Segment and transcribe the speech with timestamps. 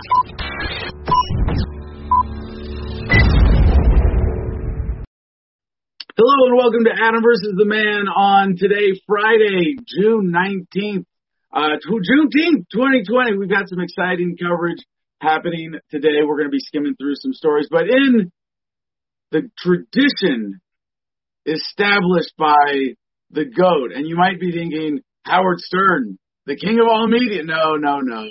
[0.00, 0.08] Hello
[6.46, 11.04] and welcome to Adam versus the Man on today, Friday, June 19th,
[11.52, 13.36] uh, Juneteenth, 2020.
[13.36, 14.78] We've got some exciting coverage
[15.20, 16.22] happening today.
[16.26, 18.32] We're going to be skimming through some stories, but in
[19.32, 20.62] the tradition
[21.44, 22.94] established by
[23.32, 27.42] the GOAT, and you might be thinking Howard Stern, the king of all media.
[27.44, 28.30] No, no, no.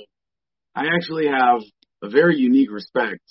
[0.75, 1.61] I actually have
[2.01, 3.21] a very unique respect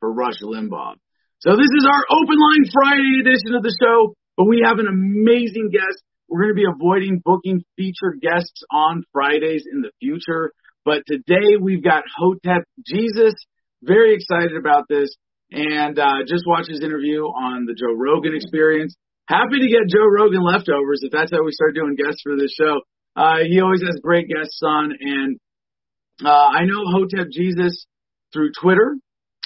[0.00, 0.94] for Rush Limbaugh.
[1.40, 4.86] So this is our open line Friday edition of the show, but we have an
[4.86, 6.02] amazing guest.
[6.28, 10.52] We're going to be avoiding booking featured guests on Fridays in the future,
[10.84, 13.34] but today we've got Hotep Jesus.
[13.82, 15.14] Very excited about this,
[15.50, 18.96] and uh, just watch his interview on the Joe Rogan Experience.
[19.26, 22.54] Happy to get Joe Rogan leftovers if that's how we start doing guests for this
[22.58, 22.80] show.
[23.16, 25.38] Uh, he always has great guests on, and
[26.22, 27.86] uh, I know Hotep Jesus
[28.32, 28.96] through Twitter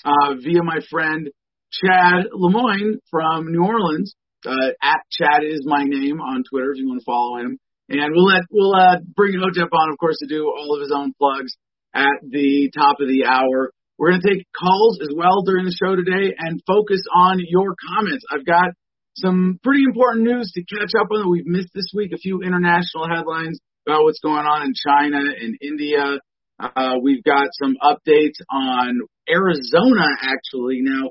[0.05, 1.31] uh, via my friend
[1.73, 4.15] Chad Lemoyne from New Orleans.
[4.45, 7.59] Uh, at Chad is my name on Twitter if you want to follow him.
[7.89, 10.93] And we'll let we'll uh, bring Hotep on, of course, to do all of his
[10.95, 11.57] own plugs
[11.95, 13.73] at the top of the hour.
[13.99, 17.75] We're going to take calls as well during the show today and focus on your
[17.91, 18.25] comments.
[18.31, 18.77] I've got
[19.17, 22.13] some pretty important news to catch up on that we've missed this week.
[22.15, 26.21] A few international headlines about what's going on in China and India.
[26.59, 30.81] Uh, we've got some updates on Arizona, actually.
[30.83, 31.11] Now,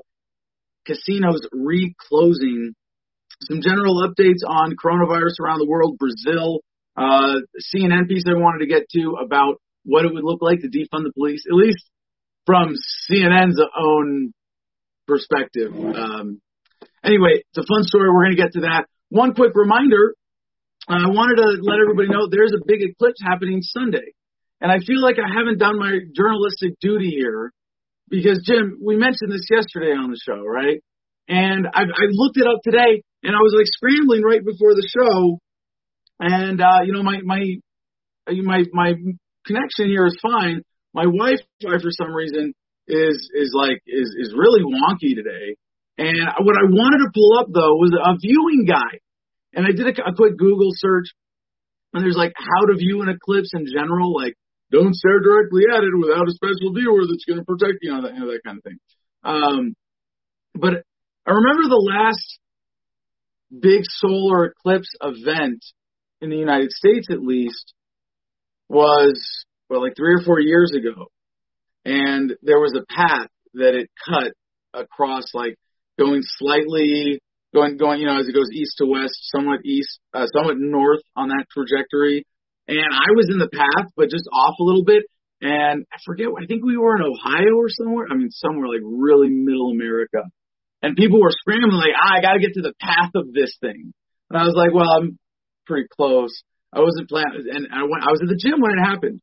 [0.86, 2.74] casinos reclosing.
[3.42, 6.60] Some general updates on coronavirus around the world, Brazil,
[6.96, 7.36] uh,
[7.72, 11.04] CNN piece I wanted to get to about what it would look like to defund
[11.04, 11.88] the police, at least
[12.44, 12.74] from
[13.08, 14.32] CNN's own
[15.06, 15.72] perspective.
[15.72, 16.40] Um,
[17.04, 18.10] anyway, it's a fun story.
[18.10, 18.86] We're going to get to that.
[19.10, 20.14] One quick reminder
[20.88, 24.14] I wanted to let everybody know there's a big eclipse happening Sunday.
[24.60, 27.52] And I feel like I haven't done my journalistic duty here
[28.10, 30.82] because Jim, we mentioned this yesterday on the show, right?
[31.28, 34.88] And I, I looked it up today, and I was like scrambling right before the
[34.88, 35.38] show,
[36.18, 37.44] and uh, you know my my
[38.26, 38.94] my my
[39.46, 40.62] connection here is fine.
[40.94, 42.54] My wife, for some reason,
[42.88, 45.56] is is like is is really wonky today.
[45.98, 49.00] And what I wanted to pull up though was a viewing guide,
[49.52, 51.08] and I did a, a quick Google search,
[51.92, 54.34] and there's like how to view an eclipse in general, like
[54.70, 58.02] don't stare directly at it without a special viewer that's going to protect you, know,
[58.02, 58.78] that, you know, that kind of thing.
[59.24, 59.74] Um,
[60.54, 60.84] but
[61.26, 62.38] I remember the last
[63.50, 65.64] big solar eclipse event
[66.20, 67.72] in the United States, at least,
[68.68, 71.06] was well, like three or four years ago,
[71.84, 74.32] and there was a path that it cut
[74.74, 75.56] across, like
[75.98, 77.20] going slightly,
[77.54, 81.00] going, going, you know, as it goes east to west, somewhat east, uh, somewhat north
[81.16, 82.26] on that trajectory,
[82.68, 85.04] and I was in the path, but just off a little bit.
[85.40, 88.06] And I forget, I think we were in Ohio or somewhere.
[88.10, 90.22] I mean, somewhere like really middle America.
[90.82, 93.56] And people were screaming like, ah, I got to get to the path of this
[93.60, 93.94] thing.
[94.30, 95.18] And I was like, well, I'm
[95.66, 96.42] pretty close.
[96.72, 98.04] I wasn't planning, and I went.
[98.04, 99.20] I was at the gym when it happened.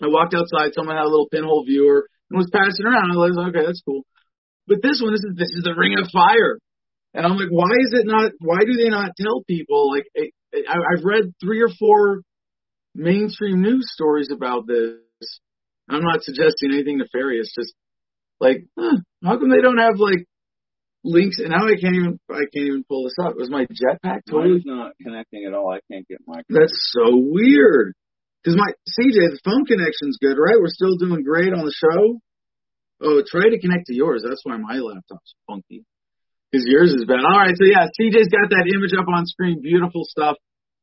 [0.00, 0.72] I walked outside.
[0.72, 3.12] Someone had a little pinhole viewer and was passing around.
[3.12, 4.02] I was like, okay, that's cool.
[4.66, 6.56] But this one, this is this is the Ring of Fire,
[7.12, 8.32] and I'm like, why is it not?
[8.40, 9.92] Why do they not tell people?
[9.92, 12.24] Like, I, I've read three or four
[12.94, 14.98] mainstream news stories about this.
[15.88, 17.74] I'm not suggesting anything nefarious, just
[18.40, 20.24] like, huh, how come they don't have like
[21.02, 21.38] links?
[21.38, 23.36] And now I can't even I can't even pull this up.
[23.36, 25.72] Was my jetpack totally not connecting at all?
[25.72, 26.40] I can't get my.
[26.48, 27.94] That's so weird.
[28.42, 30.60] Because my CJ, the phone connection's good, right?
[30.60, 32.20] We're still doing great on the show.
[33.00, 34.22] Oh, try to connect to yours.
[34.26, 35.84] That's why my laptop's funky.
[36.52, 37.24] Because yours is bad.
[37.24, 39.60] All right, so yeah, CJ's got that image up on screen.
[39.60, 40.36] Beautiful stuff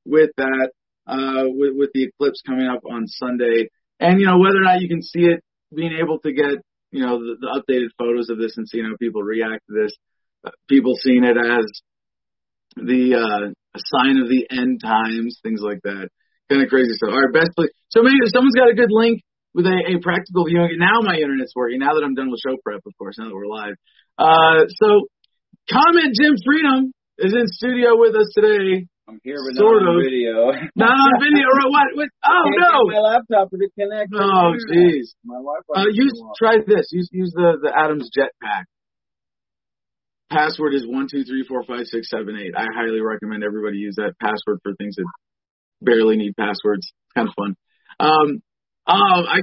[0.05, 0.71] with that
[1.07, 3.69] uh, with, with the eclipse coming up on Sunday.
[3.99, 6.59] And, you know, whether or not you can see it, being able to get,
[6.91, 9.93] you know, the, the updated photos of this and seeing how people react to this,
[10.45, 11.65] uh, people seeing it as
[12.75, 16.09] the, uh, sign of the end times, things like that.
[16.49, 17.09] Kind of crazy stuff.
[17.11, 17.69] All right, best place.
[17.89, 19.21] So maybe someone's got a good link
[19.53, 21.79] with a, a practical viewing, now my internet's working.
[21.79, 23.75] Now that I'm done with show prep, of course, now that we're live.
[24.17, 25.07] Uh, so
[25.71, 28.87] comment Jim Freedom is in studio with us today.
[29.07, 30.03] I'm here, but sort not on of.
[30.03, 30.51] video.
[30.75, 31.47] not on video.
[31.67, 31.87] What?
[31.95, 32.09] what?
[32.23, 32.87] Oh no!
[32.87, 34.13] my laptop to connect.
[34.13, 35.13] Oh jeez.
[35.25, 35.81] My Wi-Fi.
[35.81, 36.87] Uh, use try this.
[36.91, 38.63] Use use the the Adams Jetpack.
[40.29, 42.53] Password is one two three four five six seven eight.
[42.55, 45.05] I highly recommend everybody use that password for things that
[45.81, 46.93] barely need passwords.
[47.15, 47.55] Kind of fun.
[47.99, 48.41] Um,
[48.87, 49.39] um, I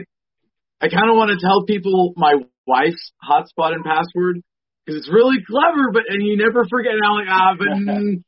[0.80, 2.34] I kind of want to tell people my
[2.66, 4.40] wife's hotspot and password
[4.86, 6.92] because it's really clever, but and you never forget.
[6.92, 7.68] And I'm like, ah, but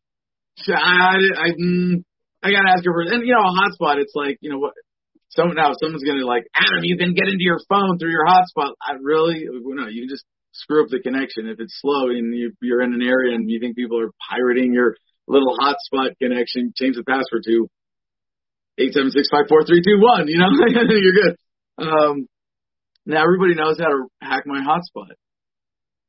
[0.68, 2.04] I, I, mm,
[2.42, 4.74] I gotta ask her for, and you know, a hotspot, it's like, you know, what,
[5.28, 8.72] So now, someone's gonna like, Adam, you can get into your phone through your hotspot.
[8.80, 12.82] I really, no, you just screw up the connection if it's slow and you, you're
[12.82, 14.96] in an area and you think people are pirating your
[15.28, 17.68] little hotspot connection, change the password to
[18.78, 20.26] eight seven six five four three two one.
[20.26, 20.48] You know,
[20.88, 21.36] you're good.
[21.78, 22.26] Um,
[23.06, 25.14] now everybody knows how to hack my hotspot.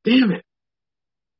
[0.04, 0.44] Damn it!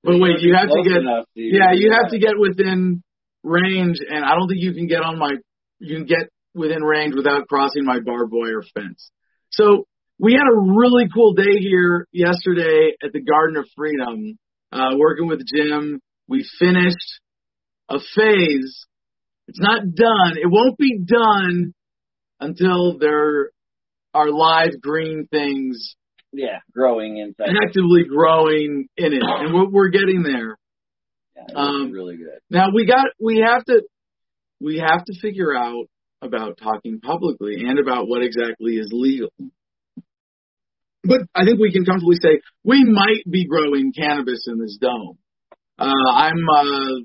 [0.05, 1.03] But wait, you have to get
[1.35, 3.03] yeah, you have to get within
[3.45, 5.31] range, and I don't think you can get on my
[5.79, 9.11] you can get within range without crossing my barbed wire fence.
[9.51, 9.87] So
[10.19, 14.39] we had a really cool day here yesterday at the Garden of Freedom,
[14.73, 16.01] uh, working with Jim.
[16.29, 17.21] We finished
[17.89, 18.87] a phase.
[19.49, 20.37] It's not done.
[20.41, 21.75] It won't be done
[22.41, 23.51] until there
[24.15, 25.97] are live green things.
[26.33, 27.55] Yeah, growing inside.
[27.63, 30.57] Actively growing in it, and we're, we're getting there.
[31.37, 32.39] Yeah, um, really good.
[32.49, 33.83] Now we got we have to
[34.61, 35.87] we have to figure out
[36.23, 39.29] about talking publicly and about what exactly is legal.
[41.05, 45.19] But I think we can comfortably say we might be growing cannabis in this dome.
[45.79, 47.01] Uh, I'm a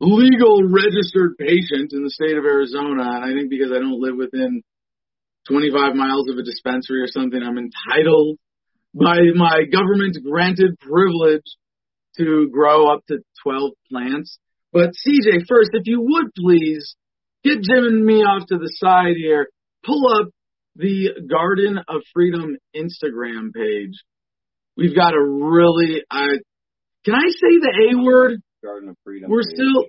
[0.00, 4.16] legal registered patient in the state of Arizona, and I think because I don't live
[4.16, 4.62] within
[5.48, 8.38] 25 miles of a dispensary or something, I'm entitled
[8.94, 11.56] by my government granted privilege
[12.18, 14.38] to grow up to 12 plants.
[14.72, 16.96] But CJ, first, if you would please
[17.44, 19.48] get Jim and me off to the side here,
[19.84, 20.28] pull up
[20.76, 23.94] the Garden of Freedom Instagram page.
[24.76, 26.28] We've got a really, I,
[27.04, 28.40] can I say the A word?
[28.64, 29.30] Garden of Freedom.
[29.30, 29.54] We're page.
[29.54, 29.84] still,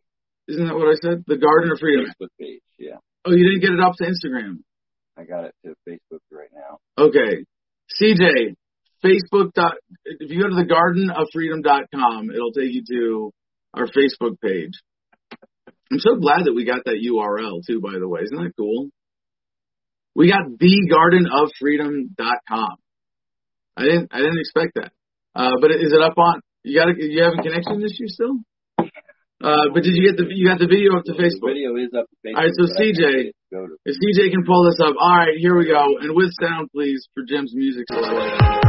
[0.50, 1.24] isn't that what I said?
[1.28, 2.06] The Garden of Freedom.
[2.06, 2.98] Facebook page, yeah.
[3.26, 4.60] Oh, you didn't get it up to Instagram?
[5.18, 6.80] I got it to Facebook right now.
[6.98, 7.46] Okay.
[8.02, 8.56] CJ,
[9.04, 9.74] Facebook dot,
[10.06, 13.34] if you go to the garden of freedom.com, it'll take you to
[13.74, 14.80] our Facebook page.
[15.92, 18.22] I'm so glad that we got that URL too, by the way.
[18.24, 18.88] Isn't that cool?
[20.16, 22.78] We got thegardenoffreedom.com.
[23.76, 24.94] I didn't I didn't expect that.
[25.36, 26.40] Uh, but is it up on?
[26.64, 28.38] You got you have a connection issue still?
[29.44, 31.52] Uh, but did you get the you got the video up to Facebook?
[31.52, 32.38] The video is up to Facebook.
[32.38, 33.32] All right, so CJ,
[33.86, 34.96] if CJ can pull this up.
[34.98, 35.98] All right, here we go.
[36.00, 38.63] And with sound, please, for Jim's music selection.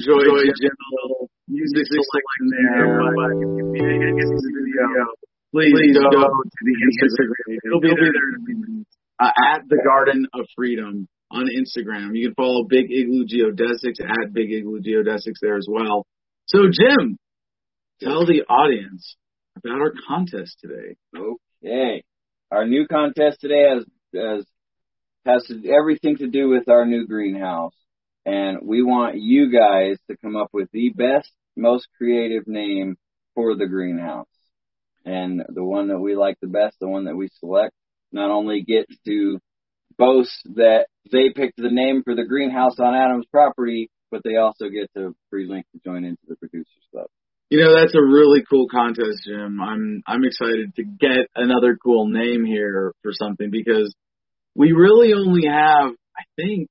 [0.00, 2.88] Enjoy, enjoy general music selection there.
[3.12, 3.32] But
[3.76, 5.04] if I guess it's a video.
[5.52, 7.58] Please, please go, go to the Instagram.
[7.64, 8.86] It'll be there
[9.20, 12.10] uh, at the Garden of Freedom on Instagram.
[12.14, 16.06] You can follow Big Igloo Geodesics at Big Igloo Geodesics there as well.
[16.46, 17.18] So, Jim,
[18.00, 19.16] tell the audience
[19.56, 20.96] about our contest today.
[21.16, 22.04] Okay,
[22.50, 24.44] our new contest today has has
[25.26, 27.74] has everything to do with our new greenhouse
[28.26, 32.96] and we want you guys to come up with the best, most creative name
[33.34, 34.26] for the greenhouse.
[35.04, 37.74] And the one that we like the best, the one that we select,
[38.12, 39.38] not only gets to
[39.96, 44.68] boast that they picked the name for the greenhouse on Adam's property, but they also
[44.68, 47.06] get to free link to join into the producers club.
[47.48, 49.60] You know, that's a really cool contest, Jim.
[49.60, 53.94] I'm I'm excited to get another cool name here for something because
[54.54, 56.68] we really only have, I think,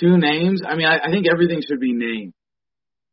[0.00, 0.62] two names.
[0.66, 2.32] I mean, I, I think everything should be named,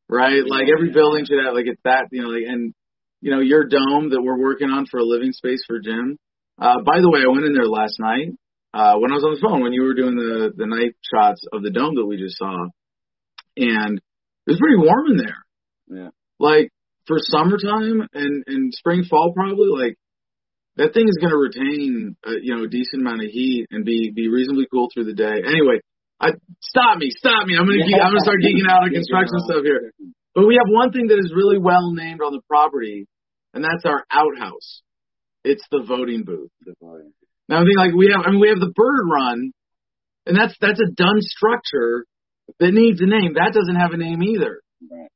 [0.09, 0.43] right?
[0.45, 2.73] Like every building should have like it's that, you know, like and
[3.21, 6.17] you know your dome that we're working on for a living space for Jim.
[6.59, 8.29] Uh, by the way, I went in there last night
[8.73, 11.41] uh, when I was on the phone when you were doing the the night shots
[11.51, 12.67] of the dome that we just saw,
[13.57, 15.41] and it was pretty warm in there.
[15.87, 16.09] Yeah.
[16.39, 16.71] Like
[17.07, 19.97] for summertime and and spring fall probably like
[20.77, 23.85] that thing is going to retain a, you know a decent amount of heat and
[23.85, 25.41] be be reasonably cool through the day.
[25.45, 25.79] Anyway,
[26.19, 26.29] I,
[26.61, 27.55] stop me, stop me.
[27.57, 29.91] I'm gonna geek, I'm gonna start geeking out on construction stuff here.
[30.33, 33.07] But we have one thing that is really well named on the property,
[33.53, 34.81] and that's our outhouse.
[35.43, 36.51] It's the voting booth.
[37.47, 39.51] Now I think like we have, I mean we have the bird run,
[40.25, 42.05] and that's that's a done structure
[42.59, 43.33] that needs a name.
[43.35, 44.61] That doesn't have a name either.
[44.89, 45.09] Right.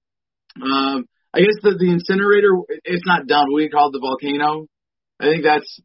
[0.62, 2.54] Um, I guess the the incinerator,
[2.84, 3.54] it's not done.
[3.54, 4.68] We call it the volcano.
[5.20, 5.80] I think that's.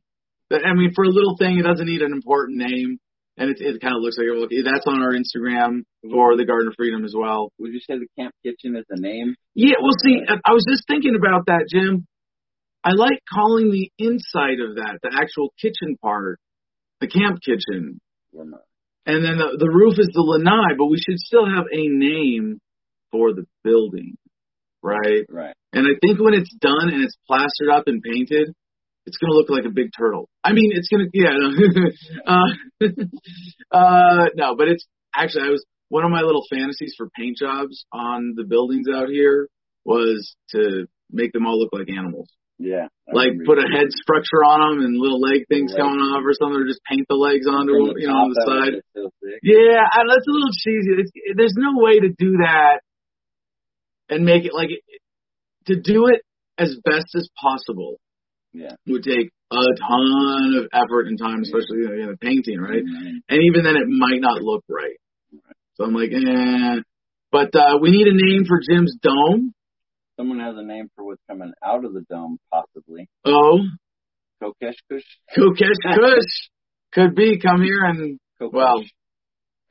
[0.50, 2.99] I mean, for a little thing, it doesn't need an important name,
[3.36, 4.64] and it it kind of looks like it.
[4.64, 7.50] That's on our Instagram for the Garden of Freedom as well.
[7.58, 9.34] Would you say the camp kitchen is the name?
[9.54, 12.06] Yeah, well, see, I was just thinking about that, Jim.
[12.84, 16.38] I like calling the inside of that, the actual kitchen part,
[17.00, 18.00] the camp kitchen.
[18.32, 18.58] Lanai.
[19.06, 22.60] And then the, the roof is the lanai, but we should still have a name
[23.10, 24.16] for the building,
[24.82, 25.24] right?
[25.28, 25.54] Right.
[25.72, 28.54] And I think when it's done and it's plastered up and painted,
[29.06, 30.28] it's gonna look like a big turtle.
[30.42, 31.90] I mean, it's gonna, yeah, no,
[32.26, 32.90] uh,
[33.76, 37.84] uh, no, but it's actually I was one of my little fantasies for paint jobs
[37.92, 39.49] on the buildings out here
[39.84, 42.28] was to make them all look like animals.
[42.58, 42.88] Yeah.
[43.08, 45.78] I like put a head structure on them and little leg things Leg.
[45.78, 48.40] going off or something, or just paint the legs onto them, you know, on the
[48.46, 48.75] side.
[49.42, 51.02] Yeah, I, that's a little cheesy.
[51.02, 52.80] It's, there's no way to do that
[54.08, 54.70] and make it like
[55.66, 56.23] to do it
[56.56, 57.99] as best as possible
[58.54, 58.70] Yeah.
[58.87, 62.82] would take a ton of effort and time, especially you know, in the painting, right?
[62.84, 63.18] Mhm.
[63.28, 64.96] And even then, it might not look right.
[65.75, 66.80] So I'm like, eh.
[67.32, 69.52] But uh, we need a name for Jim's dome.
[70.16, 73.08] Someone has a name for what's coming out of the dome, possibly.
[73.25, 73.58] Oh,
[74.40, 75.02] Kokesh Kush?
[75.37, 76.49] Kokesh Kush
[76.92, 78.52] could be come here and Kokesh.
[78.52, 78.84] Well-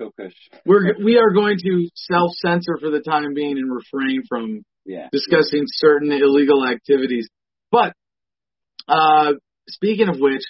[0.02, 0.34] Kokesh.
[0.66, 5.08] we're we are going to self censor for the time being and refrain from Yeah.
[5.14, 7.30] discussing certain illegal activities.
[7.72, 7.94] But
[8.88, 9.34] uh,
[9.68, 10.44] speaking of which,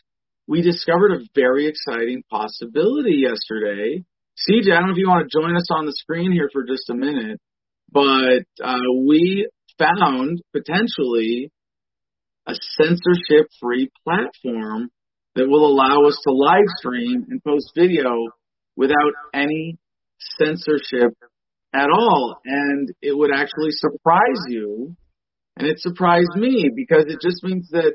[0.48, 4.04] we discovered a very exciting possibility yesterday.
[4.38, 6.64] CJ, I don't know if you want to join us on the screen here for
[6.64, 7.40] just a minute,
[7.92, 9.48] but uh, we
[9.78, 11.52] found potentially
[12.48, 14.90] a censorship free platform
[15.36, 18.28] that will allow us to live stream and post video
[18.76, 19.78] without any
[20.38, 21.14] censorship
[21.74, 22.38] at all.
[22.44, 24.96] And it would actually surprise you.
[25.56, 27.94] And it surprised me because it just means that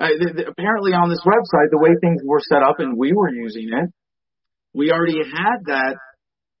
[0.00, 3.12] uh, th- th- apparently on this website, the way things were set up and we
[3.12, 3.90] were using it,
[4.74, 5.96] we already had that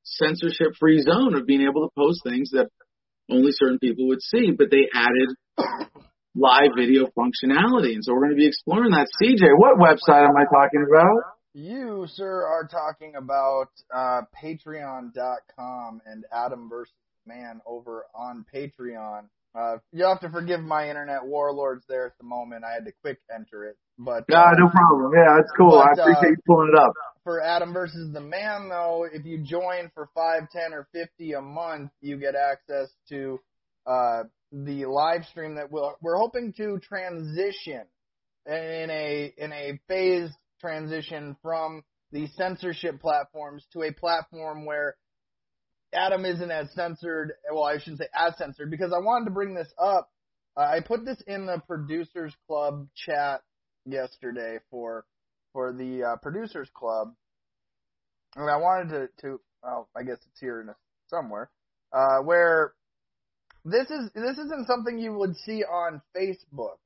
[0.02, 2.68] censorship free zone of being able to post things that
[3.30, 5.28] only certain people would see, but they added
[6.34, 7.94] live video functionality.
[7.94, 9.08] And so we're going to be exploring that.
[9.22, 11.34] CJ, what website am I talking about?
[11.54, 16.94] You, sir, are talking about uh, Patreon.com and Adam versus
[17.26, 19.24] Man over on Patreon.
[19.58, 22.64] Uh, you'll have to forgive my internet warlords there at the moment.
[22.64, 25.12] I had to quick enter it, but Yeah, uh, no problem.
[25.14, 25.78] Yeah, that's cool.
[25.78, 26.92] I But, uh, appreciate you pulling it up.
[27.24, 31.40] for Adam versus the Man, though, if you join for five, ten, or fifty a
[31.40, 33.40] month, you get access to
[33.86, 34.22] uh,
[34.52, 37.82] the live stream that we'll, we're hoping to transition
[38.46, 44.96] in a in a phased transition from the censorship platforms to a platform where
[45.94, 47.32] Adam isn't as censored.
[47.50, 50.10] Well, I shouldn't say as censored because I wanted to bring this up.
[50.56, 53.42] Uh, I put this in the producers club chat
[53.86, 55.04] yesterday for
[55.52, 57.14] for the uh, producers club,
[58.36, 60.76] and I wanted to to well, I guess it's here in a,
[61.08, 61.50] somewhere
[61.92, 62.74] uh, where
[63.64, 66.76] this is this isn't something you would see on Facebook,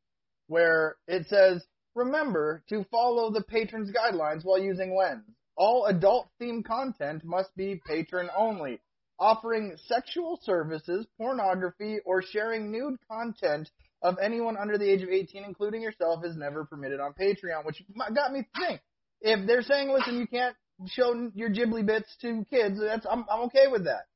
[0.46, 5.24] where it says remember to follow the patrons guidelines while using Lens.
[5.56, 8.80] All adult themed content must be patron only.
[9.18, 13.70] Offering sexual services, pornography, or sharing nude content
[14.02, 17.82] of anyone under the age of 18, including yourself, is never permitted on Patreon, which
[18.14, 18.80] got me to think.
[19.20, 20.56] If they're saying, listen, you can't
[20.88, 24.06] show your Ghibli bits to kids, that's I'm, I'm okay with that.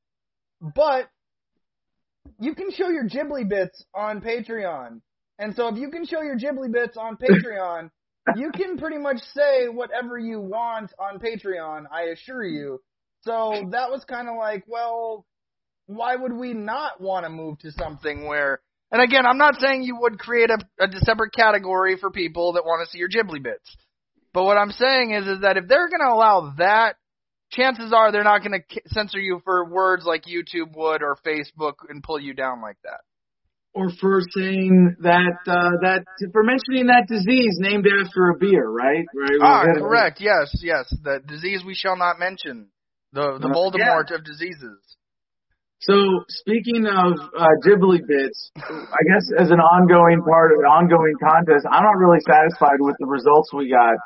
[0.61, 1.09] But
[2.39, 5.01] you can show your Ghibli bits on Patreon.
[5.39, 7.91] And so if you can show your Ghibli bits on Patreon,
[8.35, 12.81] you can pretty much say whatever you want on Patreon, I assure you.
[13.27, 15.25] So that was kind of like, well,
[15.85, 19.83] why would we not want to move to something where, and again, I'm not saying
[19.83, 23.43] you would create a, a separate category for people that want to see your Ghibli
[23.43, 23.75] bits.
[24.33, 26.95] But what I'm saying is, is that if they're going to allow that,
[27.51, 31.73] chances are they're not going to censor you for words like YouTube would or Facebook
[31.89, 33.01] and pull you down like that.
[33.73, 39.05] Or for saying that uh, that for mentioning that disease named after a beer, right?
[39.13, 39.37] Right.
[39.39, 40.19] Ah, correct.
[40.19, 40.91] Yes, yes.
[41.03, 42.69] The disease we shall not mention.
[43.17, 44.77] The the Uh, Voldemort of diseases.
[45.81, 45.95] So
[46.29, 51.65] speaking of uh, Ghibli bits, I guess as an ongoing part of an ongoing contest,
[51.69, 53.97] I'm not really satisfied with the results we got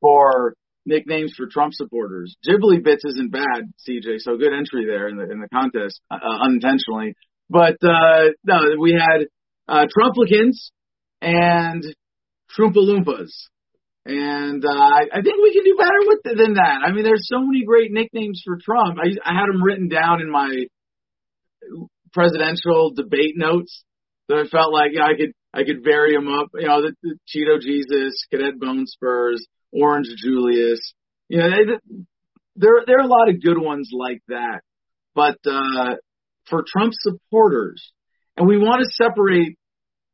[0.00, 2.36] for nicknames for Trump supporters.
[2.46, 4.18] Ghibli bits isn't bad, CJ.
[4.18, 7.14] So good entry there in the in the contest, uh, unintentionally.
[7.48, 9.28] But uh, no, we had
[9.66, 10.70] uh, Trumplicans
[11.22, 11.84] and
[12.56, 13.32] Trumpaloompas.
[14.08, 16.80] And uh, I think we can do better with it than that.
[16.82, 18.96] I mean, there's so many great nicknames for Trump.
[18.98, 20.64] I, I had them written down in my
[22.14, 23.84] presidential debate notes
[24.28, 26.48] that I felt like yeah, I could I could vary them up.
[26.54, 30.80] You know, the, the Cheeto Jesus, Cadet Bone Spurs, Orange Julius.
[31.28, 31.96] You know, they,
[32.56, 34.60] there there are a lot of good ones like that.
[35.14, 35.96] But uh,
[36.48, 37.92] for Trump supporters,
[38.38, 39.58] and we want to separate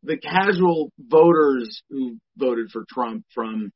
[0.03, 3.71] the casual voters who voted for Trump from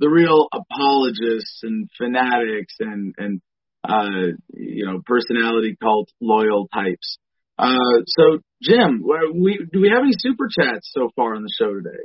[0.00, 3.40] the real apologists and fanatics and and
[3.88, 7.18] uh, you know personality cult loyal types.
[7.58, 9.04] Uh, so Jim,
[9.34, 12.04] we do we have any super chats so far on the show today?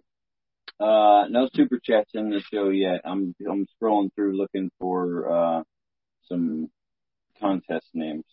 [0.78, 3.02] Uh, no super chats in the show yet.
[3.06, 5.64] I'm I'm scrolling through looking for uh,
[6.28, 6.70] some
[7.40, 8.26] contest names.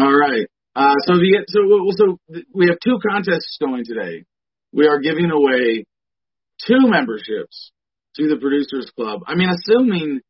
[0.00, 0.46] All right.
[0.76, 4.24] Uh, so the so so we have two contests going today.
[4.72, 5.84] We are giving away
[6.64, 7.72] two memberships
[8.18, 9.22] to the Producers Club.
[9.26, 10.20] I mean, assuming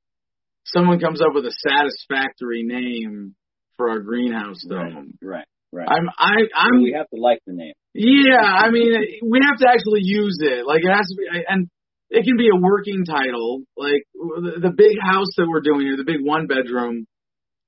[0.65, 3.35] someone comes up with a satisfactory name
[3.77, 5.15] for our greenhouse dome.
[5.23, 5.45] Right.
[5.71, 5.89] Right.
[5.89, 6.83] I'm I I'm.
[6.83, 7.75] We have to like the name.
[7.93, 10.65] Yeah, I mean, we have to actually use it.
[10.67, 11.69] Like it has to be, and
[12.09, 13.65] it can be a working title.
[13.77, 17.07] Like the, the big house that we're doing here, the big one bedroom,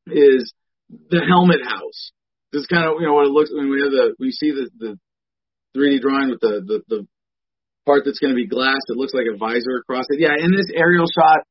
[0.06, 0.52] is
[0.88, 2.12] the Helmet House.
[2.52, 4.50] This is kind of you know what it looks when we have the we see
[4.50, 4.98] the the
[5.76, 7.06] 3D drawing with the the, the
[7.90, 8.78] part that's going to be glass.
[8.86, 10.20] It looks like a visor across it.
[10.20, 11.42] Yeah, in this aerial shot,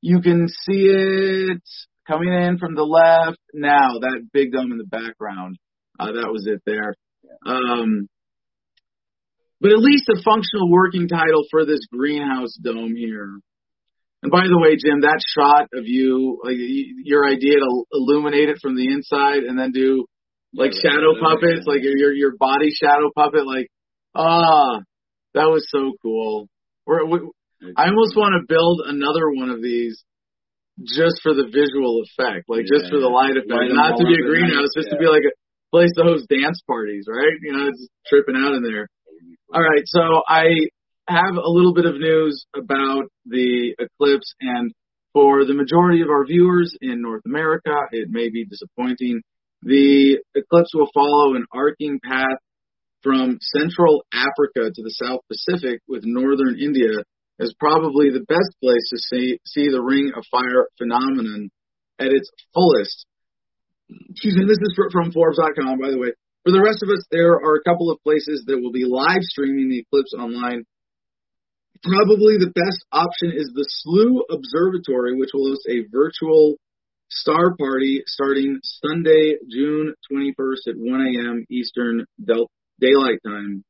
[0.00, 1.62] you can see it
[2.06, 3.38] coming in from the left.
[3.52, 5.58] Now that big dome in the background.
[5.98, 6.94] Uh, that was it there.
[7.44, 8.08] Um,
[9.60, 13.40] but at least a functional working title for this greenhouse dome here.
[14.22, 18.58] And by the way, Jim, that shot of you, like your idea to illuminate it
[18.62, 20.06] from the inside and then do
[20.54, 23.68] like shadow puppets, like your your body shadow puppet, like
[24.14, 24.80] ah,
[25.38, 26.48] that was so cool.
[26.86, 27.18] We're, we,
[27.76, 30.02] I almost want to build another one of these
[30.82, 34.04] just for the visual effect, like yeah, just for the light effect, light not to
[34.06, 34.98] be a greenhouse, just yeah.
[34.98, 35.34] to be like a
[35.70, 37.34] place to host dance parties, right?
[37.42, 38.86] You know, it's tripping out in there.
[39.52, 40.70] All right, so I
[41.08, 44.72] have a little bit of news about the eclipse, and
[45.12, 49.22] for the majority of our viewers in North America, it may be disappointing.
[49.62, 52.38] The eclipse will follow an arcing path
[53.02, 57.04] from Central Africa to the South Pacific, with northern India
[57.40, 61.50] as probably the best place to see, see the Ring of Fire phenomenon
[62.00, 63.06] at its fullest
[64.10, 66.12] excuse me, this is from Forbes.com, by the way.
[66.44, 69.22] For the rest of us, there are a couple of places that will be live
[69.22, 70.64] streaming the eclipse online.
[71.82, 76.56] Probably the best option is the SLU Observatory, which will host a virtual
[77.10, 81.44] star party starting Sunday, June 21st at 1 a.m.
[81.50, 83.64] Eastern Delta, Daylight Time.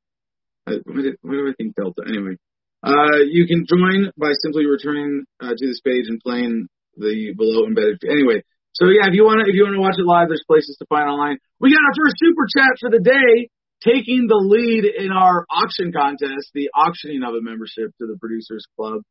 [0.66, 2.02] What do I think Delta?
[2.06, 2.36] Anyway,
[2.82, 7.66] uh, you can join by simply returning uh, to this page and playing the below
[7.66, 7.98] embedded.
[8.04, 8.42] Anyway,
[8.72, 10.76] so yeah, if you want to if you want to watch it live, there's places
[10.78, 11.38] to find online.
[11.58, 13.48] We got our first super chat for the day,
[13.82, 18.66] taking the lead in our auction contest, the auctioning of a membership to the Producers
[18.76, 19.02] Club.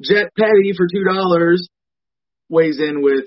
[0.00, 1.66] Jet Petty for two dollars
[2.48, 3.24] weighs in with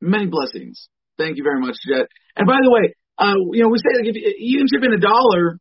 [0.00, 0.88] many blessings.
[1.18, 2.06] Thank you very much, Jet.
[2.36, 4.92] And by the way, uh, you know we say like if you can chip in
[4.92, 5.58] a dollar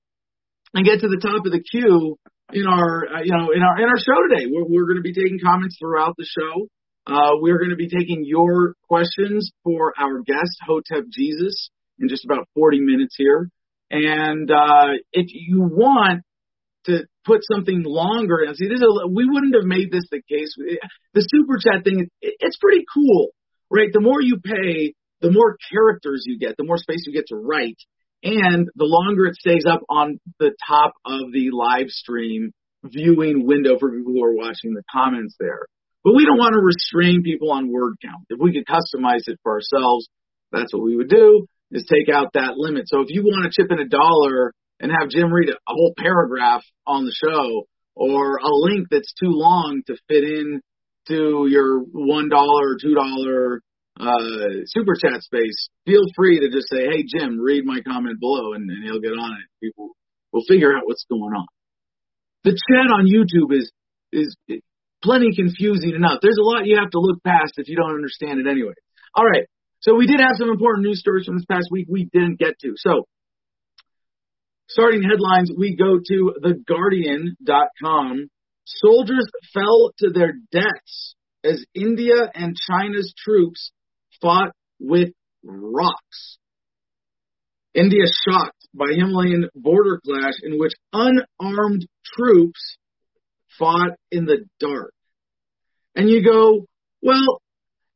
[0.73, 2.17] and get to the top of the queue
[2.53, 4.45] in our uh, you know in our in our show today.
[4.49, 6.67] We're, we're going to be taking comments throughout the show.
[7.07, 12.25] Uh, we're going to be taking your questions for our guest, Hotep Jesus, in just
[12.25, 13.49] about 40 minutes here.
[13.89, 16.23] And uh, if you want
[16.85, 20.21] to put something longer, and see, this is a, we wouldn't have made this the
[20.21, 20.53] case.
[21.13, 23.29] The super chat thing, it, it's pretty cool,
[23.71, 23.89] right?
[23.91, 27.35] The more you pay, the more characters you get, the more space you get to
[27.35, 27.77] write,
[28.23, 32.51] and the longer it stays up on the top of the live stream
[32.83, 35.65] viewing window for people who are watching the comments there.
[36.03, 38.25] But we don't want to restrain people on word count.
[38.29, 40.07] If we could customize it for ourselves,
[40.51, 42.87] that's what we would do, is take out that limit.
[42.87, 45.93] So if you want to chip in a dollar and have Jim read a, whole
[45.97, 50.61] paragraph on the show, or a link that's too long to fit in
[51.07, 53.61] to your one dollar or two dollar
[53.99, 58.53] uh, super chat space, feel free to just say, "Hey Jim, read my comment below,"
[58.53, 59.47] and, and he'll get on it.
[59.61, 59.89] People
[60.31, 61.47] will figure out what's going on.
[62.43, 63.71] The chat on YouTube is
[64.11, 64.35] is
[65.03, 66.19] plenty confusing enough.
[66.21, 68.73] There's a lot you have to look past if you don't understand it anyway.
[69.13, 69.45] All right.
[69.79, 72.57] So we did have some important news stories from this past week we didn't get
[72.61, 72.73] to.
[72.77, 73.05] So
[74.67, 78.29] starting headlines, we go to theguardian.com.
[78.65, 83.71] Soldiers fell to their deaths as India and China's troops
[84.21, 85.09] fought with
[85.43, 86.37] rocks.
[87.73, 92.77] India shocked by Himalayan border clash in which unarmed troops
[93.59, 94.93] fought in the dark.
[95.95, 96.65] And you go,
[97.01, 97.41] well,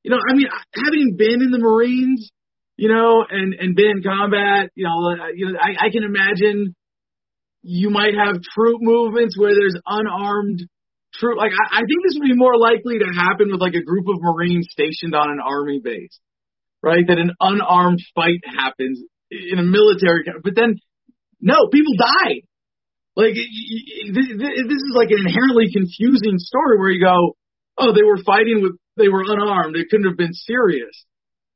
[0.04, 2.32] you know, I mean, having been in the Marines,
[2.78, 6.04] you know, and and been in combat, you know, uh, you know, I, I can
[6.04, 6.76] imagine
[7.62, 10.68] you might have troop movements where there's unarmed
[11.14, 11.38] troop.
[11.38, 14.06] Like I, I think this would be more likely to happen with like a group
[14.08, 16.20] of Marines stationed on an army base,
[16.82, 17.06] right?
[17.06, 20.76] That an unarmed fight happens in a military, but then
[21.40, 22.46] no, people die.
[23.16, 27.36] Like this is like an inherently confusing story where you go,
[27.78, 29.76] oh, they were fighting with, they were unarmed.
[29.76, 30.96] It couldn't have been serious.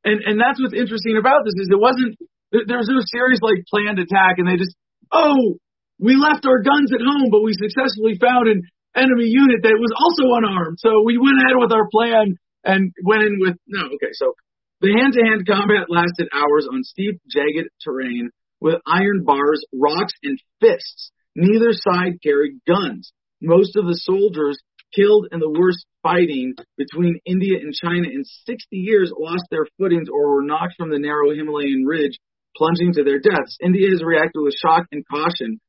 [0.04, 2.20] And and that's what's interesting about this is it wasn't
[2.52, 4.76] there was no serious like planned attack, and they just
[5.12, 5.58] oh
[5.98, 8.62] we left our guns at home, but we successfully found an
[8.96, 10.80] enemy unit that was also unarmed.
[10.80, 13.86] So we went ahead with our plan and went in with no.
[14.00, 14.34] Okay, so
[14.82, 18.30] the hand-to-hand combat lasted hours on steep, jagged terrain
[18.60, 21.12] with iron bars, rocks, and fists.
[21.36, 23.12] Neither side carried guns.
[23.42, 24.58] Most of the soldiers
[24.96, 30.08] killed in the worst fighting between India and China in 60 years lost their footings
[30.12, 32.18] or were knocked from the narrow Himalayan ridge,
[32.56, 33.58] plunging to their deaths.
[33.62, 35.60] India has reacted with shock and caution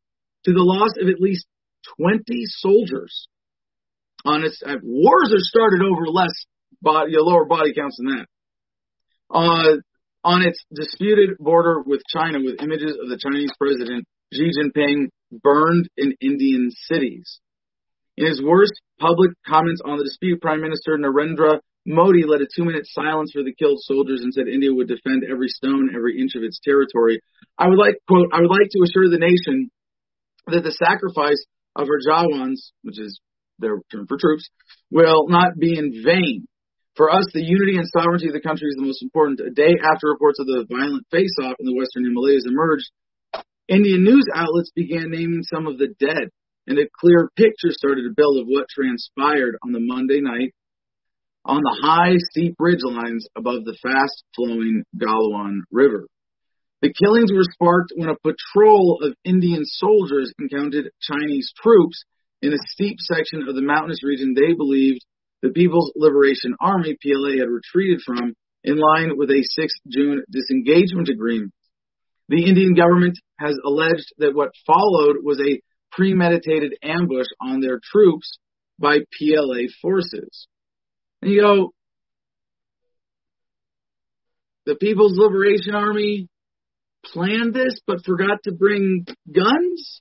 [0.44, 1.46] to the loss of at least
[2.00, 3.28] 20 soldiers.
[4.24, 6.32] On its uh, wars are started over less
[6.82, 8.26] body, lower body counts than that.
[9.30, 9.76] Uh,
[10.24, 15.88] on its disputed border with China, with images of the Chinese president Xi Jinping burned
[15.96, 17.40] in Indian cities.
[18.16, 22.64] In his worst public comments on the dispute, Prime Minister Narendra Modi led a two
[22.64, 26.34] minute silence for the killed soldiers and said India would defend every stone, every inch
[26.34, 27.20] of its territory.
[27.56, 29.70] I would like, quote, I would like to assure the nation
[30.48, 31.38] that the sacrifice
[31.76, 33.20] of our Jawans, which is
[33.58, 34.48] their term for troops,
[34.90, 36.46] will not be in vain.
[36.96, 39.40] For us, the unity and sovereignty of the country is the most important.
[39.40, 42.90] A day after reports of the violent face-off in the Western Himalayas emerged,
[43.68, 46.32] Indian news outlets began naming some of the dead,
[46.66, 50.54] and a clear picture started to build of what transpired on the Monday night
[51.44, 56.06] on the high, steep ridge lines above the fast-flowing Galwan River.
[56.82, 62.04] The killings were sparked when a patrol of Indian soldiers encountered Chinese troops
[62.42, 65.00] in a steep section of the mountainous region they believed
[65.42, 68.34] the People's Liberation Army, PLA, had retreated from
[68.64, 71.52] in line with a 6 June disengagement agreement.
[72.28, 75.60] The Indian government has alleged that what followed was a
[75.92, 78.38] premeditated ambush on their troops
[78.78, 80.48] by PLA forces.
[81.22, 81.72] And you go,
[84.66, 86.28] the People's Liberation Army
[87.12, 90.00] planned this but forgot to bring guns?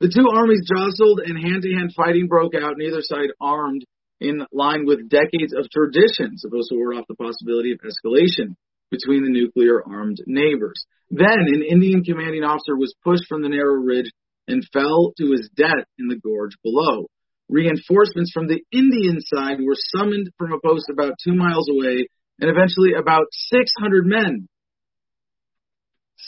[0.00, 3.84] The two armies jostled and hand to hand fighting broke out, neither side armed
[4.20, 8.54] in line with decades of tradition, supposed to ward off the possibility of escalation
[8.90, 10.86] between the nuclear armed neighbors.
[11.10, 14.10] Then an Indian commanding officer was pushed from the narrow ridge
[14.48, 17.06] and fell to his death in the gorge below.
[17.48, 22.08] Reinforcements from the Indian side were summoned from a post about two miles away,
[22.40, 24.48] and eventually about 600 men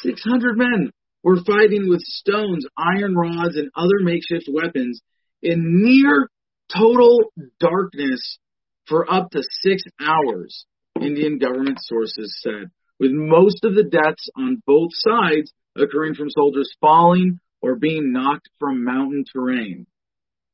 [0.02, 0.90] 600 men
[1.22, 5.00] were fighting with stones, iron rods, and other makeshift weapons
[5.42, 6.28] in near
[6.74, 8.38] total darkness
[8.86, 10.66] for up to six hours,
[11.00, 16.70] Indian government sources said, with most of the deaths on both sides occurring from soldiers
[16.80, 19.86] falling or being knocked from mountain terrain.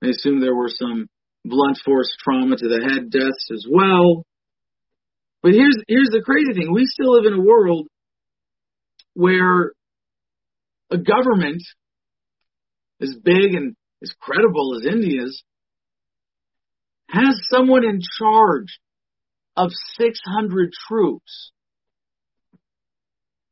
[0.02, 1.08] I assume there were some
[1.44, 4.24] blunt force trauma to the head deaths as well.
[5.42, 6.72] But here's here's the crazy thing.
[6.72, 7.88] We still live in a world
[9.20, 9.72] where
[10.90, 11.62] a government
[13.02, 15.42] as big and as credible as India's
[17.10, 18.80] has someone in charge
[19.56, 21.52] of 600 troops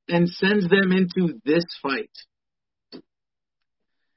[0.09, 2.11] and sends them into this fight.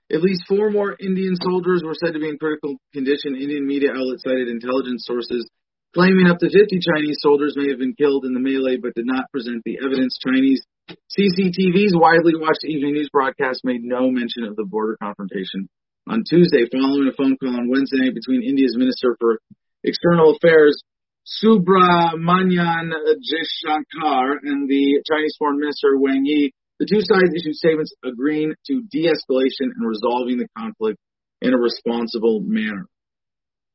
[0.09, 3.35] At least four more Indian soldiers were said to be in critical condition.
[3.35, 5.49] Indian media outlets cited intelligence sources
[5.93, 9.06] claiming up to 50 Chinese soldiers may have been killed in the melee but did
[9.06, 10.17] not present the evidence.
[10.23, 15.69] Chinese CCTV's widely watched evening news broadcast made no mention of the border confrontation
[16.08, 19.39] on Tuesday following a phone call on Wednesday between India's Minister for
[19.84, 20.82] External Affairs
[21.27, 26.51] Subrahmanyam Jaishankar and the Chinese Foreign Minister Wang Yi.
[26.80, 30.97] The two sides issued statements agreeing to de-escalation and resolving the conflict
[31.41, 32.88] in a responsible manner.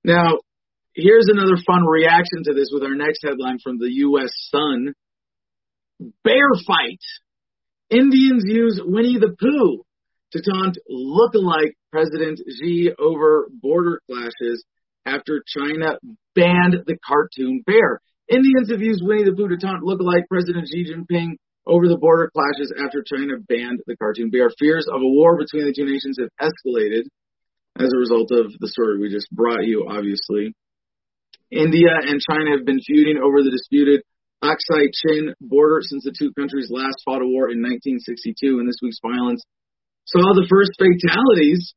[0.02, 0.38] Now,
[0.96, 4.30] here's another fun reaction to this with our next headline from the U.S.
[4.50, 4.94] Sun.
[6.24, 7.00] Bear fight.
[7.90, 9.84] Indians use Winnie the Pooh
[10.32, 14.64] to taunt look-alike President Xi over border clashes
[15.04, 15.98] after China
[16.34, 18.00] banned the cartoon bear.
[18.28, 22.30] Indians have used Winnie the Pooh to taunt look-alike President Xi Jinping over the border
[22.34, 24.50] clashes after China banned the cartoon bear.
[24.58, 27.04] Fears of a war between the two nations have escalated
[27.78, 30.54] as a result of the story we just brought you, obviously.
[31.50, 34.02] India and China have been feuding over the disputed
[34.42, 38.80] Aksai Chin border since the two countries last fought a war in 1962, and this
[38.82, 39.42] week's violence
[40.06, 41.74] saw the first fatalities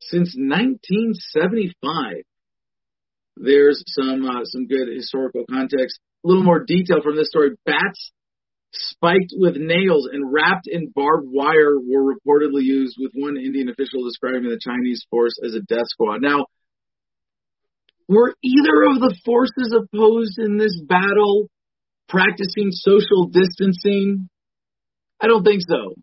[0.00, 2.22] since 1975.
[3.36, 5.98] There's some uh, some good historical context.
[6.24, 7.50] A little more detail from this story.
[7.64, 8.12] Bats
[8.72, 14.04] spiked with nails and wrapped in barbed wire were reportedly used, with one Indian official
[14.04, 16.22] describing the Chinese force as a death squad.
[16.22, 16.46] Now,
[18.08, 21.48] were either of the forces opposed in this battle
[22.08, 24.28] practicing social distancing?
[25.20, 25.94] I don't think so.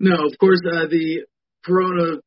[0.00, 1.26] No, of course, uh, the
[1.64, 2.18] corona,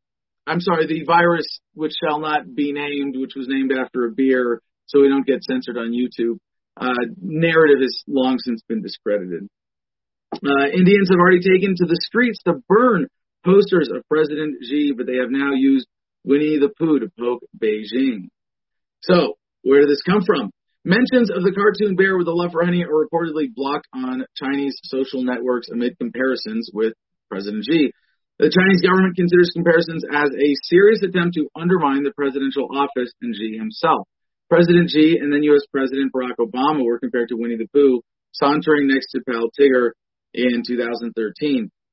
[0.48, 4.62] I'm sorry, the virus, which shall not be named, which was named after a beer,
[4.86, 6.38] so we don't get censored on YouTube,
[6.78, 9.48] uh, narrative has long since been discredited.
[10.34, 13.08] Uh, Indians have already taken to the streets to burn
[13.46, 15.88] posters of President Xi, but they have now used
[16.24, 18.30] Winnie the Pooh to poke Beijing.
[19.06, 20.50] So, where did this come from?
[20.84, 24.74] Mentions of the cartoon bear with a love for honey are reportedly blocked on Chinese
[24.84, 26.94] social networks amid comparisons with
[27.30, 27.94] President Xi.
[28.38, 33.34] The Chinese government considers comparisons as a serious attempt to undermine the presidential office and
[33.34, 34.10] Xi himself.
[34.50, 35.66] President Xi and then U.S.
[35.72, 38.02] President Barack Obama were compared to Winnie the Pooh,
[38.34, 39.94] sauntering next to pal Tigger
[40.34, 41.14] in 2013.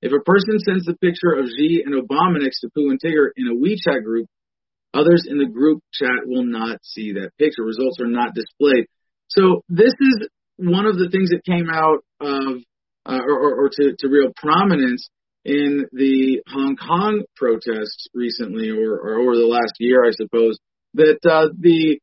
[0.00, 3.32] If a person sends a picture of Xi and Obama next to Pooh and Tigger
[3.36, 4.28] in a WeChat group,
[4.94, 7.62] Others in the group chat will not see that picture.
[7.62, 8.86] Results are not displayed.
[9.28, 12.62] So this is one of the things that came out of,
[13.06, 15.08] uh, or, or to, to, real prominence
[15.44, 20.58] in the Hong Kong protests recently, or, or over the last year, I suppose,
[20.94, 21.98] that uh, the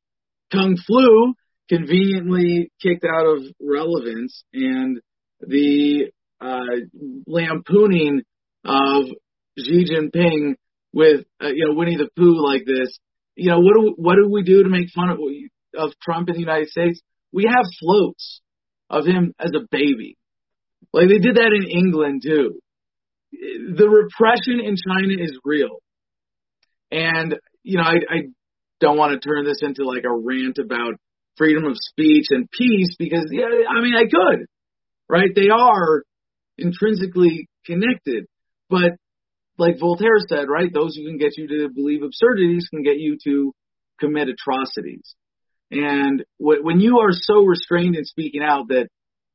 [0.51, 1.33] Kung Flu
[1.69, 4.99] conveniently kicked out of relevance, and
[5.39, 6.59] the uh,
[7.27, 8.23] lampooning
[8.65, 9.05] of
[9.57, 10.55] Xi Jinping
[10.93, 12.97] with uh, you know Winnie the Pooh like this.
[13.35, 15.19] You know what do what do we do to make fun of
[15.75, 17.01] of Trump in the United States?
[17.31, 18.41] We have floats
[18.89, 20.17] of him as a baby.
[20.91, 22.59] Like they did that in England too.
[23.31, 25.77] The repression in China is real.
[26.91, 28.17] And you know, I, I
[28.79, 30.95] don't want to turn this into like a rant about
[31.37, 34.47] freedom of speech and peace because yeah, I mean I could.
[35.07, 35.29] Right?
[35.33, 36.03] They are
[36.57, 38.25] intrinsically connected.
[38.69, 38.97] But
[39.59, 40.71] like Voltaire said, right?
[40.73, 43.53] Those who can get you to believe absurdities can get you to
[43.99, 45.15] commit atrocities.
[45.71, 48.87] And when you are so restrained in speaking out that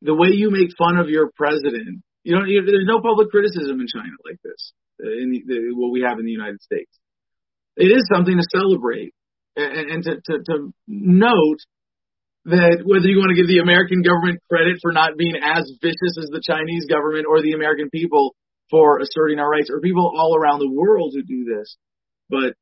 [0.02, 3.86] the way you make fun of your president, you know, there's no public criticism in
[3.86, 4.72] China like this,
[5.04, 6.90] uh, in the, the, what we have in the United States.
[7.76, 9.14] It is something to celebrate
[9.56, 11.60] and, and to, to, to note
[12.46, 16.18] that whether you want to give the American government credit for not being as vicious
[16.18, 18.34] as the Chinese government or the American people,
[18.74, 21.76] for asserting our rights, or people all around the world who do this.
[22.28, 22.54] But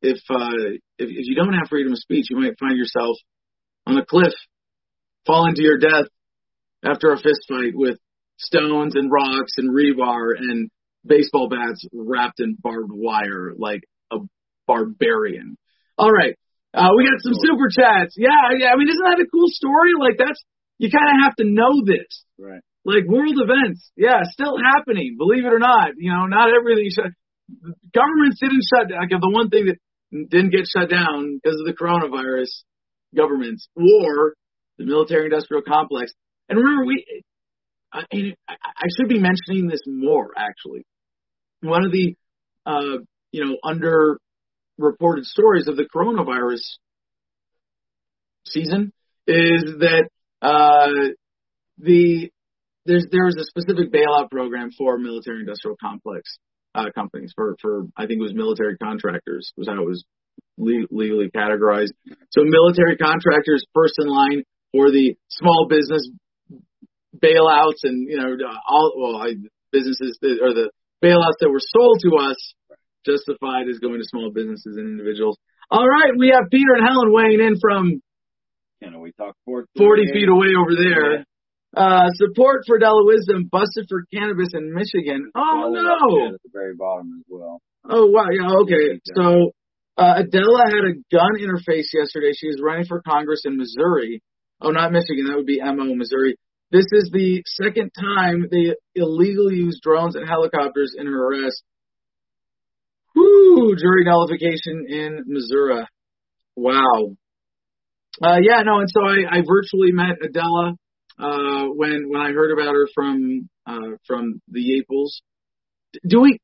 [0.00, 3.18] if uh, if, if you don't have freedom of speech, you might find yourself
[3.86, 4.32] on a cliff,
[5.26, 6.06] falling to your death
[6.82, 7.98] after a fist fight with
[8.38, 10.70] stones and rocks and rebar and
[11.04, 14.16] baseball bats wrapped in barbed wire like a
[14.66, 15.58] barbarian.
[15.98, 16.38] All right.
[16.72, 18.14] Uh, we got some super chats.
[18.16, 18.72] Yeah, yeah.
[18.72, 19.90] I mean, isn't that a cool story?
[20.00, 20.42] Like that's
[20.78, 22.24] you kind of have to know this.
[22.38, 25.16] Right like world events, yeah, still happening.
[25.18, 27.12] Believe it or not, you know, not everything shut.
[27.94, 29.00] Governments didn't shut down.
[29.00, 29.78] Like the one thing that
[30.12, 32.50] didn't get shut down because of the coronavirus,
[33.16, 34.34] governments, war,
[34.78, 36.12] the military-industrial complex.
[36.48, 37.04] And remember, we,
[37.92, 40.84] I, I should be mentioning this more actually.
[41.60, 42.16] One of the,
[42.66, 42.98] uh,
[43.30, 46.62] you know, under-reported stories of the coronavirus
[48.46, 48.92] season
[49.26, 50.08] is that
[50.40, 50.88] uh,
[51.78, 52.30] the
[52.86, 56.38] there's there was a specific bailout program for military industrial complex
[56.74, 60.04] uh, companies for for I think it was military contractors was how it was
[60.58, 61.92] le- legally categorized.
[62.30, 64.42] So military contractors first in line
[64.72, 66.08] for the small business
[67.16, 68.34] bailouts and you know
[68.68, 69.34] all well I,
[69.70, 70.70] businesses that, or the
[71.04, 72.54] bailouts that were sold to us
[73.04, 75.36] justified as going to small businesses and individuals.
[75.70, 78.02] All right, we have Peter and Helen weighing in from.
[78.80, 81.12] You know, we talk 40, 40 feet away over there.
[81.18, 81.22] Yeah.
[81.74, 85.30] Uh, support for Della Wisdom busted for cannabis in Michigan.
[85.34, 86.34] Oh no!
[86.34, 87.62] At the very bottom as well.
[87.88, 89.00] Oh wow, yeah, okay.
[89.16, 89.52] So
[89.96, 92.32] uh, Adela had a gun in her face yesterday.
[92.36, 94.20] She was running for Congress in Missouri.
[94.60, 95.26] Oh, not Michigan.
[95.26, 96.36] That would be Mo, Missouri.
[96.70, 101.62] This is the second time they illegally used drones and helicopters in her arrest.
[103.14, 103.76] Whoo!
[103.76, 105.84] Jury nullification in Missouri.
[106.56, 107.16] Wow.
[108.22, 110.74] Uh, yeah, no, and so I, I virtually met Adela
[111.22, 115.20] uh, when when I heard about her from uh, from the Yeeples.
[116.06, 116.38] Do we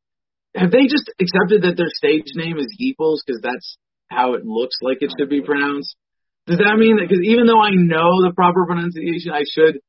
[0.54, 3.76] have they just accepted that their stage name is Yeeples because that's
[4.08, 5.96] how it looks like it should be pronounced?
[6.46, 9.80] Does that mean that because even though I know the proper pronunciation, I should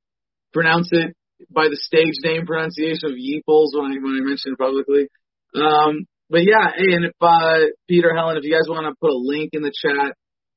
[0.52, 1.16] pronounce it
[1.50, 5.08] by the stage name pronunciation of Yeeples when I when I mentioned it publicly.
[5.56, 9.12] Um, but yeah, hey, and if uh, Peter, Helen, if you guys want to put
[9.12, 10.16] a link in the chat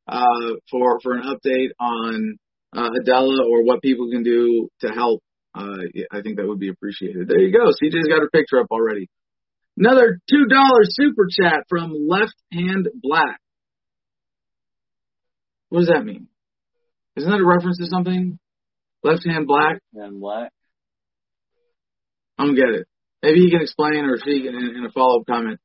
[0.09, 2.39] uh, for for an update on
[2.75, 5.23] uh, Adela or what people can do to help,
[5.55, 5.77] uh,
[6.11, 7.29] I think that would be appreciated.
[7.29, 7.67] There you go.
[7.67, 9.09] CJ's got her picture up already.
[9.77, 13.39] Another two dollar super chat from Left Hand Black.
[15.69, 16.29] What does that mean?
[17.17, 18.39] Isn't that a reference to something?
[19.03, 19.81] Left Hand Black.
[19.95, 20.51] And black.
[22.39, 22.87] I don't get it.
[23.23, 25.61] Maybe he can explain or she can in, in a follow up comment.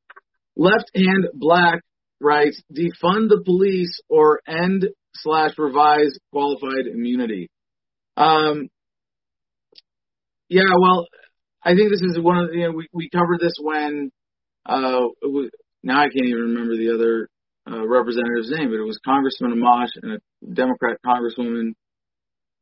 [0.56, 1.82] Left Hand Black
[2.20, 7.48] writes, defund the police or end slash revise qualified immunity.
[8.16, 8.68] Um,
[10.48, 11.06] yeah, well,
[11.62, 14.10] I think this is one of the, you know, we, we covered this when,
[14.66, 15.50] uh, we,
[15.82, 17.28] now I can't even remember the other
[17.70, 20.18] uh, representative's name, but it was Congressman Amash and a
[20.52, 21.72] Democrat Congresswoman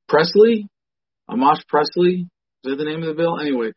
[0.08, 0.68] Pressley,
[1.30, 2.28] Amash Pressley,
[2.64, 3.38] Is that the name of the bill?
[3.40, 3.72] Anyway,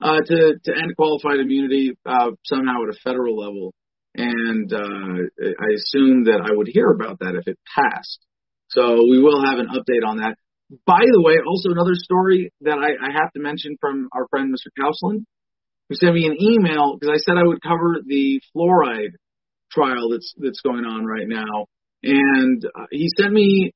[0.00, 3.74] uh, to to end qualified immunity uh, somehow at a federal level,
[4.20, 8.20] and uh, I assume that I would hear about that if it passed.
[8.68, 10.36] So we will have an update on that.
[10.86, 14.54] By the way, also another story that I, I have to mention from our friend
[14.54, 14.70] Mr.
[14.78, 15.24] Kausland,
[15.88, 19.14] who sent me an email because I said I would cover the fluoride
[19.72, 21.66] trial that's that's going on right now,
[22.02, 23.72] and uh, he sent me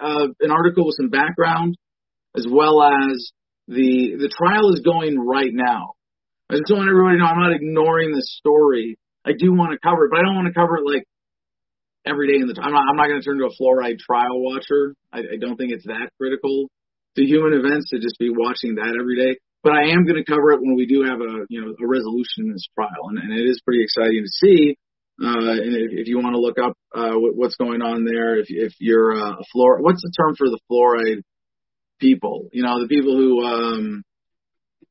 [0.00, 1.76] uh, an article with some background
[2.36, 3.30] as well as
[3.68, 5.92] the the trial is going right now.
[6.50, 8.98] I just want everybody to know I'm not ignoring this story.
[9.24, 11.06] I do want to cover it, but I don't want to cover it like
[12.06, 12.58] every day in the.
[12.60, 12.84] I'm not.
[12.88, 14.94] I'm not going to turn to a fluoride trial watcher.
[15.12, 16.70] I, I don't think it's that critical
[17.16, 19.38] to human events to just be watching that every day.
[19.62, 21.86] But I am going to cover it when we do have a you know a
[21.86, 24.76] resolution in this trial, and, and it is pretty exciting to see.
[25.22, 28.46] Uh, and if, if you want to look up uh, what's going on there, if
[28.48, 31.22] if you're uh, a fluor, what's the term for the fluoride
[32.00, 32.48] people?
[32.52, 34.02] You know, the people who um,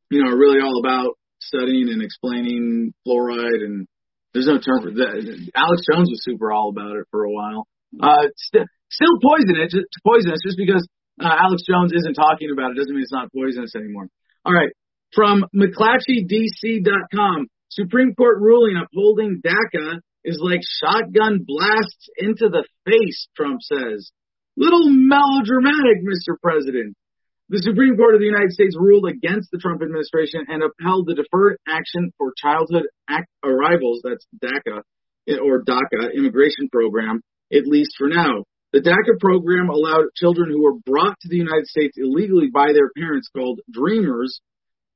[0.09, 3.87] you know are really all about studying and explaining fluoride and
[4.33, 5.19] there's no term for that.
[5.55, 7.67] Alex Jones was super all about it for a while.
[7.99, 10.87] Uh, st- still poisonous, poisonous just because
[11.19, 14.07] uh, Alex Jones isn't talking about it doesn't mean it's not poisonous anymore.
[14.45, 14.71] All right.
[15.13, 23.59] From McClatchydC.com, Supreme Court ruling upholding DACA is like shotgun blasts into the face, Trump
[23.61, 24.11] says.
[24.55, 26.35] Little melodramatic, Mr.
[26.41, 26.95] President.
[27.51, 31.19] The Supreme Court of the United States ruled against the Trump administration and upheld the
[31.19, 34.87] Deferred Action for Childhood Act Arrivals, that's DACA,
[35.43, 37.19] or DACA, immigration program,
[37.51, 38.47] at least for now.
[38.71, 42.87] The DACA program allowed children who were brought to the United States illegally by their
[42.95, 44.39] parents called Dreamers,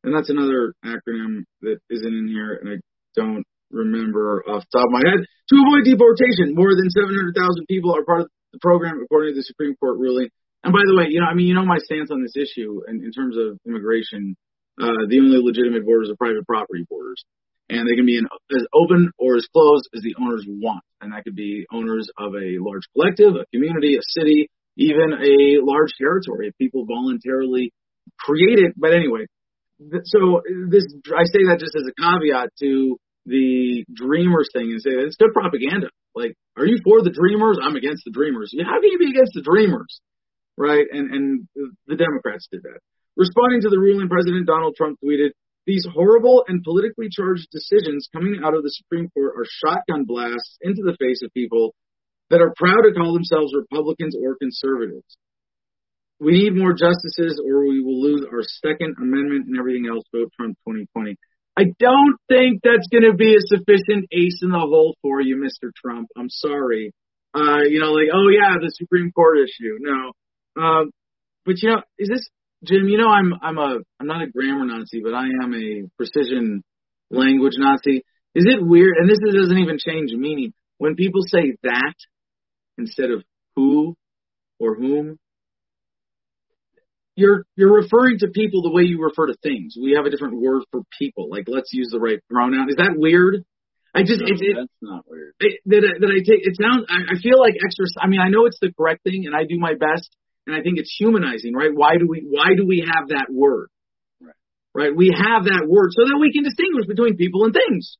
[0.05, 2.77] and that's another acronym that isn't in here, and I
[3.19, 6.55] don't remember off the top of my head, to avoid deportation.
[6.55, 10.29] More than 700,000 people are part of the program, according to the Supreme Court ruling.
[10.65, 12.81] And by the way, you know, I mean, you know my stance on this issue
[12.89, 14.35] in, in terms of immigration.
[14.81, 17.23] Uh, the only legitimate borders are private property borders,
[17.69, 20.81] and they can be as open or as closed as the owners want.
[20.99, 25.61] And that could be owners of a large collective, a community, a city, even a
[25.61, 27.71] large territory if people voluntarily
[28.17, 28.73] create it.
[28.75, 29.29] But anyway,
[29.77, 30.41] so
[30.73, 32.97] this I say that just as a caveat to
[33.29, 35.93] the Dreamers thing and say it's good propaganda.
[36.15, 37.59] Like, are you for the Dreamers?
[37.61, 38.49] I'm against the Dreamers.
[38.65, 40.01] How can you be against the Dreamers?
[40.57, 40.85] Right?
[40.91, 41.47] And and
[41.87, 42.79] the Democrats did that.
[43.15, 45.31] Responding to the ruling, President Donald Trump tweeted,
[45.65, 50.57] "These horrible and politically charged decisions coming out of the Supreme Court are shotgun blasts
[50.61, 51.73] into the face of people
[52.29, 55.17] that are proud to call themselves Republicans or conservatives.
[56.19, 60.03] We need more justices, or we will lose our Second Amendment and everything else.
[60.11, 61.15] Vote Trump 2020."
[61.57, 65.37] I don't think that's going to be a sufficient ace in the hole for you,
[65.37, 65.71] Mr.
[65.73, 66.09] Trump.
[66.17, 66.91] I'm sorry.
[67.33, 69.77] Uh, you know, like, oh yeah, the Supreme Court issue.
[69.79, 70.11] No,
[70.57, 70.91] um,
[71.45, 72.27] but you know, is this
[72.63, 72.87] Jim?
[72.87, 76.63] You know, I'm I'm a I'm not a grammar Nazi, but I am a precision
[77.09, 78.03] language Nazi.
[78.33, 78.97] Is it weird?
[78.97, 81.95] And this doesn't even change meaning when people say that
[82.77, 83.23] instead of
[83.55, 83.95] who
[84.59, 85.17] or whom.
[87.17, 89.77] You're you're referring to people the way you refer to things.
[89.81, 91.29] We have a different word for people.
[91.29, 92.69] Like let's use the right pronoun.
[92.69, 93.45] Is that weird?
[93.95, 95.31] I just no, it, it, that's not weird.
[95.39, 96.83] It, that that I take it sounds.
[96.89, 97.85] I, I feel like extra.
[98.01, 100.11] I mean, I know it's the correct thing, and I do my best
[100.45, 101.73] and I think it's humanizing, right?
[101.73, 103.69] Why do we why do we have that word?
[104.21, 104.35] Right.
[104.73, 104.93] Right?
[104.95, 107.97] We have that word so that we can distinguish between people and things.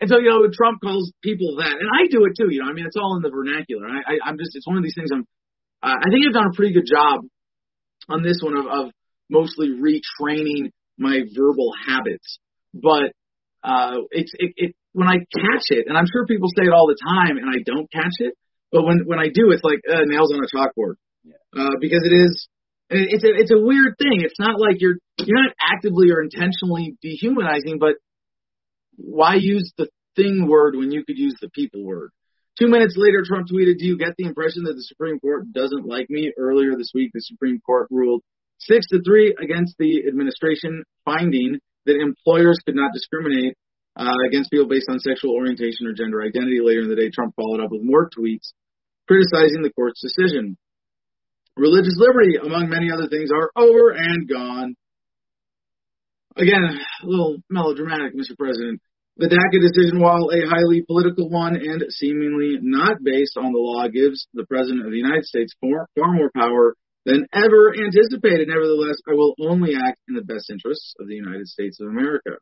[0.00, 2.52] And so, you know, Trump calls people that, and I do it too.
[2.52, 3.88] You know, I mean, it's all in the vernacular.
[3.88, 5.08] I, I, I'm just, it's one of these things.
[5.10, 5.24] I'm,
[5.82, 7.24] uh, I think I've done a pretty good job
[8.08, 8.92] on this one of, of
[9.30, 12.38] mostly retraining my verbal habits.
[12.74, 13.16] But
[13.64, 16.86] uh, it's it, it when I catch it, and I'm sure people say it all
[16.86, 18.34] the time, and I don't catch it.
[18.70, 21.00] But when when I do, it's like uh, nails on a chalkboard
[21.56, 22.48] uh, because it is
[22.88, 24.22] It's a it's a weird thing.
[24.22, 27.96] It's not like you're you're not actively or intentionally dehumanizing, but
[28.96, 32.10] why use the thing word when you could use the people word?
[32.58, 35.84] Two minutes later, Trump tweeted, "Do you get the impression that the Supreme Court doesn't
[35.84, 38.22] like me?" Earlier this week, the Supreme Court ruled
[38.58, 43.54] six to three against the administration, finding that employers could not discriminate
[43.96, 46.60] uh, against people based on sexual orientation or gender identity.
[46.62, 48.54] Later in the day, Trump followed up with more tweets
[49.06, 50.56] criticizing the court's decision.
[51.56, 54.76] Religious liberty, among many other things, are over and gone.
[56.36, 58.36] Again, a little melodramatic, Mr.
[58.36, 58.80] President.
[59.16, 63.88] The DACA decision, while a highly political one and seemingly not based on the law,
[63.88, 66.76] gives the President of the United States far, far more power
[67.08, 68.52] than ever anticipated.
[68.52, 72.36] Nevertheless, I will only act in the best interests of the United States of America.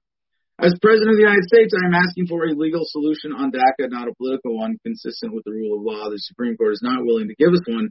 [0.59, 3.91] As President of the United States, I am asking for a legal solution on DACA,
[3.95, 6.11] not a political one, consistent with the rule of law.
[6.11, 7.91] The Supreme Court is not willing to give us one.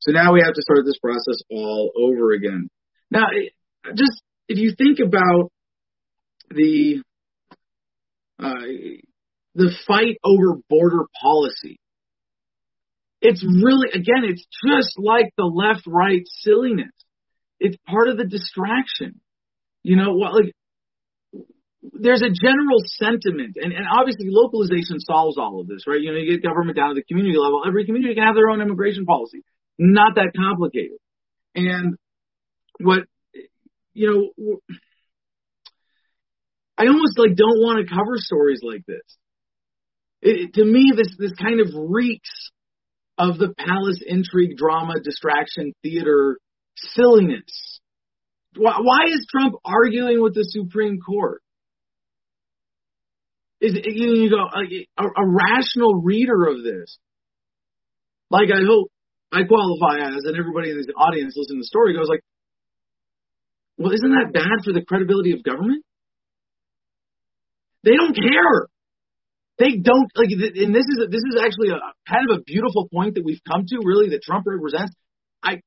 [0.00, 2.68] So now we have to start this process all over again.
[3.10, 3.26] Now,
[3.94, 5.50] just if you think about
[6.50, 7.02] the
[8.38, 8.66] uh,
[9.54, 11.80] the fight over border policy,
[13.20, 16.92] it's really again, it's just like the left-right silliness.
[17.58, 19.20] It's part of the distraction.
[19.82, 20.34] You know, what?
[20.34, 20.52] like
[21.82, 26.00] there's a general sentiment, and, and obviously localization solves all of this, right?
[26.00, 27.62] You know, you get government down to the community level.
[27.66, 29.42] Every community can have their own immigration policy.
[29.78, 30.98] Not that complicated.
[31.54, 31.96] And
[32.80, 33.04] what,
[33.92, 34.58] you know,
[36.76, 39.02] I almost like don't want to cover stories like this.
[40.20, 42.50] It, to me, this this kind of reeks
[43.16, 46.38] of the palace intrigue, drama, distraction, theater,
[46.76, 47.80] silliness.
[48.56, 51.42] Why, why is Trump arguing with the Supreme Court?
[53.60, 56.98] is you, you go a, a rational reader of this,
[58.30, 58.90] like I hope
[59.32, 62.24] I qualify as, and everybody in this audience listening to the story goes like,
[63.76, 65.84] well, isn't that bad for the credibility of government?
[67.84, 68.66] They don't care.
[69.58, 73.14] They don't like, and this is this is actually a kind of a beautiful point
[73.14, 74.94] that we've come to, really, that Trump represents.
[75.42, 75.60] I,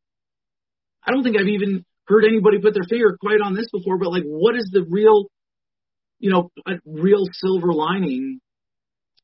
[1.05, 4.12] I don't think I've even heard anybody put their finger quite on this before, but
[4.12, 5.28] like, what is the real
[6.22, 6.51] you know,
[6.86, 8.39] real silver lining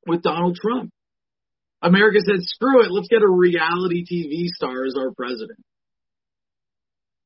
[0.05, 0.89] with Donald Trump.
[1.81, 5.59] America said, screw it, let's get a reality TV star as our president.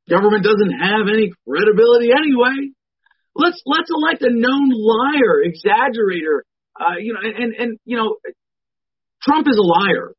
[0.09, 2.73] Government doesn't have any credibility anyway.
[3.33, 6.41] Let's let's elect a known liar, exaggerator.
[6.77, 8.17] Uh, you know, and and you know,
[9.21, 10.13] Trump is a liar.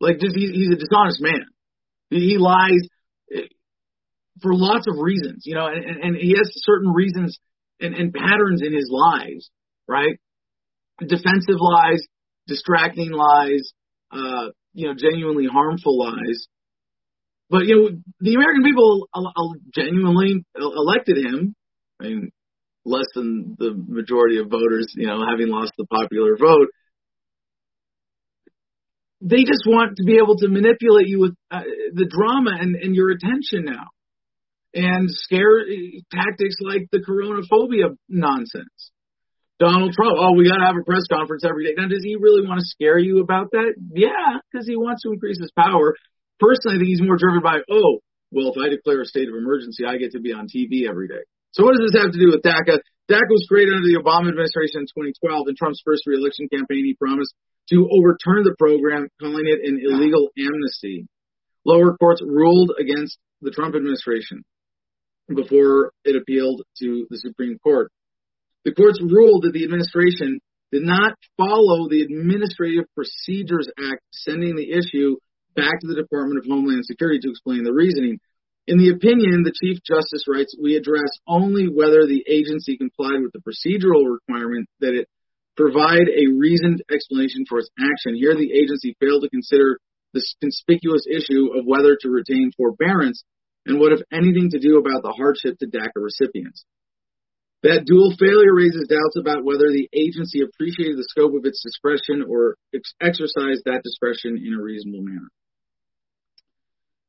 [0.00, 1.46] Like just he's, he's a dishonest man.
[2.10, 2.88] He, lies
[3.32, 3.46] eh,
[4.42, 5.42] for lots of reasons.
[5.44, 7.38] You know, and, and he has certain reasons
[7.80, 9.48] and, and patterns in his lies,
[9.86, 10.18] right?
[10.98, 12.02] Defensive lies,
[12.46, 13.72] distracting lies,
[14.10, 16.46] uh, you know, genuinely harmful lies.
[17.48, 17.88] But you know,
[18.20, 19.08] the American people
[19.74, 21.54] genuinely elected him.
[22.00, 22.30] I mean,
[22.84, 26.68] less than the majority of voters, you know, having lost the popular vote.
[29.20, 31.62] They just want to be able to manipulate you with uh,
[31.94, 33.86] the drama and, and your attention now
[34.74, 35.64] and scare
[36.12, 38.90] tactics like the coronaphobia nonsense.
[39.58, 41.72] Donald Trump, oh, we got to have a press conference every day.
[41.76, 43.72] Now, does he really want to scare you about that?
[43.92, 45.96] Yeah, because he wants to increase his power.
[46.38, 49.34] Personally, I think he's more driven by, oh, well, if I declare a state of
[49.34, 51.24] emergency, I get to be on TV every day.
[51.56, 52.84] So what does this have to do with DACA?
[53.08, 55.48] DACA was created under the Obama administration in 2012.
[55.48, 57.32] In Trump's first reelection campaign, he promised
[57.72, 61.08] to overturn the program, calling it an illegal amnesty.
[61.64, 64.44] Lower courts ruled against the Trump administration
[65.32, 67.90] before it appealed to the Supreme Court.
[68.66, 70.42] The courts ruled that the administration
[70.74, 75.22] did not follow the Administrative Procedures Act, sending the issue
[75.54, 78.18] back to the Department of Homeland Security to explain the reasoning.
[78.66, 83.30] In the opinion, the Chief Justice writes, we address only whether the agency complied with
[83.30, 85.06] the procedural requirement that it
[85.56, 88.18] provide a reasoned explanation for its action.
[88.18, 89.78] Here, the agency failed to consider
[90.12, 93.22] the conspicuous issue of whether to retain forbearance
[93.64, 96.66] and what, if anything, to do about the hardship to DACA recipients.
[97.62, 102.24] That dual failure raises doubts about whether the agency appreciated the scope of its discretion
[102.28, 105.28] or ex- exercised that discretion in a reasonable manner.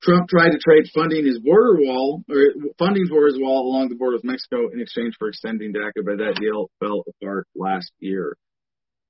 [0.01, 3.95] Trump tried to trade funding his border wall or funding for his wall along the
[3.95, 8.37] border with Mexico in exchange for extending DACA, but that deal fell apart last year.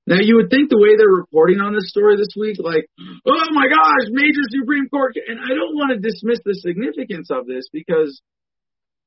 [0.07, 2.87] Now you would think the way they're reporting on this story this week, like,
[3.27, 7.45] oh my gosh, major Supreme Court, and I don't want to dismiss the significance of
[7.45, 8.21] this because,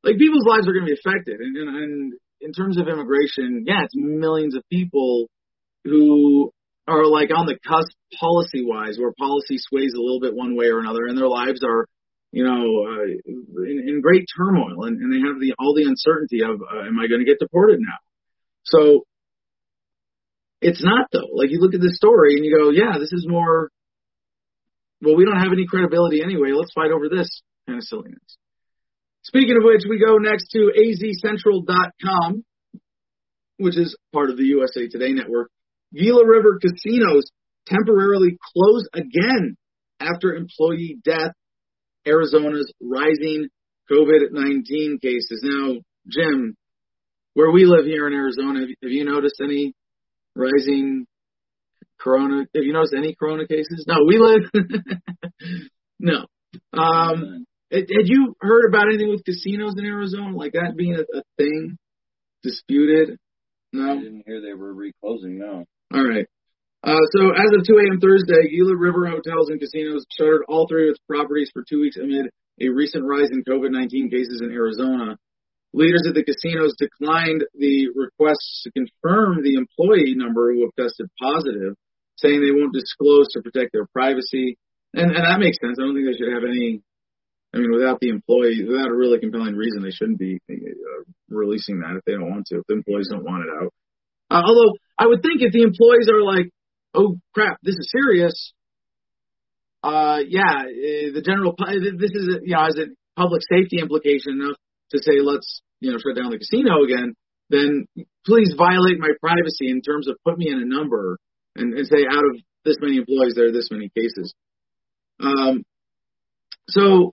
[0.05, 3.64] like, people's lives are going to be affected, and, and, and in terms of immigration,
[3.66, 5.26] yeah, it's millions of people
[5.84, 6.53] who
[6.88, 10.66] are like on the cusp policy wise, where policy sways a little bit one way
[10.66, 11.86] or another, and their lives are
[12.32, 16.42] you know, uh, in, in great turmoil, and, and they have the all the uncertainty
[16.42, 17.98] of, uh, am I going to get deported now?
[18.64, 19.05] So
[20.61, 21.28] it's not though.
[21.34, 23.70] Like you look at this story and you go, yeah, this is more.
[25.03, 26.51] Well, we don't have any credibility anyway.
[26.53, 28.36] Let's fight over this kind of silliness.
[29.23, 32.45] Speaking of which, we go next to azcentral.com,
[33.59, 35.51] which is part of the USA Today network.
[35.95, 37.25] Gila River casinos
[37.66, 39.57] temporarily close again
[39.99, 41.33] after employee death.
[42.07, 43.49] Arizona's rising
[43.91, 45.43] COVID-19 cases.
[45.43, 45.75] Now,
[46.09, 46.57] Jim,
[47.35, 49.75] where we live here in Arizona, have you noticed any
[50.35, 51.07] rising
[52.01, 52.47] corona?
[52.55, 53.85] Have you noticed any corona cases?
[53.87, 54.51] No, we live.
[55.99, 56.27] no.
[56.73, 61.23] Um, had you heard about anything with casinos in Arizona, like that being a, a
[61.39, 61.79] thing,
[62.43, 63.18] disputed?
[63.73, 63.93] No.
[63.93, 65.39] I didn't hear they were reclosing.
[65.39, 65.64] No.
[65.95, 66.27] All right.
[66.83, 68.01] Uh, so as of 2 a.m.
[68.01, 71.97] Thursday, Gila River Hotels and Casinos shuttered all three of its properties for two weeks
[71.97, 75.16] amid a recent rise in COVID-19 cases in Arizona.
[75.73, 81.07] Leaders at the casinos declined the requests to confirm the employee number who have tested
[81.21, 81.75] positive,
[82.16, 84.59] saying they won't disclose to protect their privacy.
[84.93, 85.79] And, and that makes sense.
[85.79, 86.83] I don't think they should have any.
[87.53, 91.80] I mean, without the employee, without a really compelling reason, they shouldn't be uh, releasing
[91.80, 92.59] that if they don't want to.
[92.59, 93.72] If the employees don't want it out.
[94.30, 96.51] Uh, although I would think if the employees are like,
[96.94, 98.53] "Oh crap, this is serious,"
[99.82, 102.86] uh, yeah, uh, the general this is you know has a
[103.16, 104.57] public safety implication enough
[104.92, 107.14] to say let's you know shut down the casino again.
[107.48, 107.86] Then
[108.24, 111.18] please violate my privacy in terms of put me in a number
[111.57, 114.34] and, and say out of this many employees there are this many cases.
[115.18, 115.64] Um,
[116.68, 117.12] so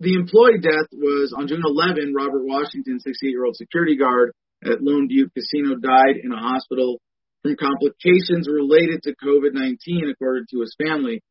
[0.00, 2.14] the employee death was on June 11.
[2.14, 4.32] Robert Washington, 68 year old security guard
[4.64, 7.00] at Lone Butte Casino, died in a hospital
[7.42, 11.22] from complications related to COVID 19, according to his family.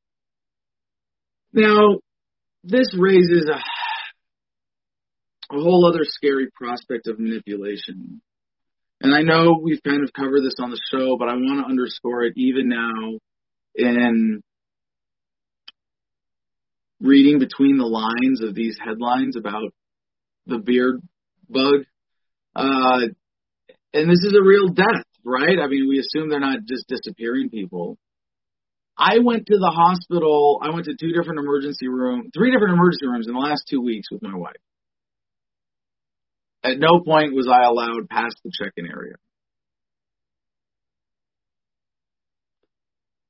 [1.52, 2.00] Now,
[2.64, 3.58] this raises a,
[5.56, 8.22] a whole other scary prospect of manipulation.
[9.02, 11.70] And I know we've kind of covered this on the show, but I want to
[11.70, 13.20] underscore it even now
[13.76, 14.42] in
[17.04, 19.74] reading between the lines of these headlines about
[20.48, 21.02] the beard
[21.50, 21.86] bug.
[22.56, 23.08] Uh,
[23.94, 25.60] and this is a real death, right?
[25.60, 27.98] I mean, we assume they're not just disappearing people.
[28.98, 30.60] I went to the hospital.
[30.64, 33.82] I went to two different emergency rooms, three different emergency rooms in the last two
[33.82, 34.56] weeks with my wife.
[36.64, 39.16] At no point was I allowed past the check-in area.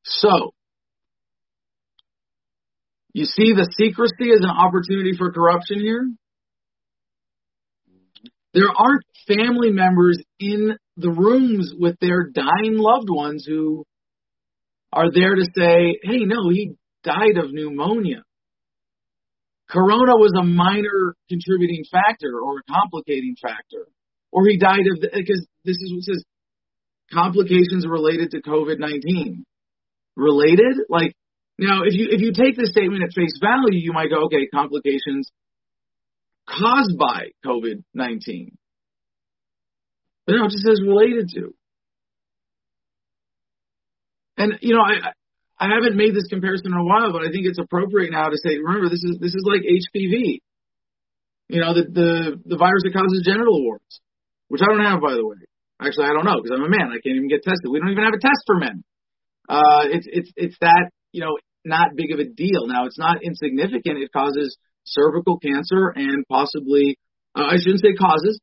[0.04, 0.54] So,
[3.14, 6.10] you see the secrecy as an opportunity for corruption here?
[8.54, 13.86] There aren't family members in the rooms with their dying loved ones who
[14.92, 18.24] are there to say, hey, no, he died of pneumonia.
[19.70, 23.88] Corona was a minor contributing factor or a complicating factor.
[24.32, 26.24] Or he died of, because this is what says
[27.12, 29.46] complications related to COVID 19.
[30.16, 30.78] Related?
[30.90, 31.14] Like,
[31.68, 34.48] now, if you if you take the statement at face value, you might go, okay,
[34.54, 35.30] complications
[36.48, 38.58] caused by COVID nineteen.
[40.26, 41.54] But no, it just says related to.
[44.38, 45.14] And you know, I
[45.60, 48.38] I haven't made this comparison in a while, but I think it's appropriate now to
[48.38, 50.40] say, remember, this is this is like HPV.
[51.50, 52.10] You know, the the
[52.46, 54.02] the virus that causes genital warts,
[54.48, 55.38] which I don't have, by the way.
[55.80, 56.90] Actually, I don't know because I'm a man.
[56.90, 57.70] I can't even get tested.
[57.70, 58.84] We don't even have a test for men.
[59.48, 62.68] Uh, it's it's it's that you know not big of a deal.
[62.68, 64.00] Now, it's not insignificant.
[64.00, 66.98] It causes cervical cancer and possibly,
[67.36, 68.40] uh, I shouldn't say causes,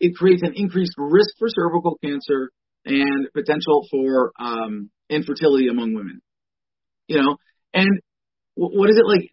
[0.00, 2.50] it creates an increased risk for cervical cancer
[2.84, 6.20] and potential for um, infertility among women.
[7.08, 7.36] You know,
[7.72, 8.00] and
[8.54, 9.30] what is it like?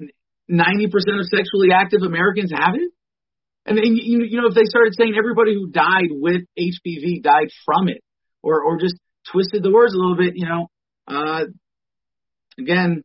[0.51, 0.85] 90%
[1.19, 2.91] of sexually active Americans have it?
[3.65, 7.47] And then, you, you know, if they started saying everybody who died with HPV died
[7.65, 8.03] from it,
[8.41, 8.95] or, or just
[9.31, 10.67] twisted the words a little bit, you know,
[11.07, 11.45] uh,
[12.59, 13.03] again,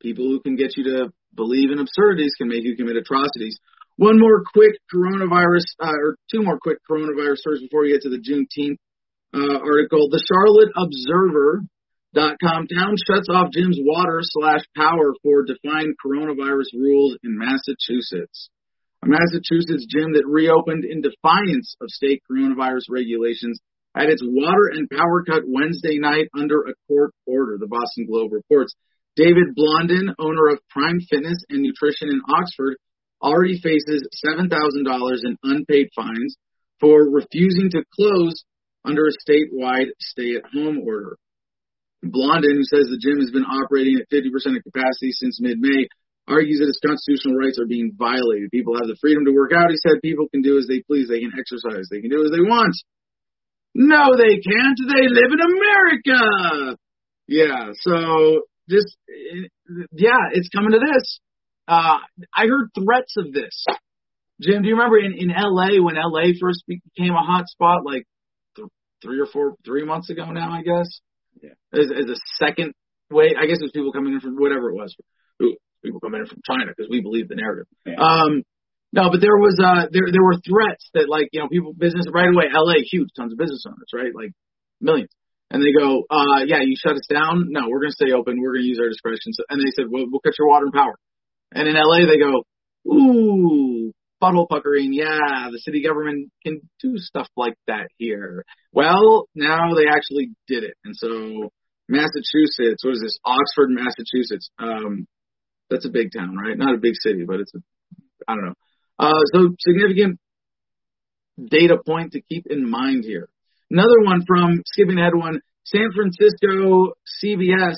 [0.00, 3.58] people who can get you to believe in absurdities can make you commit atrocities.
[3.96, 8.08] One more quick coronavirus, uh, or two more quick coronavirus stories before we get to
[8.08, 8.80] the Juneteenth
[9.34, 10.08] uh, article.
[10.08, 17.36] The Charlotte Observer.com town shuts off gym's water slash power for defined coronavirus rules in
[17.36, 18.48] Massachusetts.
[19.04, 23.60] A Massachusetts gym that reopened in defiance of state coronavirus regulations
[23.94, 28.32] had its water and power cut Wednesday night under a court order, the Boston Globe
[28.32, 28.74] reports.
[29.20, 32.76] David Blondin, owner of Prime Fitness and Nutrition in Oxford,
[33.20, 36.36] already faces $7,000 in unpaid fines
[36.80, 38.44] for refusing to close
[38.82, 41.18] under a statewide stay at home order.
[42.02, 45.84] Blondin, who says the gym has been operating at 50% of capacity since mid May,
[46.26, 48.48] argues that his constitutional rights are being violated.
[48.50, 49.68] People have the freedom to work out.
[49.68, 51.12] He said people can do as they please.
[51.12, 51.92] They can exercise.
[51.92, 52.72] They can do as they want.
[53.74, 54.80] No, they can't.
[54.80, 56.80] They live in America.
[57.28, 57.76] Yeah.
[57.84, 58.96] So just,
[59.92, 61.20] yeah, it's coming to this.
[61.68, 61.98] Uh,
[62.34, 63.64] I heard threats of this.
[64.40, 68.04] Jim, do you remember in, in LA when LA first became a hot spot, like
[68.56, 68.68] th-
[69.02, 70.88] three or four, three months ago now, I guess?
[71.42, 71.54] Yeah.
[71.72, 72.72] As, as a second
[73.10, 74.96] way, I guess it was people coming in from whatever it was.
[75.82, 77.66] People coming in from China because we believe the narrative.
[77.86, 77.96] Yeah.
[77.96, 78.42] Um,
[78.92, 82.06] no, but there was uh there there were threats that like you know people business
[82.12, 82.82] right away L.A.
[82.82, 84.32] huge tons of business owners right like
[84.80, 85.08] millions
[85.50, 87.46] and they go uh yeah you shut us down?
[87.50, 88.40] No we're gonna stay open.
[88.40, 89.32] We're gonna use our discretion.
[89.32, 90.96] So, and they said well we'll cut your water and power.
[91.52, 92.06] And in L.A.
[92.06, 92.44] they go
[92.86, 93.92] ooh
[94.22, 94.92] butthole puckering.
[94.92, 98.44] Yeah the city government can do stuff like that here.
[98.72, 100.74] Well now they actually did it.
[100.84, 101.50] And so
[101.88, 103.18] Massachusetts what is this?
[103.24, 104.50] Oxford Massachusetts.
[104.58, 105.06] Um
[105.68, 106.56] that's a big town right?
[106.56, 107.58] Not a big city but it's a
[108.28, 108.54] I don't know.
[108.98, 110.18] Uh, so significant
[111.42, 113.28] data point to keep in mind here.
[113.70, 117.76] Another one from skipping ahead one, San Francisco CBS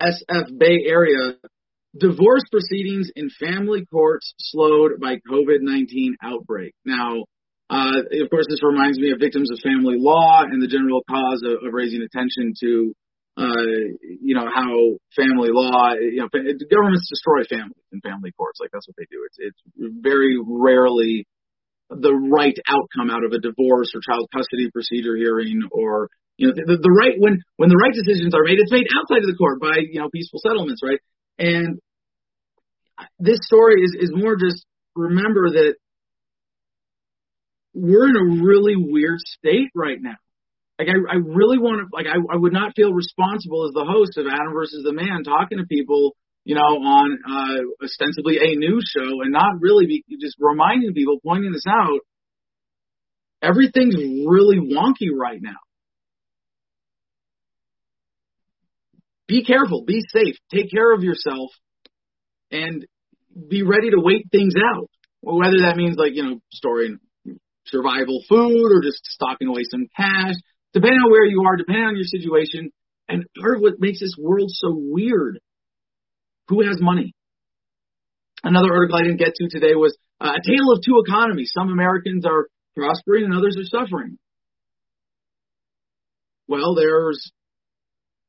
[0.00, 1.34] SF Bay Area
[1.98, 6.72] divorce proceedings in family courts slowed by COVID-19 outbreak.
[6.84, 7.24] Now,
[7.68, 11.42] uh, of course, this reminds me of victims of family law and the general cause
[11.44, 12.94] of, of raising attention to
[13.36, 18.58] uh, you know, how family law, you know, governments destroy families in family courts.
[18.60, 19.24] Like that's what they do.
[19.24, 21.26] It's, it's very rarely
[21.90, 26.54] the right outcome out of a divorce or child custody procedure hearing or, you know,
[26.54, 29.36] the, the right, when, when the right decisions are made, it's made outside of the
[29.36, 31.00] court by, you know, peaceful settlements, right?
[31.38, 31.78] And
[33.18, 34.64] this story is, is more just
[34.94, 35.74] remember that
[37.74, 40.16] we're in a really weird state right now.
[40.78, 43.84] Like I, I really want to, like I, I would not feel responsible as the
[43.84, 46.16] host of Adam versus the Man talking to people,
[46.50, 51.20] you know, on uh, ostensibly a news show and not really be just reminding people,
[51.24, 52.00] pointing this out.
[53.40, 55.60] Everything's really wonky right now.
[59.28, 61.52] Be careful, be safe, take care of yourself,
[62.50, 62.84] and
[63.48, 64.90] be ready to wait things out.
[65.20, 66.98] Whether that means like you know storing
[67.66, 70.34] survival food or just stocking away some cash
[70.72, 72.70] depending on where you are, depending on your situation.
[73.08, 75.38] And part of what makes this world so weird,
[76.50, 77.14] who has money?
[78.42, 81.52] Another article I didn't get to today was uh, a tale of two economies.
[81.54, 84.18] Some Americans are prospering and others are suffering.
[86.48, 87.30] Well, there's,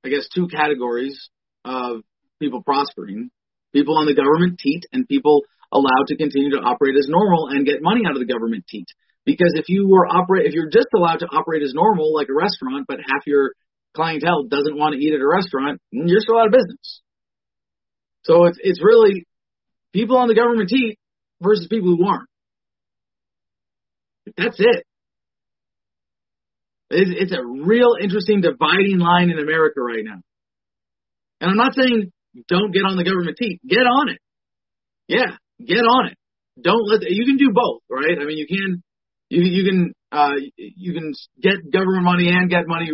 [0.06, 1.30] I guess, two categories
[1.66, 2.02] of
[2.40, 3.32] people prospering.
[3.74, 5.42] People on the government teat and people
[5.72, 8.88] allowed to continue to operate as normal and get money out of the government teat.
[9.26, 12.34] Because if you were operate, if you're just allowed to operate as normal, like a
[12.34, 13.54] restaurant, but half your
[13.96, 17.02] clientele doesn't want to eat at a restaurant, you're still out of business.
[18.24, 19.26] So it's it's really
[19.94, 21.00] people on the government teat
[21.42, 22.30] versus people who aren't.
[24.38, 24.86] That's it.
[26.92, 30.20] It's, it's a real interesting dividing line in America right now.
[31.40, 32.12] And I'm not saying
[32.48, 33.60] don't get on the government teat.
[33.68, 34.20] Get on it.
[35.08, 36.18] Yeah, get on it.
[36.62, 38.18] Don't let you can do both, right?
[38.20, 38.84] I mean, you can
[39.30, 42.90] you you can uh, you can get government money and get money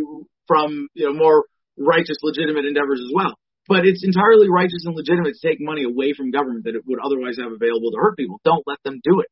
[0.47, 1.45] from you know more
[1.77, 3.35] righteous, legitimate endeavors as well.
[3.67, 6.99] But it's entirely righteous and legitimate to take money away from government that it would
[7.03, 8.39] otherwise have available to hurt people.
[8.43, 9.27] Don't let them do it.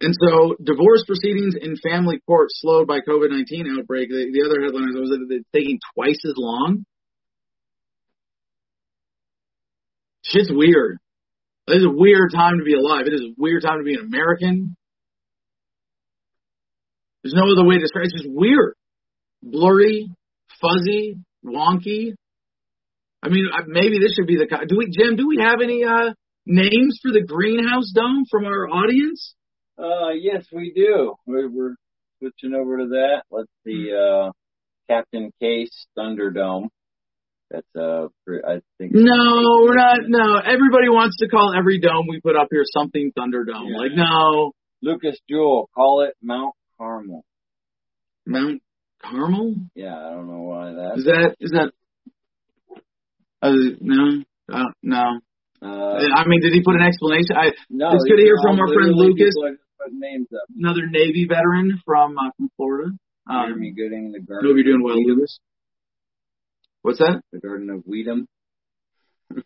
[0.00, 4.08] And so, divorce proceedings in family court slowed by COVID-19 outbreak.
[4.08, 6.84] The, the other headline was that it's taking twice as long.
[10.24, 10.98] Shit's weird.
[11.68, 13.06] It is a weird time to be alive.
[13.06, 14.76] It is a weird time to be an American.
[17.22, 18.12] There's no other way to describe it.
[18.12, 18.74] It's just weird.
[19.42, 20.10] Blurry,
[20.60, 22.14] fuzzy, wonky.
[23.24, 24.46] I mean, maybe this should be the.
[24.68, 25.16] Do we, Jim?
[25.16, 26.12] Do we have any uh,
[26.44, 29.34] names for the greenhouse dome from our audience?
[29.78, 31.14] Uh, yes, we do.
[31.26, 31.74] We're, we're
[32.18, 33.22] switching over to that.
[33.30, 33.90] Let's see.
[33.90, 34.30] Uh,
[34.88, 36.68] Captain Case Thunderdome.
[37.50, 38.08] That's uh,
[38.46, 38.92] I think.
[38.92, 40.00] No, we're not.
[40.06, 43.70] No, everybody wants to call every dome we put up here something Thunderdome.
[43.70, 43.78] Yeah.
[43.78, 44.52] Like, no.
[44.82, 47.24] Lucas Jewell, call it Mount Carmel.
[48.26, 48.60] Mount
[49.02, 49.54] Carmel?
[49.74, 50.98] Yeah, I don't know why that.
[50.98, 51.72] Is that is that?
[53.44, 54.22] Uh, no,
[54.52, 55.20] uh, no.
[55.60, 57.36] Uh, I mean, did he put an explanation?
[57.36, 59.34] I, no, it's good to hear from our friend Lucas.
[59.36, 60.48] people are Putting names up.
[60.56, 62.90] another Navy veteran from uh, from Florida.
[63.28, 64.48] Um, Jeremy Gooding, the Garden.
[64.48, 65.38] hope you're doing of well, Weedham, Lucas.
[66.82, 67.20] What's that?
[67.32, 68.26] The Garden of Weedham.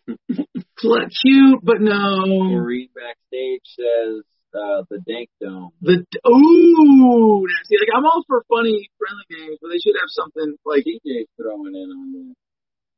[0.79, 2.23] Cute, but no.
[2.25, 4.23] Maureen backstage says
[4.53, 5.71] uh, the Dank Dome.
[5.81, 10.55] The ooh, see, like I'm all for funny, friendly games, but they should have something
[10.65, 12.35] like DJ's throwing in on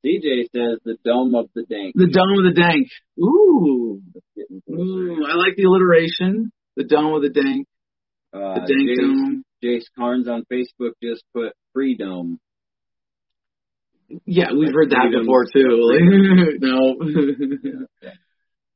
[0.05, 1.93] CJ says the dome of the dank.
[1.95, 2.87] The dome of the dank.
[3.19, 4.01] Ooh.
[4.69, 6.51] Ooh, I like the alliteration.
[6.75, 7.67] The dome of the dank.
[8.33, 9.43] Uh, The dank Jace, dome.
[9.63, 12.39] Jace Carnes on Facebook just put free dome.
[14.25, 16.57] Yeah, we've heard that before too.
[16.59, 16.95] no.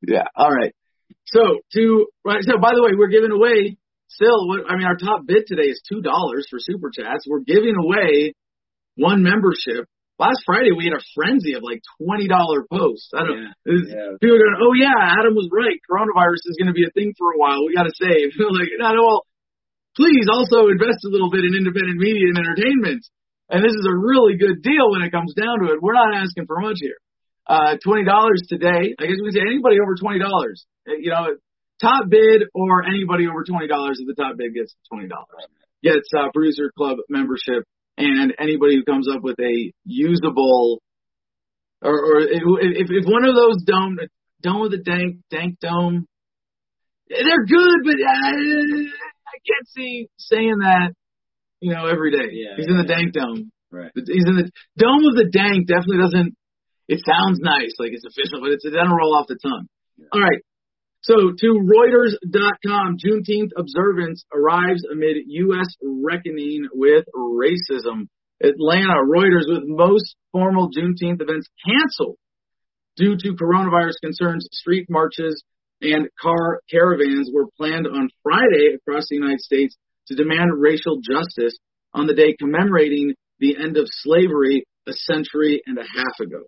[0.02, 0.24] yeah.
[0.34, 0.74] All right.
[1.26, 1.40] So
[1.74, 2.42] to right.
[2.42, 3.76] So by the way, we're giving away
[4.08, 4.48] still.
[4.48, 7.26] What I mean, our top bid today is two dollars for super chats.
[7.28, 8.34] We're giving away
[8.96, 9.88] one membership.
[10.18, 13.12] Last Friday we had a frenzy of like twenty dollar posts.
[13.12, 13.36] I don't.
[13.36, 13.72] Yeah.
[13.72, 14.16] it's- Yeah.
[14.16, 15.76] People are going, oh yeah, Adam was right.
[15.84, 17.60] Coronavirus is going to be a thing for a while.
[17.68, 18.32] We got to save.
[18.40, 19.22] like, no, no, well,
[19.96, 23.04] please also invest a little bit in independent media and entertainment.
[23.52, 25.82] And this is a really good deal when it comes down to it.
[25.84, 26.96] We're not asking for much here.
[27.46, 28.96] Uh, twenty dollars today.
[28.98, 30.64] I guess we can say anybody over twenty dollars.
[30.88, 31.36] You know,
[31.80, 35.44] top bid or anybody over twenty dollars if the top bid gets twenty dollars
[35.84, 37.62] gets uh, producer club membership,
[37.98, 40.80] and anybody who comes up with a usable
[41.82, 43.98] or, or if if one of those dome
[44.42, 46.06] dome with the dank dank dome,
[47.08, 48.86] they're good, but uh,
[49.26, 50.92] I can't see saying that
[51.60, 52.32] you know every day.
[52.32, 52.96] Yeah, He's in the yeah.
[52.96, 53.52] dank dome.
[53.70, 53.90] Right.
[53.94, 55.66] He's in the dome of the dank.
[55.66, 56.36] Definitely doesn't.
[56.88, 59.66] It sounds nice, like it's official, but it's, it doesn't roll off the tongue.
[60.12, 60.38] All right.
[61.06, 65.68] So to Reuters.com, Juneteenth observance arrives amid U.S.
[65.80, 68.08] reckoning with racism.
[68.42, 72.16] Atlanta, Reuters, with most formal Juneteenth events canceled
[72.96, 75.44] due to coronavirus concerns, street marches
[75.80, 79.76] and car caravans were planned on Friday across the United States
[80.08, 81.56] to demand racial justice
[81.94, 86.42] on the day commemorating the end of slavery a century and a half ago.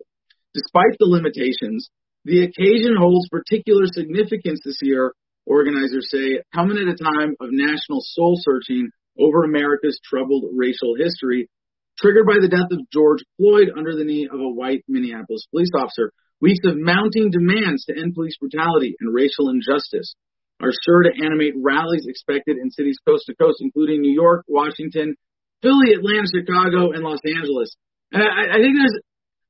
[0.53, 1.89] Despite the limitations,
[2.25, 5.13] the occasion holds particular significance this year,
[5.45, 11.49] organizers say, coming at a time of national soul searching over America's troubled racial history,
[11.97, 15.71] triggered by the death of George Floyd under the knee of a white Minneapolis police
[15.75, 16.11] officer.
[16.41, 20.15] Weeks of mounting demands to end police brutality and racial injustice
[20.61, 25.15] are sure to animate rallies expected in cities coast to coast, including New York, Washington,
[25.61, 27.75] Philly, Atlanta, Chicago, and Los Angeles.
[28.11, 28.99] And I, I think there's,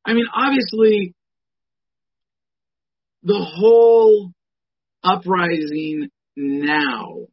[0.05, 1.13] I mean, obviously,
[3.23, 4.31] the whole
[5.03, 7.27] uprising now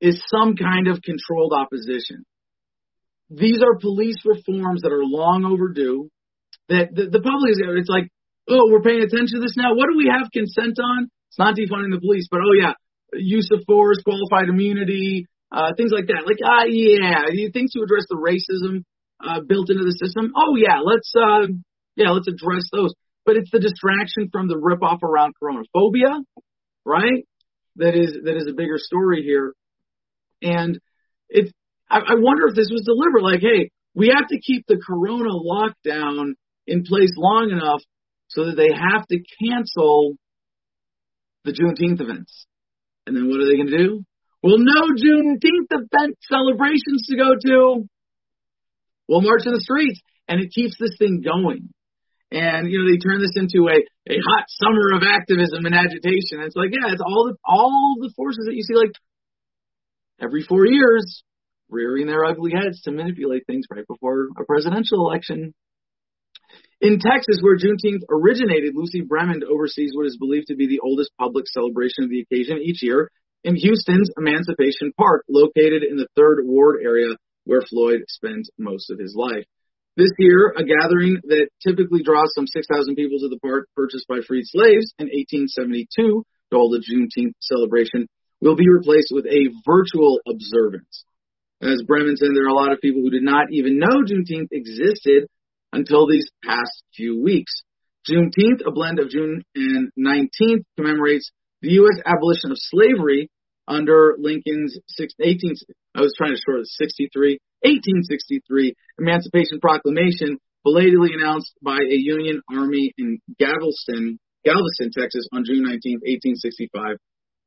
[0.00, 2.24] is some kind of controlled opposition.
[3.30, 6.10] These are police reforms that are long overdue.
[6.68, 8.10] That the, the public is, it's like,
[8.48, 9.74] oh, we're paying attention to this now.
[9.74, 11.08] What do we have consent on?
[11.28, 12.74] It's not defunding the police, but oh yeah,
[13.14, 16.26] use of force, qualified immunity, uh, things like that.
[16.26, 18.84] Like, ah, yeah, things to address the racism
[19.22, 20.32] uh, built into the system.
[20.36, 21.46] Oh yeah, let's uh,
[21.96, 22.92] yeah, let's address those.
[23.24, 26.24] But it's the distraction from the ripoff around coronaphobia,
[26.84, 27.26] right?
[27.76, 29.54] That is that is a bigger story here,
[30.42, 30.78] and
[31.28, 31.50] it's.
[31.88, 33.22] I, I wonder if this was deliberate.
[33.22, 36.32] Like, hey, we have to keep the corona lockdown
[36.66, 37.80] in place long enough
[38.28, 40.16] so that they have to cancel
[41.44, 42.46] the Juneteenth events.
[43.06, 44.04] And then what are they going to do?
[44.42, 47.88] Well, no Juneteenth event celebrations to go to.
[49.08, 51.70] We'll march in the streets, and it keeps this thing going.
[52.32, 53.76] And you know they turn this into a
[54.08, 56.40] a hot summer of activism and agitation.
[56.40, 58.92] And it's like, yeah, it's all the all the forces that you see like
[60.18, 61.22] every four years
[61.68, 65.52] rearing their ugly heads to manipulate things right before a presidential election.
[66.80, 71.10] In Texas, where Juneteenth originated, Lucy Bremond oversees what is believed to be the oldest
[71.18, 73.10] public celebration of the occasion each year
[73.44, 77.14] in Houston's Emancipation Park, located in the Third Ward area
[77.44, 79.44] where Floyd spent most of his life.
[79.96, 84.20] This year, a gathering that typically draws some 6,000 people to the park purchased by
[84.26, 88.08] freed slaves in 1872 to hold a Juneteenth celebration
[88.40, 91.04] will be replaced with a virtual observance.
[91.60, 94.48] As Bremond said, there are a lot of people who did not even know Juneteenth
[94.50, 95.28] existed
[95.72, 97.52] until these past few weeks.
[98.08, 101.30] Juneteenth, a blend of June and 19th, commemorates
[101.60, 102.02] the U.S.
[102.04, 103.28] abolition of slavery
[103.68, 105.54] under Lincoln's 18,
[105.94, 112.42] I was trying to short it, 63, 1863 Emancipation Proclamation, belatedly announced by a Union
[112.50, 116.96] army in Galveston, Galveston, Texas on June 19, 1865,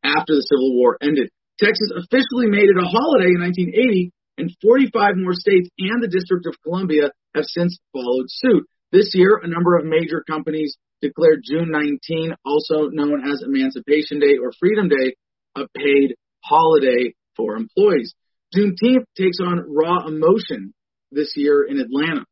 [0.03, 1.29] after the Civil War ended.
[1.59, 6.45] Texas officially made it a holiday in 1980, and 45 more states and the District
[6.45, 8.67] of Columbia have since followed suit.
[8.91, 14.37] This year, a number of major companies declared June 19, also known as Emancipation Day
[14.41, 15.15] or Freedom Day,
[15.55, 18.13] a paid holiday for employees.
[18.55, 20.73] Juneteenth takes on raw emotion
[21.11, 22.25] this year in Atlanta,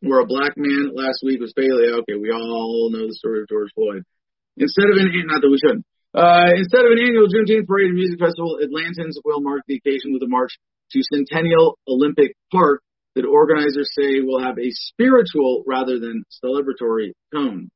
[0.00, 3.48] where a black man last week was fatally, okay, we all know the story of
[3.48, 4.02] George Floyd.
[4.56, 7.96] Instead of an, not that we shouldn't, uh, instead of an annual Juneteenth parade and
[7.96, 10.52] music festival, Atlantans will mark the occasion with a march
[10.92, 12.82] to Centennial Olympic Park,
[13.14, 17.68] that organizers say will have a spiritual rather than celebratory tone.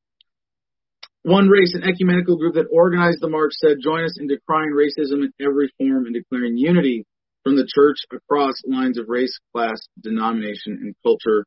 [1.26, 5.24] One race and ecumenical group that organized the march said, join us in decrying racism
[5.24, 7.04] in every form and declaring unity
[7.42, 11.44] from the church across lines of race, class, denomination, and culture.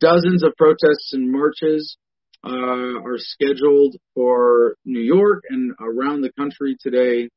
[0.00, 1.96] Dozens of protests and marches
[2.44, 7.28] uh, are scheduled for New York and around the country today.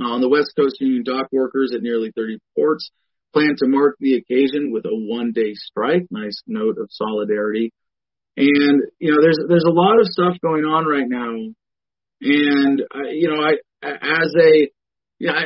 [0.00, 2.92] Uh, on the West Coast, Union dock workers at nearly 30 ports
[3.32, 6.06] plan to mark the occasion with a one-day strike.
[6.12, 7.72] Nice note of solidarity.
[8.36, 11.32] And you know, there's there's a lot of stuff going on right now,
[12.20, 14.68] and uh, you know, I as a
[15.18, 15.44] yeah, I,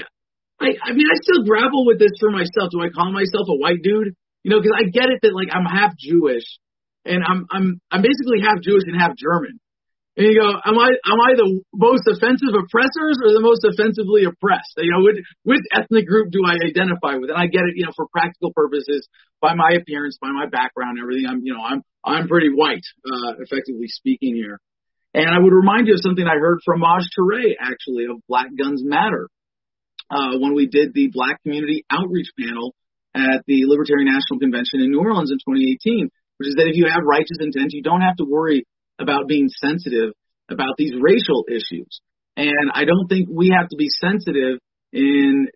[0.58, 2.70] I I mean, I still grapple with this for myself.
[2.72, 4.14] Do I call myself a white dude?
[4.42, 6.58] You know, because I get it that like I'm half Jewish,
[7.04, 9.60] and I'm I'm I'm basically half Jewish and half German.
[10.16, 14.26] And you go, am I am I the most offensive oppressors or the most offensively
[14.26, 14.74] oppressed?
[14.76, 17.30] You know, which which ethnic group do I identify with?
[17.30, 19.06] And I get it, you know, for practical purposes,
[19.40, 21.30] by my appearance, by my background, everything.
[21.30, 24.58] I'm, you know, I'm I'm pretty white, uh, effectively speaking here.
[25.14, 28.46] And I would remind you of something I heard from Maj Toure, actually, of Black
[28.56, 29.28] Guns Matter,
[30.10, 32.74] uh, when we did the Black Community Outreach Panel
[33.14, 36.86] at the Libertarian National Convention in New Orleans in 2018, which is that if you
[36.86, 38.66] have righteous intent, you don't have to worry
[39.00, 40.12] about being sensitive
[40.48, 42.00] about these racial issues.
[42.36, 44.58] And I don't think we have to be sensitive
[44.92, 45.48] in,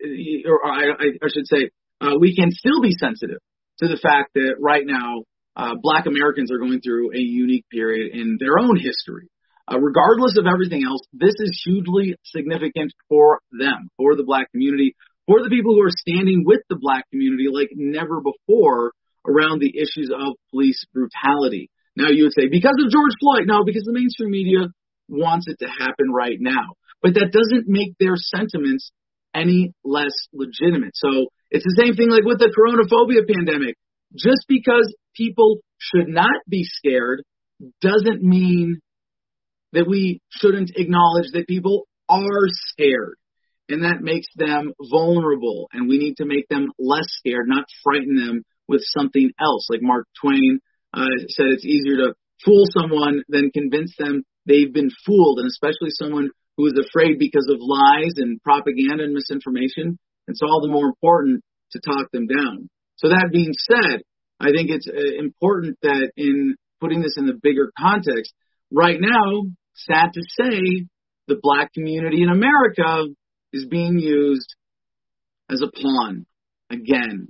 [0.45, 0.91] or I,
[1.21, 1.69] I should say,
[2.01, 3.39] uh, we can still be sensitive
[3.79, 5.23] to the fact that right now,
[5.55, 9.29] uh, black Americans are going through a unique period in their own history.
[9.71, 14.95] Uh, regardless of everything else, this is hugely significant for them, for the black community,
[15.25, 18.91] for the people who are standing with the black community like never before
[19.27, 21.71] around the issues of police brutality.
[21.95, 23.47] Now you would say, because of George Floyd.
[23.47, 24.67] No, because the mainstream media
[25.07, 26.75] wants it to happen right now.
[27.01, 28.91] But that doesn't make their sentiments
[29.33, 30.93] any less legitimate.
[30.95, 33.75] So it's the same thing like with the coronaphobia pandemic.
[34.13, 37.23] Just because people should not be scared
[37.81, 38.79] doesn't mean
[39.73, 43.15] that we shouldn't acknowledge that people are scared.
[43.67, 45.67] And that makes them vulnerable.
[45.73, 49.67] And we need to make them less scared, not frighten them with something else.
[49.69, 50.59] Like Mark Twain
[50.95, 55.89] uh, said, it's easier to fool someone than convince them they've been fooled, and especially
[55.91, 59.97] someone who is afraid because of lies and propaganda and misinformation.
[60.27, 62.69] It's all the more important to talk them down.
[62.95, 64.01] So that being said,
[64.39, 68.33] I think it's uh, important that in putting this in the bigger context,
[68.71, 69.43] right now,
[69.73, 70.85] sad to say,
[71.27, 73.05] the black community in America
[73.51, 74.55] is being used
[75.49, 76.25] as a pawn
[76.69, 77.29] again.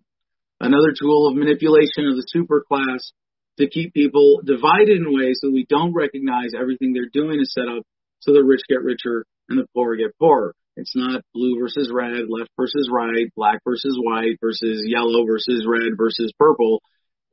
[0.59, 3.11] Another tool of manipulation of the superclass
[3.57, 7.67] to keep people divided in ways so we don't recognize everything they're doing is set
[7.67, 7.83] up
[8.19, 10.53] so the rich get richer and the poor get poorer.
[10.77, 15.93] It's not blue versus red, left versus right, black versus white versus yellow versus red
[15.97, 16.81] versus purple.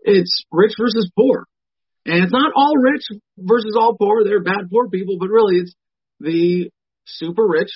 [0.01, 1.47] It's rich versus poor.
[2.05, 3.03] And it's not all rich
[3.39, 4.25] versus all poor.
[4.25, 5.75] They're bad poor people, but really it's
[6.21, 6.71] the
[7.05, 7.71] super rich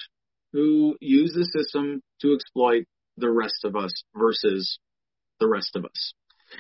[0.53, 2.85] who use the system to exploit
[3.17, 4.79] the rest of us versus
[5.41, 6.13] the rest of us.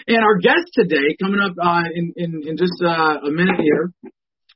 [0.06, 3.92] And our guest today, coming up uh, in, in, in just uh, a minute here,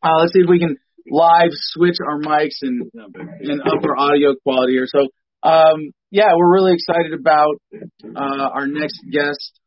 [0.03, 0.77] uh, let's see if we can
[1.09, 4.87] live switch our mics and, and up our audio quality here.
[4.87, 5.09] So,
[5.43, 9.61] um, yeah, we're really excited about uh, our next guest.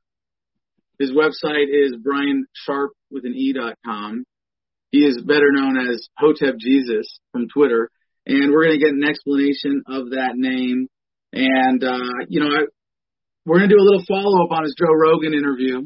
[1.00, 3.34] His website is Brian Sharp with an.
[4.92, 7.90] He is better known as Hotep Jesus from Twitter,
[8.28, 10.88] and we're going to get an explanation of that name.
[11.32, 12.68] And uh, you know,
[13.46, 15.86] we're going to do a little follow up on his Joe Rogan interview,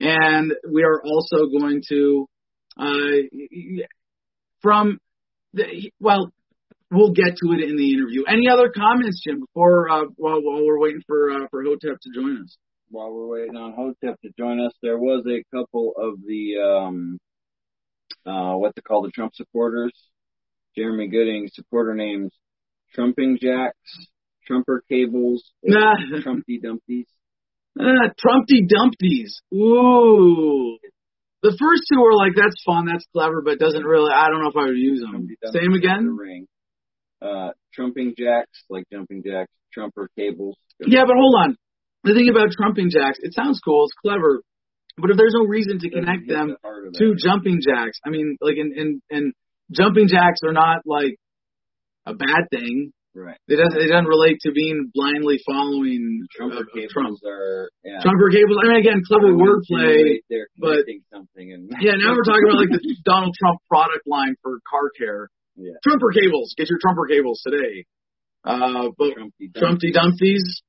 [0.00, 2.26] and we are also going to,
[2.78, 3.84] uh,
[4.60, 4.98] from
[5.54, 6.30] the, well,
[6.90, 8.24] we'll get to it in the interview.
[8.28, 12.10] Any other comments, Jim, before uh, while while we're waiting for uh, for Hotep to
[12.14, 12.56] join us?
[12.90, 17.18] While we're waiting on Hotep to join us, there was a couple of the um,
[18.26, 19.92] uh, what they call the Trump supporters.
[20.76, 22.30] Jeremy Gooding supporter names
[22.94, 24.08] Trumping Jacks
[24.48, 25.94] Trumper cables, nah.
[26.22, 27.06] Trumpty Dumpties.
[27.78, 29.40] Ah, Trumpty Dumpties.
[29.54, 30.78] Ooh.
[31.42, 34.48] The first two are like, that's fun, that's clever, but doesn't really, I don't know
[34.48, 35.28] if I would use them.
[35.52, 36.06] Same again?
[36.06, 36.46] The ring.
[37.22, 40.56] Uh, trumping jacks, like jumping jacks, trumper cables.
[40.80, 41.56] Yeah, but hold on.
[42.04, 44.42] The thing about trumping jacks, it sounds cool, it's clever,
[44.96, 48.56] but if there's no reason to connect them the to jumping jacks, I mean, like,
[48.56, 49.32] and, and, and
[49.70, 51.16] jumping jacks are not like
[52.06, 52.92] a bad thing.
[53.14, 53.36] Right.
[53.48, 53.80] It doesn't.
[53.80, 57.18] It doesn't relate to being blindly following Trumper uh, cables Trump.
[57.26, 57.98] are yeah.
[58.00, 58.58] Trumper cables.
[58.62, 60.20] I mean, again, clever wordplay.
[60.60, 64.60] But- something and Yeah, now we're talking about like the Donald Trump product line for
[64.70, 65.30] car care.
[65.56, 65.72] yeah.
[65.82, 66.54] Trumper cables.
[66.56, 67.86] Get your Trumper cables today.
[68.44, 70.62] Uh, but Trumpty Trumpty Dumpties.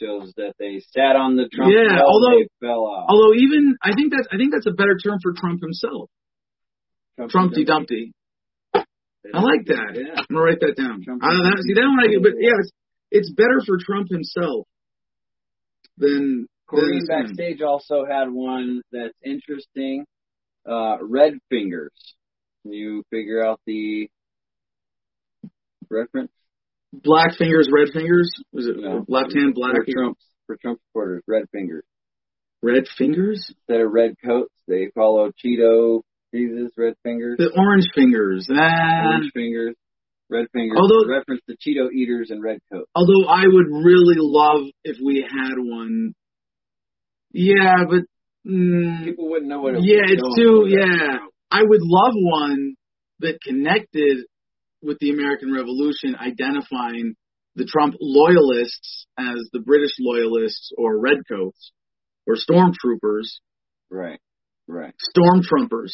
[0.00, 3.06] shows that they sat on the Trump Yeah, although- and they fell off.
[3.08, 6.10] Although even I think that's I think that's a better term for Trump himself.
[7.30, 8.12] Trumpty Dumpty.
[9.34, 9.92] I like that.
[9.94, 10.14] Yeah.
[10.16, 11.02] I'm gonna write that down.
[11.02, 12.70] Trumpty Uh, that, see that one I get, but yeah, it's,
[13.10, 14.66] it's better for Trump himself
[15.96, 17.06] than one.
[17.08, 20.06] backstage also had one that's interesting.
[20.68, 21.92] Uh, red fingers.
[22.62, 24.08] Can you figure out the
[25.90, 26.32] reference?
[26.92, 28.32] Black fingers, red fingers.
[28.52, 29.04] Was it No.
[29.08, 29.74] left hand black?
[29.76, 31.84] For Trump, for Trump supporters, red fingers.
[32.62, 33.46] Red fingers.
[33.48, 36.02] Instead of red coats, they follow Cheeto
[36.34, 37.36] Jesus, red fingers.
[37.38, 38.48] The orange fingers.
[38.50, 39.08] Ah.
[39.08, 39.74] orange fingers,
[40.30, 40.78] red fingers.
[40.80, 42.90] Although- reference to Cheeto eaters and red coats.
[42.94, 46.14] Although I would really love if we had one.
[47.32, 48.02] Yeah, but
[48.46, 50.12] mm, People wouldn't know what it yeah, was.
[50.12, 51.18] it's going too yeah.
[51.50, 52.74] I would love one
[53.20, 54.24] that connected
[54.82, 57.14] with the American Revolution, identifying
[57.54, 61.72] the Trump loyalists as the British loyalists or redcoats
[62.26, 63.38] or stormtroopers,
[63.90, 64.18] Right,
[64.66, 64.94] right.
[65.16, 65.92] stormtrumpers.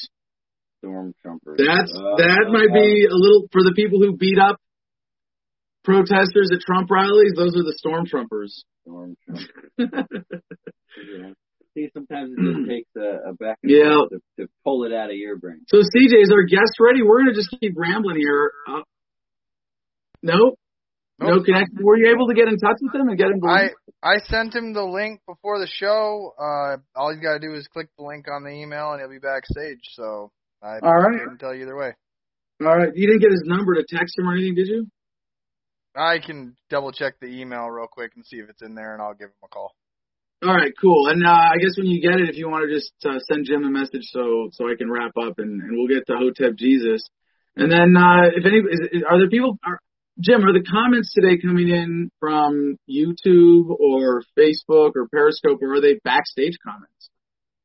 [0.78, 1.56] Storm trumpers.
[1.58, 4.56] That's Uh, that uh, might be a little for the people who beat up
[5.84, 7.32] protesters at Trump rallies.
[7.36, 8.62] Those are the stormtroopers.
[8.82, 9.70] Storm trumpers.
[10.96, 11.32] yeah.
[11.74, 13.94] See, sometimes it just takes a, a back and Yeah.
[14.08, 15.60] forth to, to pull it out of your brain.
[15.68, 17.02] So CJ, is our guest ready?
[17.02, 18.52] We're gonna just keep rambling here.
[18.66, 18.82] Uh,
[20.22, 20.58] nope.
[21.20, 21.44] No Nope.
[21.44, 21.78] connection.
[21.82, 23.40] Were you able to get in touch with him and get him?
[23.44, 23.70] I
[24.02, 26.32] I sent him the link before the show.
[26.38, 29.10] Uh, all he's got to do is click the link on the email, and he'll
[29.10, 29.80] be backstage.
[29.94, 30.30] So
[30.62, 31.20] I All right.
[31.20, 31.92] couldn't tell you either way.
[32.60, 32.90] All right.
[32.94, 34.86] You didn't get his number to text him or anything, did you?
[35.96, 39.02] I can double check the email real quick and see if it's in there, and
[39.02, 39.74] I'll give him a call.
[40.42, 41.08] All right, cool.
[41.08, 43.46] And uh, I guess when you get it, if you want to just uh, send
[43.46, 46.56] Jim a message so so I can wrap up and, and we'll get to Hotep
[46.56, 47.02] Jesus.
[47.56, 49.58] And then uh, if any, is, are there people?
[49.66, 49.80] Are,
[50.20, 55.80] Jim, are the comments today coming in from YouTube or Facebook or Periscope, or are
[55.80, 57.10] they backstage comments?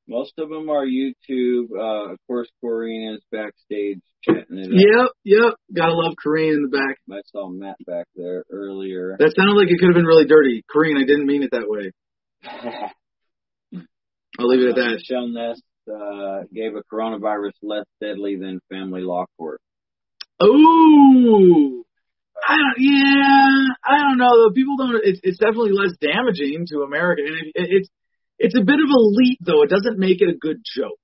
[0.08, 1.68] Most of them are YouTube.
[1.72, 4.74] Uh, of course, Corrine is backstage chatting it up.
[4.74, 5.54] Yep, yep.
[5.74, 6.98] Gotta love Kareem in the back.
[7.10, 9.16] I saw Matt back there earlier.
[9.18, 10.64] That sounded like it could have been really dirty.
[10.74, 11.92] Kareem, I didn't mean it that way.
[14.40, 15.00] I'll leave it at that.
[15.00, 19.62] Michelle Ness uh, gave a coronavirus less deadly than family law court.
[20.44, 21.86] Ooh.
[22.46, 24.54] I don't, yeah, I don't know though.
[24.54, 27.22] People don't, it's, it's definitely less damaging to America.
[27.26, 27.90] And it, it's,
[28.40, 29.64] it's a bit of a leap though.
[29.64, 31.00] It doesn't make it a good joke.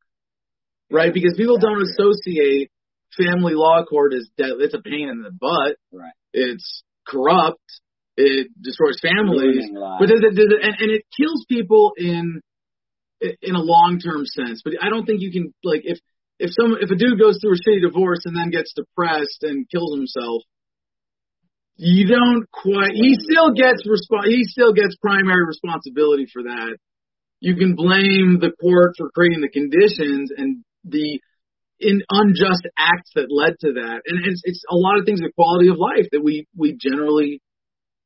[0.92, 1.14] Right?
[1.14, 2.72] Because people don't associate
[3.16, 4.52] family law court as dead.
[4.60, 5.78] It's a pain in the butt.
[5.92, 6.14] Right.
[6.34, 7.62] It's corrupt.
[8.18, 9.70] It destroys families.
[9.72, 12.42] But does it, does it, and, and it kills people in,
[13.22, 14.62] in a long term sense.
[14.64, 16.00] But I don't think you can, like, if,
[16.40, 19.70] if some, if a dude goes through a shitty divorce and then gets depressed and
[19.70, 20.44] kills himself,
[21.78, 26.76] you don't quite, he still gets resp- he still gets primary responsibility for that.
[27.40, 31.20] You can blame the court for creating the conditions and the
[31.80, 34.02] in unjust acts that led to that.
[34.06, 37.42] And it's, it's a lot of things with quality of life that we, we generally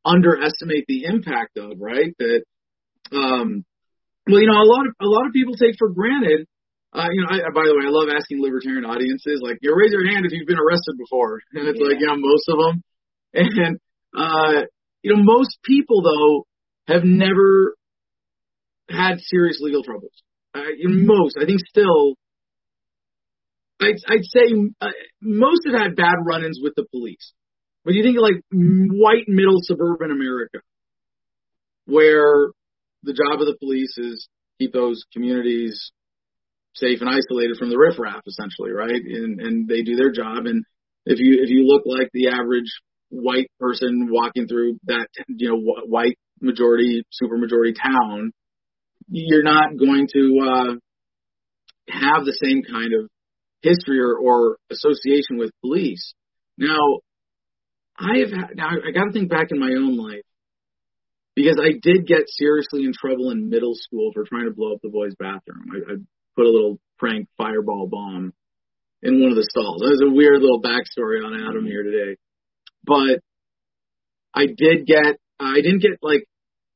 [0.05, 2.13] underestimate the impact of, right?
[2.19, 2.43] That,
[3.11, 3.65] um,
[4.27, 6.45] well, you know, a lot of, a lot of people take for granted,
[6.93, 9.91] uh, you know, I, by the way, I love asking libertarian audiences, like, you raise
[9.91, 11.41] your hand if you've been arrested before.
[11.53, 12.13] And it's like, Yeah.
[12.15, 12.83] most of them.
[13.33, 13.79] And,
[14.15, 14.69] uh,
[15.01, 16.45] you know, most people though
[16.93, 17.73] have never
[18.89, 20.11] had serious legal troubles.
[20.55, 22.15] Uh, most, I think still,
[23.81, 24.87] I'd, I'd say uh,
[25.21, 27.33] most have had bad run-ins with the police.
[27.83, 30.59] But you think like white middle suburban America,
[31.85, 32.51] where
[33.03, 34.29] the job of the police is
[34.59, 35.91] keep those communities
[36.75, 38.89] safe and isolated from the riffraff, essentially, right?
[38.91, 40.45] And and they do their job.
[40.45, 40.63] And
[41.05, 42.71] if you if you look like the average
[43.09, 48.31] white person walking through that you know white majority super majority town,
[49.09, 50.73] you're not going to uh,
[51.89, 53.09] have the same kind of
[53.61, 56.13] history or, or association with police.
[56.57, 56.99] Now,
[57.97, 60.23] I have now I got to think back in my own life
[61.35, 64.79] because I did get seriously in trouble in middle school for trying to blow up
[64.81, 65.65] the boys' bathroom.
[65.71, 65.95] I, I
[66.35, 68.33] put a little prank fireball bomb
[69.01, 69.81] in one of the stalls.
[69.81, 72.17] That was a weird little backstory on Adam here today,
[72.83, 73.19] but
[74.33, 76.25] I did get I didn't get like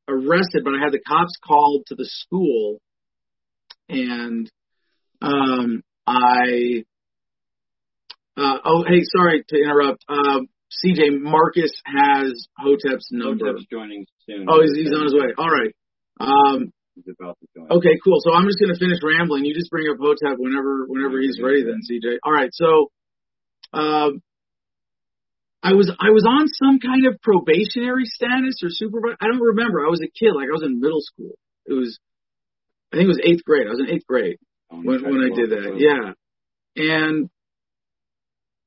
[0.08, 2.80] arrested, but I had the cops called to the school,
[3.90, 4.50] and
[5.22, 6.84] um, I
[8.38, 10.06] uh, oh hey sorry to interrupt.
[10.08, 13.48] Um, CJ Marcus has Hotep's number.
[13.48, 14.46] Hotep's joining soon.
[14.50, 15.34] Oh, he's, he's on his way.
[15.38, 15.74] All right.
[16.20, 17.72] Um, He's about to join.
[17.78, 18.20] okay, cool.
[18.22, 19.46] So I'm just gonna finish rambling.
[19.46, 21.64] You just bring up Hotep whenever whenever he's ready.
[21.64, 22.18] Then CJ.
[22.24, 22.50] All right.
[22.52, 22.92] So,
[23.74, 24.22] um,
[25.64, 29.18] I was I was on some kind of probationary status or supervisor.
[29.20, 29.86] I don't remember.
[29.86, 31.34] I was a kid, like I was in middle school.
[31.66, 32.00] It was,
[32.94, 33.68] I think it was eighth grade.
[33.68, 34.38] I was in eighth grade
[34.72, 35.76] oh, when when I did that.
[35.78, 36.14] Yeah,
[36.78, 37.30] and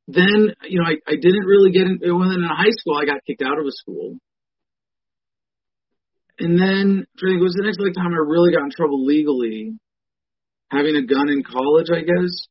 [0.09, 2.01] then you know I I didn't really get in.
[2.03, 4.19] When in high school, I got kicked out of a school.
[6.41, 9.05] And then I think it was the next like time I really got in trouble
[9.05, 9.77] legally,
[10.71, 12.49] having a gun in college, I guess.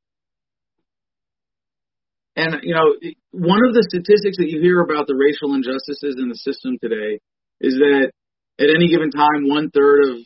[2.35, 2.95] And you know,
[3.31, 7.19] one of the statistics that you hear about the racial injustices in the system today
[7.59, 8.11] is that
[8.59, 10.17] at any given time, one third of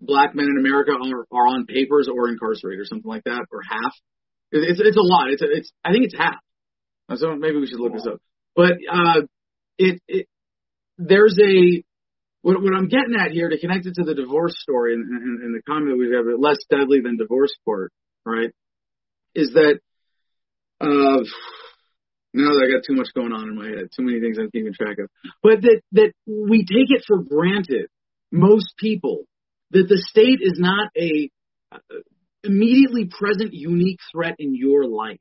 [0.00, 3.62] black men in America are, are on papers or incarcerated or something like that, or
[3.68, 3.94] half.
[4.52, 5.30] It's it's a lot.
[5.30, 6.38] It's it's I think it's half.
[7.16, 8.20] So maybe we should look this up.
[8.54, 9.22] But uh,
[9.78, 10.26] it it
[10.98, 11.82] there's a
[12.42, 15.42] what, what I'm getting at here to connect it to the divorce story and, and,
[15.42, 17.92] and the comment we have, less deadly than divorce court,
[18.24, 18.50] right?
[19.34, 19.80] Is that
[20.80, 21.22] uh,
[22.34, 24.50] now that I got too much going on in my head, too many things I'm
[24.50, 25.08] keeping track of.
[25.42, 27.88] But that that we take it for granted,
[28.30, 29.24] most people,
[29.70, 31.30] that the state is not a
[31.72, 31.78] uh,
[32.44, 35.20] immediately present, unique threat in your life.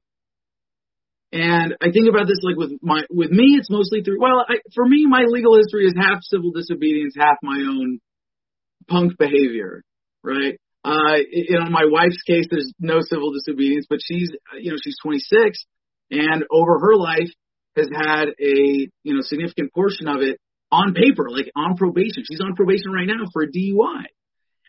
[1.32, 4.22] And I think about this like with my with me, it's mostly through.
[4.22, 8.00] Well, I, for me, my legal history is half civil disobedience, half my own
[8.88, 9.84] punk behavior,
[10.24, 10.58] right?
[10.86, 14.30] Uh, in my wife's case, there's no civil disobedience, but she's
[14.62, 15.66] you know she's 26,
[16.12, 17.32] and over her life
[17.76, 20.38] has had a you know significant portion of it
[20.72, 22.24] on paper, like on probation.
[22.30, 24.06] She's on probation right now for a DUI.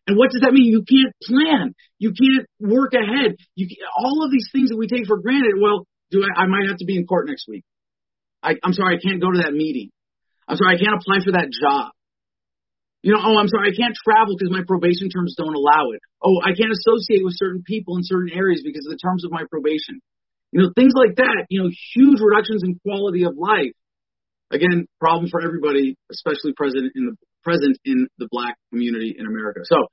[0.06, 0.72] And what does that mean?
[0.72, 1.74] You can't plan.
[1.98, 3.36] You can't work ahead.
[3.54, 5.60] You all of these things that we take for granted.
[5.60, 7.64] Well, do I, I might have to be in court next week.
[8.42, 9.90] I, I'm sorry, I can't go to that meeting.
[10.48, 11.90] I'm sorry, I can't apply for that job.
[13.06, 16.02] You know, oh, I'm sorry, I can't travel because my probation terms don't allow it.
[16.18, 19.30] Oh, I can't associate with certain people in certain areas because of the terms of
[19.30, 20.02] my probation.
[20.50, 23.70] You know, things like that, you know, huge reductions in quality of life.
[24.50, 27.14] Again, problem for everybody, especially present in the
[27.46, 29.60] present in the black community in America.
[29.70, 29.86] So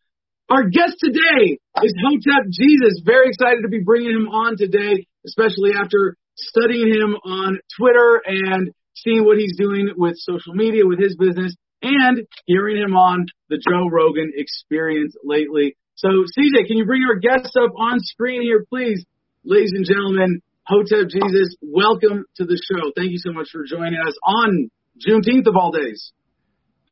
[0.49, 3.05] our guest today is Hotep Jesus.
[3.05, 8.73] Very excited to be bringing him on today, especially after studying him on Twitter and
[8.95, 11.53] seeing what he's doing with social media, with his business,
[11.83, 15.75] and hearing him on the Joe Rogan experience lately.
[15.95, 19.05] So, CJ, can you bring our guests up on screen here, please?
[19.43, 22.91] Ladies and gentlemen, Hotep Jesus, welcome to the show.
[22.95, 24.69] Thank you so much for joining us on
[25.05, 26.13] Juneteenth of all days.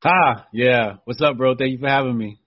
[0.04, 0.98] Ah, yeah.
[1.06, 1.56] What's up, bro?
[1.56, 2.39] Thank you for having me.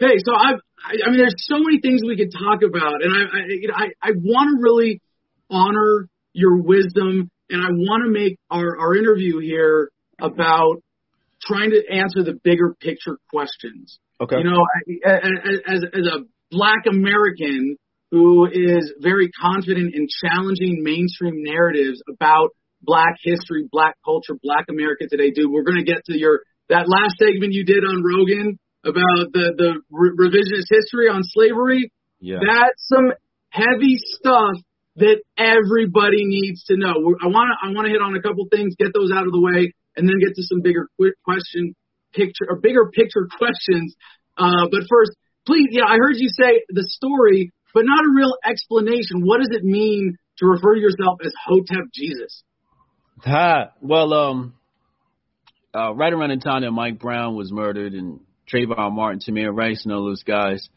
[0.00, 3.12] Hey, so I've, I, I mean, there's so many things we could talk about, and
[3.12, 5.00] I, I, you know, I, I want to really
[5.48, 10.82] honor your wisdom, and I want to make our, our interview here about
[11.46, 13.98] trying to answer the bigger picture questions.
[14.20, 14.38] Okay.
[14.38, 14.64] You know,
[15.04, 17.76] as, as a black American
[18.10, 22.50] who is very confident in challenging mainstream narratives about
[22.82, 26.88] black history, black culture, black America today, dude, we're going to get to your, that
[26.88, 31.90] last segment you did on Rogan about the the re- revisionist history on slavery.
[32.20, 32.38] Yeah.
[32.40, 33.12] That's some
[33.50, 34.62] heavy stuff
[34.96, 36.94] that everybody needs to know.
[37.20, 39.32] I want to I want to hit on a couple things, get those out of
[39.32, 40.88] the way, and then get to some bigger
[41.24, 41.74] question
[42.12, 43.94] picture or bigger picture questions.
[44.36, 45.12] Uh, but first,
[45.46, 49.22] please, yeah, I heard you say the story, but not a real explanation.
[49.22, 52.42] What does it mean to refer to yourself as Hotep Jesus?
[53.24, 53.70] Ha.
[53.80, 54.54] Well, um,
[55.74, 58.20] uh, right around the time that Mike Brown was murdered and
[58.52, 60.68] Trayvon Martin, Tamir Rice, and all those guys,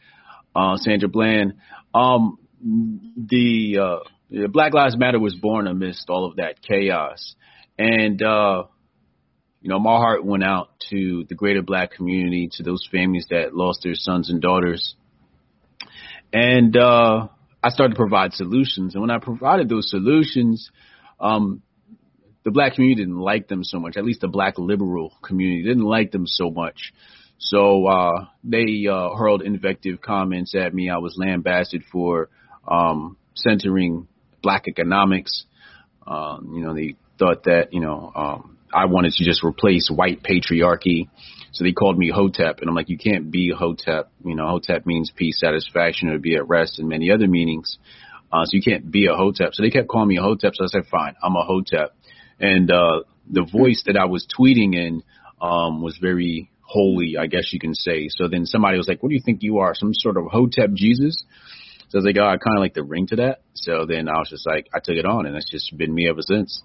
[0.55, 1.55] uh, Sandra Bland.
[1.93, 7.35] Um, the, uh, Black Lives Matter was born amidst all of that chaos.
[7.77, 8.63] And, uh,
[9.61, 13.53] you know, my heart went out to the greater black community, to those families that
[13.53, 14.95] lost their sons and daughters.
[16.31, 17.27] And, uh,
[17.61, 18.95] I started to provide solutions.
[18.95, 20.71] And when I provided those solutions,
[21.19, 21.61] um,
[22.43, 23.97] the black community didn't like them so much.
[23.97, 26.93] At least the black liberal community didn't like them so much.
[27.37, 30.89] So uh, they uh, hurled invective comments at me.
[30.89, 32.29] I was lambasted for
[32.67, 34.07] um, centering
[34.41, 35.45] black economics.
[36.05, 40.23] Um, you know, they thought that you know um, I wanted to just replace white
[40.23, 41.09] patriarchy.
[41.51, 44.11] So they called me Hotep, and I'm like, you can't be Hotep.
[44.23, 47.77] You know, Hotep means peace, satisfaction, or be at rest, and many other meanings.
[48.31, 49.53] Uh, so you can't be a Hotep.
[49.53, 50.53] So they kept calling me a Hotep.
[50.55, 51.95] So I said, fine, I'm a Hotep.
[52.39, 55.03] And uh, the voice that I was tweeting in
[55.41, 58.09] um, was very holy, I guess you can say.
[58.09, 59.73] So then somebody was like, what do you think you are?
[59.73, 61.23] Some sort of Hotep Jesus?
[61.89, 63.41] So I was like, oh, I kind of like the ring to that.
[63.55, 66.07] So then I was just like, I took it on and it's just been me
[66.07, 66.61] ever since.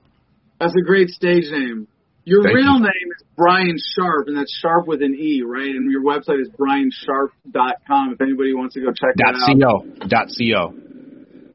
[0.60, 1.88] That's a great stage name.
[2.24, 2.80] Your Thank real you.
[2.80, 5.68] name is Brian Sharpe, and that's Sharp with an E, right?
[5.68, 9.60] And your website is briansharpe.com if anybody wants to go check Dot that out.
[9.60, 10.08] co.
[10.08, 10.74] Dot co.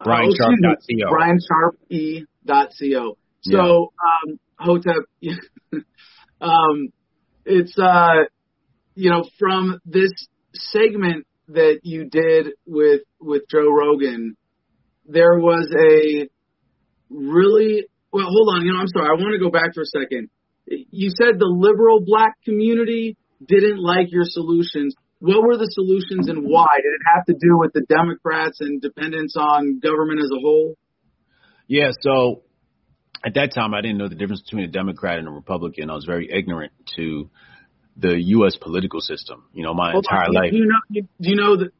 [0.01, 0.75] Oh, excuse me,
[1.09, 2.25] BrianSharp.co.
[2.45, 3.17] BrianSharpE.co.
[3.41, 4.31] So, Yeah.
[4.31, 5.05] um, Hotep,
[6.41, 6.89] um,
[7.45, 8.25] it's uh,
[8.95, 10.11] you know, from this
[10.53, 14.35] segment that you did with with Joe Rogan,
[15.05, 16.29] there was a
[17.09, 18.27] really well.
[18.29, 19.07] Hold on, you know, I'm sorry.
[19.07, 20.29] I want to go back for a second.
[20.69, 24.95] You said the liberal black community didn't like your solutions.
[25.19, 26.77] What were the solutions and why?
[26.77, 30.75] Did it have to do with the Democrats and dependence on government as a whole?
[31.67, 32.43] Yeah, so
[33.25, 35.89] at that time I didn't know the difference between a Democrat and a Republican.
[35.89, 37.29] I was very ignorant to
[37.97, 38.55] the U.S.
[38.55, 39.45] political system.
[39.53, 40.33] You know, my Hold entire on.
[40.33, 40.51] life.
[40.51, 41.01] Do you know?
[41.19, 41.71] Do you know that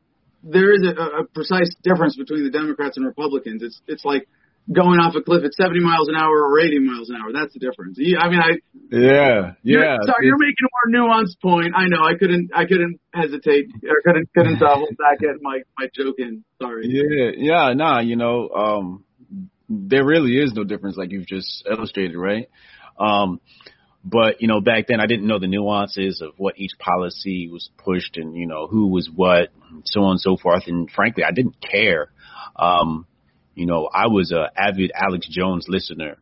[0.43, 3.63] there is a, a precise difference between the Democrats and Republicans?
[3.63, 4.27] It's it's like
[4.71, 7.33] going off a cliff at 70 miles an hour or 80 miles an hour.
[7.33, 7.97] That's the difference.
[7.97, 8.61] I mean, I.
[8.91, 9.97] Yeah, yeah.
[9.97, 11.73] You're, sorry, you're making a more nuanced point.
[11.75, 12.03] I know.
[12.03, 12.51] I couldn't.
[12.53, 13.69] I couldn't hesitate.
[13.83, 16.43] I couldn't couldn't uh, hold back at my my joke in.
[16.61, 16.87] Sorry.
[16.87, 17.73] Yeah, yeah.
[17.73, 19.03] Nah, you know, um,
[19.69, 22.49] there really is no difference, like you've just illustrated, right?
[22.99, 23.39] Um,
[24.03, 27.69] but you know, back then I didn't know the nuances of what each policy was
[27.77, 29.49] pushed and you know who was what,
[29.85, 30.63] so on and so forth.
[30.67, 32.11] And frankly, I didn't care.
[32.55, 33.05] Um,
[33.59, 36.15] you know, I was a avid Alex Jones listener,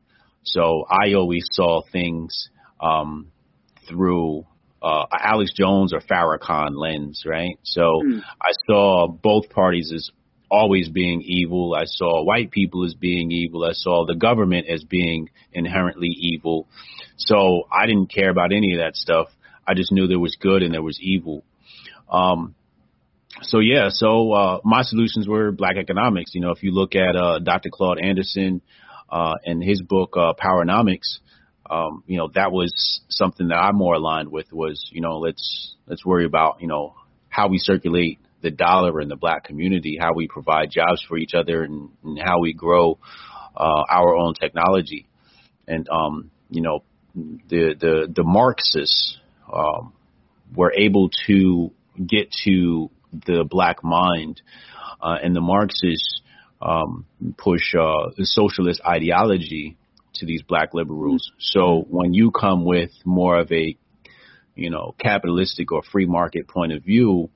[0.44, 2.50] so I always saw things
[2.82, 3.32] um,
[3.88, 4.48] through
[4.82, 7.60] uh, Alex Jones or Farrakhan lens, right?
[7.62, 8.22] So mm.
[8.42, 10.10] I saw both parties as
[10.50, 11.76] always being evil.
[11.76, 13.64] I saw white people as being evil.
[13.64, 16.68] I saw the government as being inherently evil.
[17.18, 19.28] So I didn't care about any of that stuff.
[19.68, 21.44] I just knew there was good and there was evil.
[22.10, 22.56] Um,
[23.44, 26.32] so yeah, so uh, my solutions were black economics.
[26.34, 27.70] You know, if you look at uh, Dr.
[27.72, 28.62] Claude Anderson
[29.10, 31.20] uh, and his book uh, Powernomics,
[31.70, 34.52] um, you know, that was something that I'm more aligned with.
[34.52, 36.96] Was you know, let's let's worry about you know
[37.30, 41.34] how we circulate the dollar in the black community, how we provide jobs for each
[41.34, 42.98] other, and, and how we grow
[43.56, 45.08] uh, our own technology.
[45.68, 46.84] And um, you know,
[47.16, 49.18] the the the Marxists
[49.52, 49.94] um,
[50.56, 51.72] were able to
[52.06, 52.90] get to
[53.26, 54.42] the black mind,
[55.02, 56.22] uh, and the Marxists
[56.62, 57.06] um,
[57.38, 59.78] push uh, the socialist ideology
[60.16, 61.32] to these black liberals.
[61.40, 63.78] So when you come with more of a
[64.56, 67.30] you know capitalistic or free market point of view,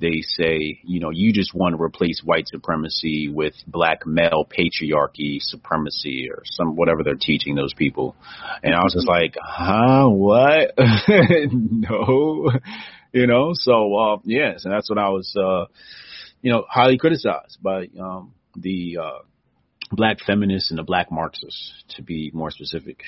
[0.00, 5.38] they say, you know, you just want to replace white supremacy with black male patriarchy
[5.40, 8.16] supremacy or some whatever they're teaching those people.
[8.62, 10.74] And I was just like, huh, what?
[11.52, 12.50] no,
[13.14, 14.64] you know, so, uh, yes.
[14.64, 15.66] And that's what I was, uh,
[16.42, 19.18] you know, highly criticized by, um, the, uh,
[19.92, 23.02] black feminists and the black Marxists to be more specific.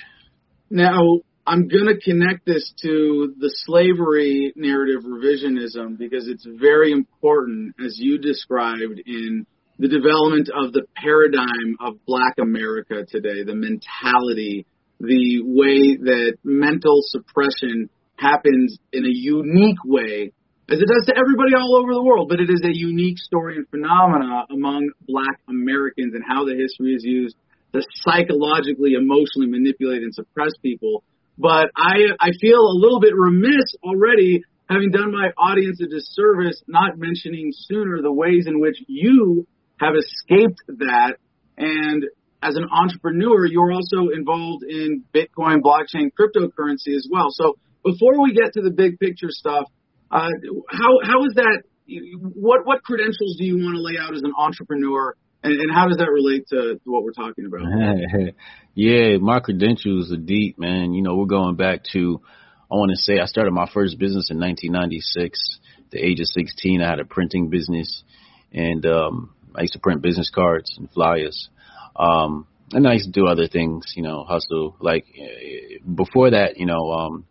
[0.71, 7.75] Now, I'm going to connect this to the slavery narrative revisionism because it's very important,
[7.85, 9.47] as you described, in
[9.79, 14.67] the development of the paradigm of black America today, the mentality,
[14.99, 20.33] the way that mental suppression happens in a unique way,
[20.69, 23.57] as it does to everybody all over the world, but it is a unique story
[23.57, 27.37] and phenomena among black Americans and how the history is used
[27.73, 31.05] to psychologically, emotionally manipulate and suppress people
[31.39, 36.63] but I I feel a little bit remiss already having done my audience a disservice
[36.67, 39.47] not mentioning sooner the ways in which you
[39.79, 41.17] have escaped that
[41.59, 42.05] and
[42.43, 47.29] as an entrepreneur you're also involved in Bitcoin blockchain cryptocurrency as well.
[47.31, 49.67] So before we get to the big picture stuff,
[50.11, 50.31] uh,
[50.71, 51.63] how how is that
[52.35, 55.15] what what credentials do you want to lay out as an entrepreneur
[55.47, 57.63] and, and how does that relate to, to what we're talking about?
[58.75, 60.93] yeah, my credentials are deep, man.
[60.93, 62.21] You know, we're going back to,
[62.71, 65.61] I want to say I started my first business in 1996.
[65.91, 68.03] the age of 16, I had a printing business
[68.53, 71.49] and, um, I used to print business cards and flyers.
[71.95, 74.77] Um, and I used to do other things, you know, hustle.
[74.81, 75.07] Like
[75.95, 77.27] before that, you know, um,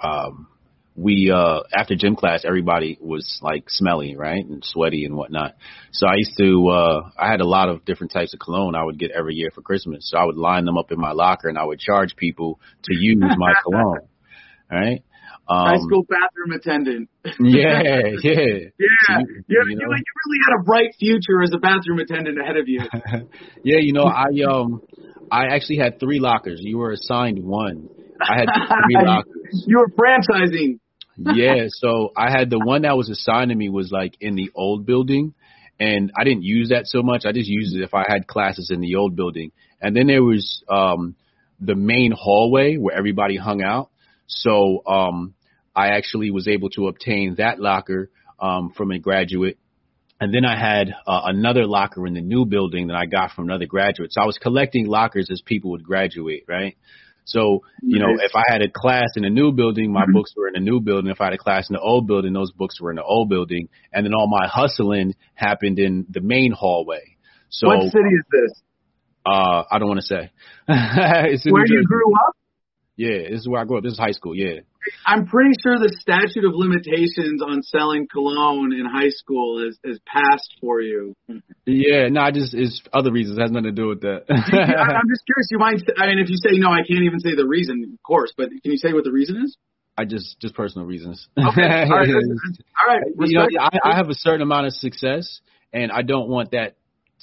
[0.00, 0.48] um,
[0.98, 5.54] we uh after gym class everybody was like smelly right and sweaty and whatnot.
[5.92, 8.82] So i used to uh i had a lot of different types of cologne i
[8.82, 10.10] would get every year for christmas.
[10.10, 12.96] So i would line them up in my locker and i would charge people to
[12.96, 14.08] use my cologne
[14.70, 15.04] right?
[15.50, 17.08] Um, high school bathroom attendant.
[17.38, 17.82] Yeah
[18.22, 18.32] yeah.
[18.34, 19.94] Yeah you, you, you, know?
[19.94, 22.80] you really had a bright future as a bathroom attendant ahead of you.
[23.62, 24.82] Yeah you know i um
[25.30, 26.58] i actually had three lockers.
[26.60, 27.88] You were assigned one
[28.20, 29.64] I had three lockers.
[29.66, 30.78] You were franchising
[31.18, 34.50] yeah, so I had the one that was assigned to me was like in the
[34.54, 35.34] old building,
[35.78, 37.22] and I didn't use that so much.
[37.24, 39.52] I just used it if I had classes in the old building.
[39.80, 41.16] And then there was um
[41.60, 43.90] the main hallway where everybody hung out.
[44.26, 45.34] So um
[45.74, 49.58] I actually was able to obtain that locker um from a graduate.
[50.20, 53.44] And then I had uh, another locker in the new building that I got from
[53.44, 54.12] another graduate.
[54.12, 56.76] So I was collecting lockers as people would graduate, right?
[57.28, 60.48] So, you know, if I had a class in a new building, my books were
[60.48, 61.10] in a new building.
[61.10, 63.28] If I had a class in the old building, those books were in the old
[63.28, 63.68] building.
[63.92, 67.16] And then all my hustling happened in the main hallway.
[67.50, 68.62] So, what city is this?
[69.26, 70.30] Uh, I don't want to say.
[70.66, 72.34] Where you grew up?
[72.96, 73.84] Yeah, this is where I grew up.
[73.84, 74.34] This is high school.
[74.34, 74.60] Yeah.
[75.06, 79.98] I'm pretty sure the statute of limitations on selling cologne in high school is is
[80.06, 81.14] passed for you.
[81.66, 83.38] Yeah, no, I just it's other reasons.
[83.38, 84.24] It has nothing to do with that.
[84.28, 85.48] I'm just curious.
[85.50, 85.82] You might.
[85.98, 88.32] I mean, if you say no, I can't even say the reason, of course.
[88.36, 89.56] But can you say what the reason is?
[89.96, 91.28] I just just personal reasons.
[91.36, 91.46] Okay.
[91.46, 92.08] All right.
[92.78, 93.02] All right.
[93.18, 95.40] You know, I, I have a certain amount of success,
[95.72, 96.76] and I don't want that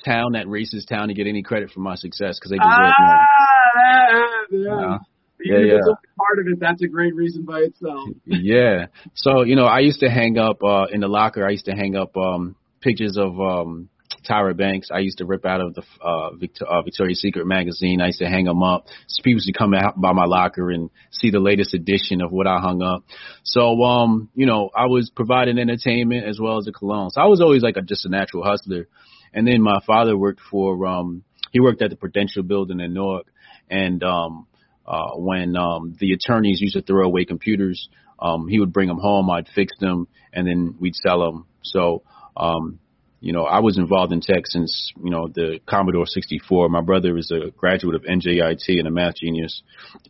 [0.03, 3.23] town, that racist town, to get any credit for my success because they deserve ah,
[3.71, 4.61] it.
[4.61, 4.97] Yeah.
[5.45, 5.79] Yeah, yeah.
[6.17, 8.09] part of it, that's a great reason by itself.
[8.25, 8.87] yeah.
[9.13, 11.73] So, you know, I used to hang up uh in the locker, I used to
[11.73, 13.89] hang up um pictures of um
[14.27, 14.89] Tyra Banks.
[14.91, 18.01] I used to rip out of the uh, Victor, uh Victoria's Secret magazine.
[18.01, 18.87] I used to hang them up.
[19.07, 22.31] So people used to come out by my locker and see the latest edition of
[22.31, 23.03] what I hung up.
[23.43, 27.11] So, um, you know, I was providing entertainment as well as a cologne.
[27.11, 28.87] So I was always like a, just a natural hustler.
[29.33, 33.27] And then my father worked for um he worked at the Prudential Building in Newark,
[33.69, 34.47] and um
[34.87, 37.89] uh, when um, the attorneys used to throw away computers,
[38.19, 39.29] um, he would bring them home.
[39.29, 41.45] I'd fix them, and then we'd sell them.
[41.63, 42.03] So,
[42.37, 42.79] um,
[43.19, 46.69] you know, I was involved in tech since you know the Commodore 64.
[46.69, 49.63] My brother is a graduate of NJIT and a math genius,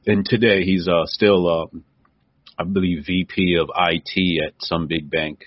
[0.06, 1.78] and today he's uh, still, uh,
[2.60, 5.46] I believe, VP of IT at some big bank.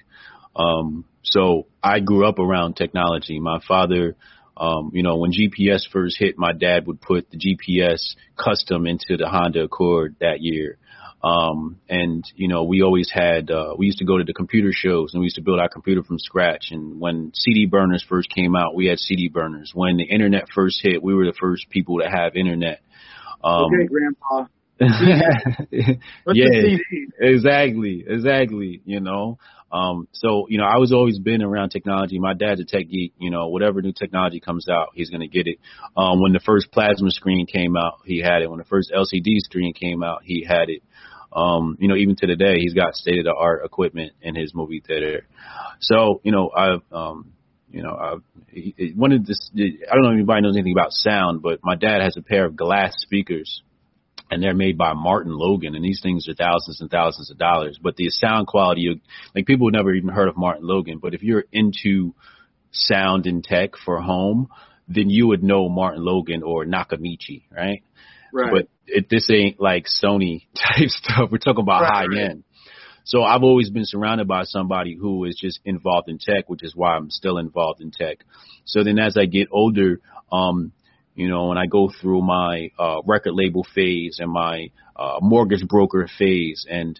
[0.56, 3.38] Um, so I grew up around technology.
[3.38, 4.16] My father
[4.58, 9.16] um, you know, when GPS first hit, my dad would put the GPS custom into
[9.16, 10.78] the Honda Accord that year.
[11.22, 14.70] Um, and you know, we always had, uh, we used to go to the computer
[14.72, 16.68] shows and we used to build our computer from scratch.
[16.70, 19.72] And when CD burners first came out, we had CD burners.
[19.74, 22.80] When the internet first hit, we were the first people to have internet.
[23.42, 24.46] Um, okay, grandpa.
[24.80, 26.76] Yeah,
[27.18, 28.80] exactly, exactly.
[28.84, 29.38] You know,
[29.70, 32.18] um, so, you know, I was always been around technology.
[32.18, 33.12] My dad's a tech geek.
[33.18, 35.58] You know, whatever new technology comes out, he's to get it.
[35.96, 38.50] Um, when the first plasma screen came out, he had it.
[38.50, 40.82] When the first LCD screen came out, he had it.
[41.32, 44.34] Um, you know, even to the day, he's got state of the art equipment in
[44.34, 45.26] his movie theater.
[45.80, 47.32] So, you know, I've, um,
[47.70, 51.42] you know, I've, one of this, I don't know if anybody knows anything about sound,
[51.42, 53.62] but my dad has a pair of glass speakers
[54.30, 57.78] and they're made by Martin Logan, and these things are thousands and thousands of dollars.
[57.82, 59.00] But the sound quality,
[59.34, 62.14] like people have never even heard of Martin Logan, but if you're into
[62.70, 64.48] sound and tech for home,
[64.88, 67.82] then you would know Martin Logan or Nakamichi, right?
[68.32, 68.52] Right.
[68.52, 71.30] But it, this ain't like Sony type stuff.
[71.30, 72.44] We're talking about right, high end.
[73.04, 76.76] So I've always been surrounded by somebody who is just involved in tech, which is
[76.76, 78.18] why I'm still involved in tech.
[78.66, 80.00] So then as I get older,
[80.30, 80.72] um,
[81.18, 85.66] you know, and I go through my uh, record label phase and my uh, mortgage
[85.66, 86.98] broker phase, and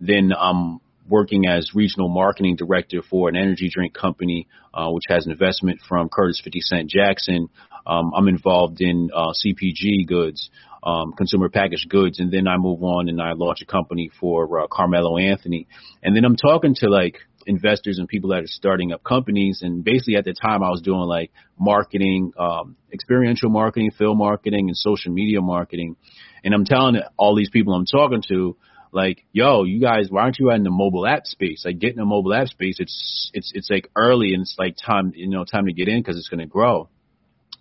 [0.00, 5.24] then I'm working as regional marketing director for an energy drink company, uh, which has
[5.24, 7.48] an investment from Curtis 50 Cent Jackson.
[7.86, 10.50] Um, I'm involved in uh, CPG goods,
[10.82, 14.62] um, consumer packaged goods, and then I move on and I launch a company for
[14.62, 15.68] uh, Carmelo Anthony.
[16.02, 19.60] And then I'm talking to like investors and people that are starting up companies.
[19.62, 24.68] And basically at the time I was doing like marketing, um, experiential marketing, film marketing
[24.68, 25.96] and social media marketing.
[26.44, 28.56] And I'm telling all these people I'm talking to,
[28.92, 31.62] like, yo, you guys, why aren't you in the mobile app space?
[31.64, 35.12] Like getting a mobile app space, it's, it's, it's like early and it's like time,
[35.14, 36.88] you know, time to get in because it's going to grow.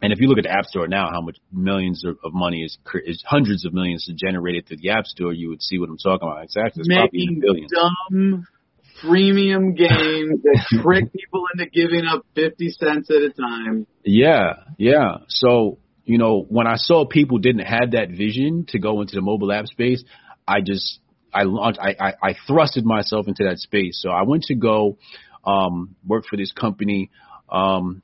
[0.01, 2.77] And if you look at the App Store now, how much millions of, money is,
[3.05, 5.97] is hundreds of millions is generated through the App Store, you would see what I'm
[5.97, 6.43] talking about.
[6.45, 6.81] Exactly.
[6.81, 7.71] It's probably billions.
[7.71, 8.47] dumb
[9.01, 13.87] freemium games that trick people into giving up 50 cents at a time.
[14.03, 15.17] Yeah, yeah.
[15.27, 19.21] So, you know, when I saw people didn't have that vision to go into the
[19.21, 20.03] mobile app space,
[20.47, 20.99] I just,
[21.33, 23.99] I launched, I, I, I thrusted myself into that space.
[24.01, 24.97] So I went to go,
[25.45, 27.11] um, work for this company,
[27.49, 28.01] um,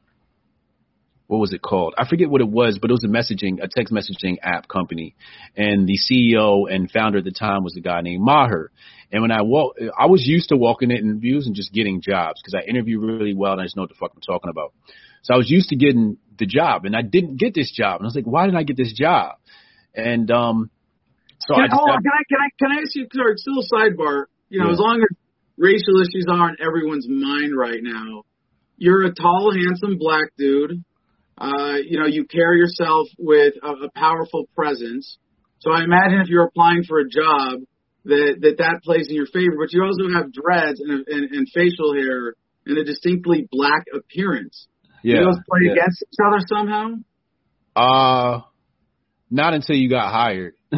[1.28, 1.96] what was it called?
[1.98, 5.16] I forget what it was, but it was a messaging, a text messaging app company.
[5.56, 8.72] And the CEO and founder at the time was a guy named Maher.
[9.12, 12.42] And when I walk, I was used to walking in interviews and just getting jobs
[12.42, 14.74] because I interview really well and I just know what the fuck I'm talking about.
[15.24, 18.00] So I was used to getting the job and I didn't get this job.
[18.00, 19.38] And I was like, why didn't I get this job?
[19.96, 20.70] And, um,
[21.40, 23.60] so can, I, just, oh, can I, can I, can I ask you, sorry, still
[23.60, 24.74] a sidebar, you know, yeah.
[24.74, 25.18] as long as
[25.58, 28.24] racial issues aren't everyone's mind right now,
[28.78, 30.84] you're a tall, handsome black dude
[31.38, 35.18] uh, you know, you carry yourself with a, a powerful presence.
[35.60, 37.62] So I imagine if you're applying for a job,
[38.06, 39.56] that that that plays in your favor.
[39.60, 42.36] But you also have dreads and, and, and facial hair
[42.66, 44.68] and a distinctly black appearance.
[45.04, 45.72] Yeah, Do those play yeah.
[45.74, 46.96] against each other somehow?
[47.76, 48.42] Uh
[49.30, 50.54] not until you got hired.
[50.72, 50.78] oh,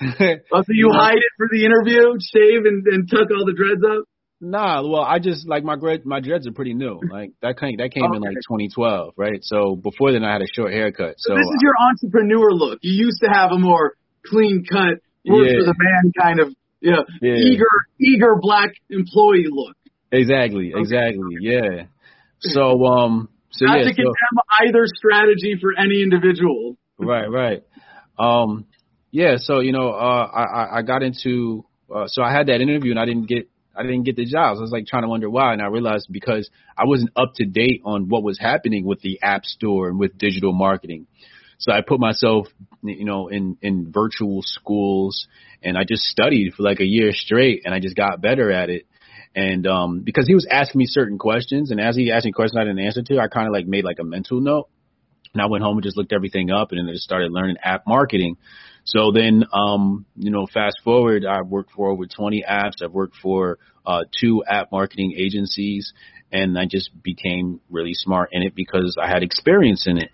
[0.00, 4.04] so you hide it for the interview, shave and, and tuck all the dreads up?
[4.40, 7.00] Nah, well, I just like my my dreads are pretty new.
[7.10, 8.16] Like that came that came okay.
[8.16, 9.38] in like 2012, right?
[9.42, 11.14] So before then, I had a short haircut.
[11.18, 12.80] So, so this is your entrepreneur look.
[12.82, 13.94] You used to have a more
[14.26, 15.58] clean cut, work yeah.
[15.58, 17.34] for the man kind of, you know, yeah.
[17.34, 17.66] eager
[18.00, 19.76] eager black employee look.
[20.10, 20.80] Exactly, okay.
[20.80, 21.84] exactly, yeah.
[22.40, 26.76] So um, so Not yeah, to so, condemn either strategy for any individual.
[26.96, 27.64] Right, right.
[28.20, 28.66] Um,
[29.10, 29.34] yeah.
[29.38, 33.00] So you know, uh, I I got into uh, so I had that interview and
[33.00, 34.58] I didn't get I didn't get the jobs.
[34.58, 37.44] I was like trying to wonder why, and I realized because I wasn't up to
[37.44, 41.06] date on what was happening with the app store and with digital marketing.
[41.58, 42.46] So I put myself,
[42.82, 45.26] you know, in in virtual schools,
[45.62, 48.70] and I just studied for like a year straight, and I just got better at
[48.70, 48.86] it.
[49.34, 52.58] And um, because he was asking me certain questions, and as he asked me questions
[52.58, 54.68] I didn't answer to, I kind of like made like a mental note.
[55.32, 57.56] And I went home and just looked everything up, and then I just started learning
[57.62, 58.36] app marketing.
[58.84, 62.82] So then, um, you know, fast forward, I've worked for over 20 apps.
[62.82, 65.92] I've worked for uh, two app marketing agencies,
[66.30, 70.10] and I just became really smart in it because I had experience in it.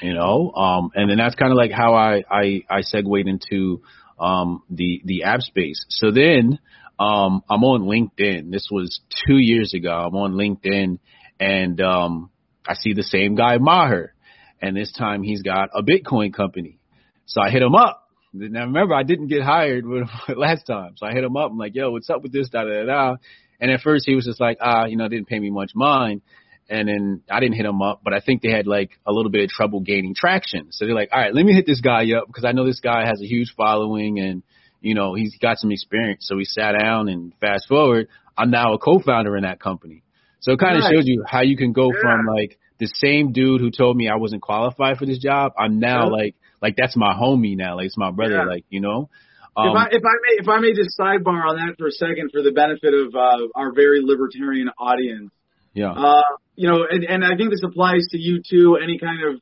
[0.00, 3.82] You know, um, and then that's kind of like how I I, I segued into
[4.18, 5.84] um, the the app space.
[5.90, 6.58] So then
[6.98, 8.50] um, I'm on LinkedIn.
[8.50, 9.92] This was two years ago.
[9.92, 10.98] I'm on LinkedIn,
[11.38, 12.30] and um,
[12.66, 14.12] I see the same guy Maher,
[14.60, 16.78] and this time he's got a Bitcoin company.
[17.26, 18.08] So I hit him up.
[18.32, 19.84] Now remember, I didn't get hired
[20.36, 21.50] last time, so I hit him up.
[21.50, 23.16] I'm like, "Yo, what's up with this?" Da da da.
[23.60, 26.22] And at first he was just like, "Ah, you know, didn't pay me much mind."
[26.70, 29.30] And then I didn't hit him up, but I think they had like a little
[29.30, 30.68] bit of trouble gaining traction.
[30.70, 32.80] So they're like, "All right, let me hit this guy up because I know this
[32.80, 34.42] guy has a huge following and
[34.80, 38.72] you know he's got some experience." So we sat down and fast forward, I'm now
[38.72, 40.02] a co-founder in that company.
[40.40, 40.92] So it kind of nice.
[40.92, 42.00] shows you how you can go yeah.
[42.00, 45.52] from like the same dude who told me I wasn't qualified for this job.
[45.58, 46.10] I'm now yeah.
[46.10, 47.76] like like that's my homie now.
[47.76, 48.36] Like it's my brother.
[48.36, 48.44] Yeah.
[48.44, 49.10] Like you know.
[49.54, 51.92] Um, if I if I may if I may just sidebar on that for a
[51.92, 55.30] second for the benefit of uh, our very libertarian audience.
[55.74, 55.92] Yeah.
[55.92, 56.22] Uh,
[56.54, 58.78] you know, and, and I think this applies to you too.
[58.82, 59.40] Any kind of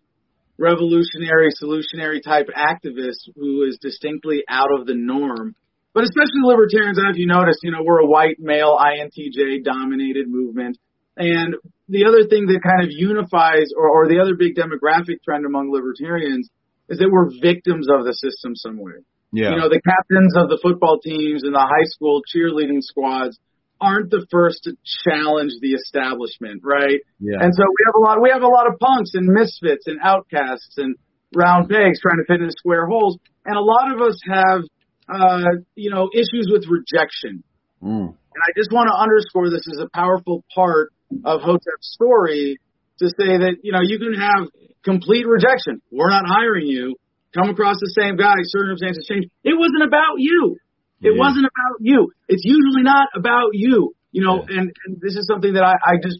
[0.59, 5.55] revolutionary, solutionary type activist who is distinctly out of the norm.
[5.92, 8.78] But especially libertarians, I don't know if you noticed, you know, we're a white male
[8.78, 10.78] INTJ dominated movement.
[11.16, 11.56] And
[11.88, 15.72] the other thing that kind of unifies or, or the other big demographic trend among
[15.72, 16.48] libertarians
[16.90, 19.00] is that we're victims of the system somewhere.
[19.32, 19.54] Yeah.
[19.54, 23.38] You know, the captains of the football teams and the high school cheerleading squads
[23.80, 24.76] aren't the first to
[25.06, 27.00] challenge the establishment, right?
[27.18, 27.38] Yeah.
[27.40, 29.98] And so we have a lot we have a lot of punks and misfits and
[30.02, 30.96] outcasts and
[31.34, 33.16] round pegs trying to fit into square holes.
[33.46, 34.62] And a lot of us have
[35.10, 37.42] uh, you know, issues with rejection.
[37.82, 38.14] Mm.
[38.14, 40.92] And I just want to underscore this as a powerful part
[41.24, 42.58] of Hotep's story
[43.01, 44.48] to say that, you know, you can have
[44.85, 45.82] complete rejection.
[45.90, 46.97] We're not hiring you.
[47.35, 49.27] Come across the same guy, circumstances change.
[49.44, 50.56] It wasn't about you.
[51.01, 51.18] It yeah.
[51.18, 52.12] wasn't about you.
[52.28, 53.94] It's usually not about you.
[54.12, 54.59] You know, yeah.
[54.59, 56.18] and, and this is something that I, I just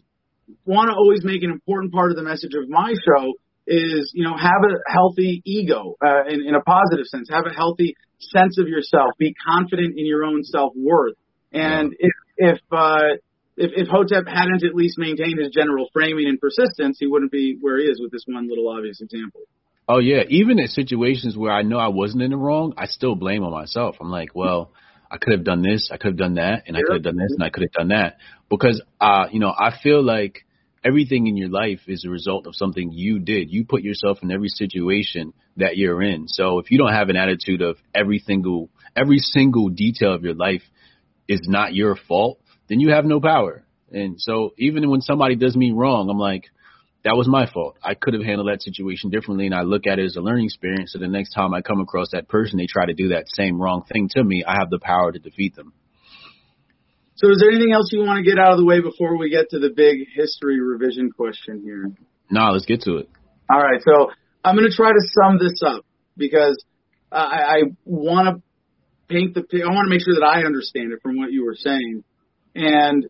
[0.65, 3.33] want to always make an important part of the message of my show
[3.67, 7.29] is, you know, have a healthy ego uh, in, in a positive sense.
[7.29, 9.11] Have a healthy sense of yourself.
[9.19, 11.15] Be confident in your own self worth.
[11.51, 12.07] And yeah.
[12.07, 12.13] if
[12.55, 13.19] if uh,
[13.57, 17.57] if, if Hotep hadn't at least maintained his general framing and persistence, he wouldn't be
[17.59, 19.41] where he is with this one little obvious example.
[19.87, 23.15] Oh yeah, even in situations where I know I wasn't in the wrong, I still
[23.15, 23.97] blame on myself.
[23.99, 24.71] I'm like, well,
[25.09, 27.17] I could have done this, I could have done that, and I could have done
[27.17, 28.17] this, and I could have done that.
[28.49, 30.45] Because, uh, you know, I feel like
[30.83, 33.51] everything in your life is a result of something you did.
[33.51, 36.27] You put yourself in every situation that you're in.
[36.27, 40.33] So if you don't have an attitude of every single every single detail of your
[40.33, 40.63] life
[41.27, 42.39] is not your fault,
[42.71, 43.65] then you have no power.
[43.91, 46.45] And so even when somebody does me wrong, I'm like,
[47.03, 47.75] that was my fault.
[47.83, 50.45] I could have handled that situation differently, and I look at it as a learning
[50.45, 50.93] experience.
[50.93, 53.61] So the next time I come across that person, they try to do that same
[53.61, 55.73] wrong thing to me, I have the power to defeat them.
[57.15, 59.29] So, is there anything else you want to get out of the way before we
[59.29, 61.91] get to the big history revision question here?
[62.31, 63.09] No, let's get to it.
[63.51, 63.81] All right.
[63.83, 64.11] So,
[64.45, 65.85] I'm going to try to sum this up
[66.15, 66.63] because
[67.11, 69.41] I, I want to paint the.
[69.61, 72.03] I want to make sure that I understand it from what you were saying.
[72.55, 73.07] And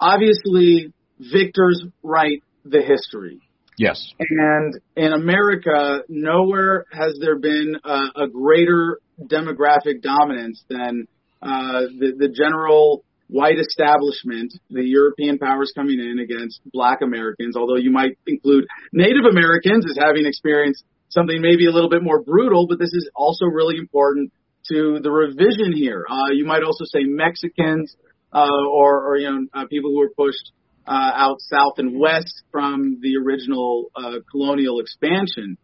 [0.00, 3.40] obviously, victors write the history.
[3.78, 4.12] Yes.
[4.18, 11.06] And in America, nowhere has there been a, a greater demographic dominance than
[11.42, 17.76] uh, the, the general white establishment, the European powers coming in against black Americans, although
[17.76, 22.66] you might include Native Americans as having experienced something maybe a little bit more brutal,
[22.68, 24.32] but this is also really important
[24.70, 26.04] to the revision here.
[26.08, 27.94] Uh, you might also say Mexicans
[28.32, 30.52] uh, or, or you know uh, people who were pushed
[30.86, 35.58] uh, out south and west from the original uh, colonial expansion.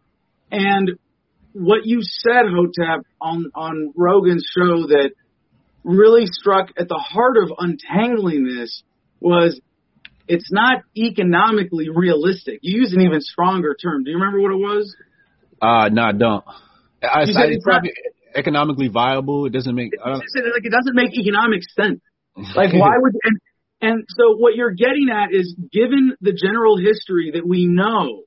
[0.51, 0.91] And
[1.53, 5.11] what you said, Hotep, on on Rogan's show that
[5.83, 8.83] really struck at the heart of untangling this
[9.19, 9.59] was
[10.27, 12.59] it's not economically realistic.
[12.61, 14.03] You use an even stronger term.
[14.03, 14.95] Do you remember what it was?
[15.61, 16.43] Uh, no, I don't.
[17.03, 17.91] I, I, said it's it's not- probably
[18.35, 19.45] economically viable.
[19.45, 19.91] It doesn't make.
[20.03, 21.99] I It's don't, like it doesn't make economic sense.
[22.55, 23.37] Like why would and
[23.79, 28.23] and so what you're getting at is given the general history that we know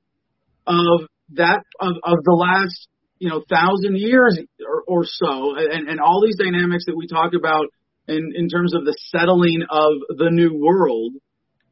[0.65, 2.87] of that of, of the last
[3.19, 7.33] you know thousand years or, or so and, and all these dynamics that we talk
[7.37, 7.65] about
[8.07, 11.13] in, in terms of the settling of the new world,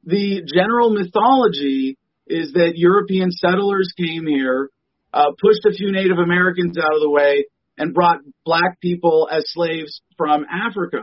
[0.03, 1.97] the general mythology
[2.27, 4.69] is that European settlers came here,
[5.13, 7.45] uh, pushed a few Native Americans out of the way,
[7.77, 11.01] and brought black people as slaves from Africa.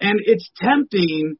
[0.00, 1.36] And it's tempting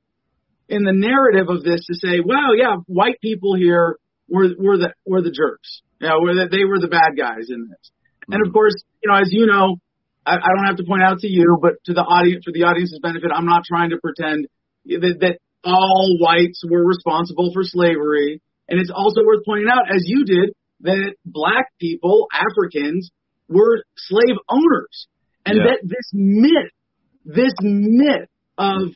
[0.68, 3.96] in the narrative of this to say, well, yeah, white people here
[4.28, 5.82] were, were the, were the jerks.
[6.00, 7.90] Yeah, were the, they were the bad guys in this.
[8.28, 8.54] And of mm-hmm.
[8.54, 9.76] course, you know, as you know,
[10.24, 12.64] I, I don't have to point out to you, but to the audience, for the
[12.64, 14.46] audience's benefit, I'm not trying to pretend
[14.86, 18.40] that, that all whites were responsible for slavery.
[18.68, 23.10] And it's also worth pointing out, as you did, that black people, Africans,
[23.48, 25.08] were slave owners.
[25.44, 25.64] And Yeah.
[25.64, 26.72] that this myth,
[27.24, 28.28] this myth
[28.58, 28.94] of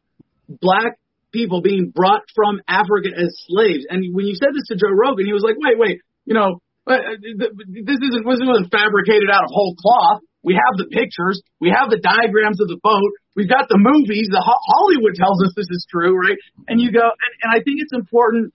[0.49, 0.99] black
[1.33, 3.85] people being brought from Africa as slaves.
[3.91, 6.61] And when you said this to Joe Rogan, he was like, wait, wait, you know,
[6.87, 10.23] uh, this isn't, this wasn't fabricated out of whole cloth.
[10.47, 11.43] We have the pictures.
[11.59, 13.11] We have the diagrams of the boat.
[13.35, 14.31] We've got the movies.
[14.31, 16.39] The Ho- Hollywood tells us this is true, right?
[16.71, 18.55] And you go, and, and I think it's important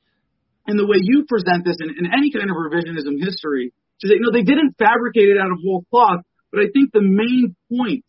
[0.68, 4.16] in the way you present this in, in any kind of revisionism history to say,
[4.20, 6.22] no, they didn't fabricate it out of whole cloth.
[6.52, 8.06] But I think the main point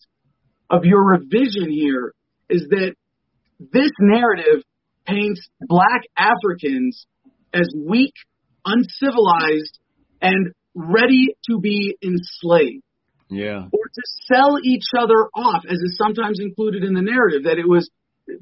[0.69, 2.15] of your revision here
[2.49, 2.95] is that
[3.59, 4.65] this narrative
[5.07, 7.07] paints black Africans
[7.55, 8.15] as weak,
[8.65, 9.79] uncivilized,
[10.21, 12.83] and ready to be enslaved
[13.33, 13.67] yeah.
[13.73, 14.03] or to
[14.33, 17.91] sell each other off, as is sometimes included in the narrative, that it was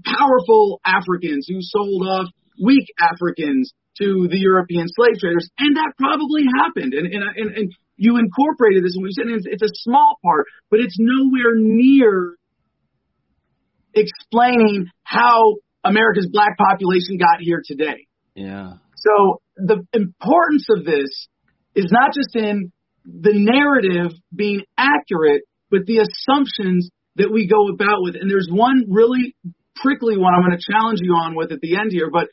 [0.05, 2.29] powerful Africans who sold off
[2.63, 6.95] weak Africans to the European slave traders, and that probably happened.
[6.95, 10.47] And and and, and you incorporated this, and we said it's, it's a small part,
[10.71, 12.37] but it's nowhere near
[13.95, 18.07] explaining how America's black population got here today.
[18.35, 18.75] Yeah.
[18.97, 21.29] So the importance of this
[21.75, 22.73] is not just in
[23.05, 28.15] the narrative being accurate, but the assumptions that we go about with.
[28.15, 29.35] And there's one really
[29.77, 32.11] prickly one I'm going to challenge you on with at the end here.
[32.13, 32.29] But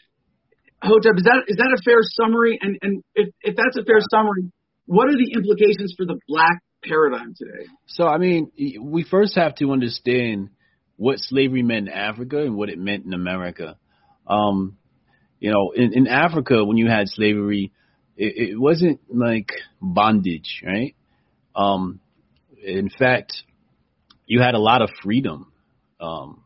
[0.82, 2.60] Hotep, is that is that a fair summary?
[2.62, 4.52] And and if if that's a fair summary,
[4.86, 7.68] what are the implications for the black paradigm today?
[7.88, 8.52] So I mean,
[8.82, 10.49] we first have to understand
[10.95, 13.78] what slavery meant in Africa and what it meant in America.
[14.28, 14.78] Um,
[15.40, 17.72] you know, in, in Africa, when you had slavery,
[18.16, 19.52] it, it wasn't like
[19.82, 20.95] bondage, right?
[21.56, 21.99] Um,
[22.64, 23.34] in fact,
[24.26, 25.52] you had a lot of freedom
[25.99, 26.44] um,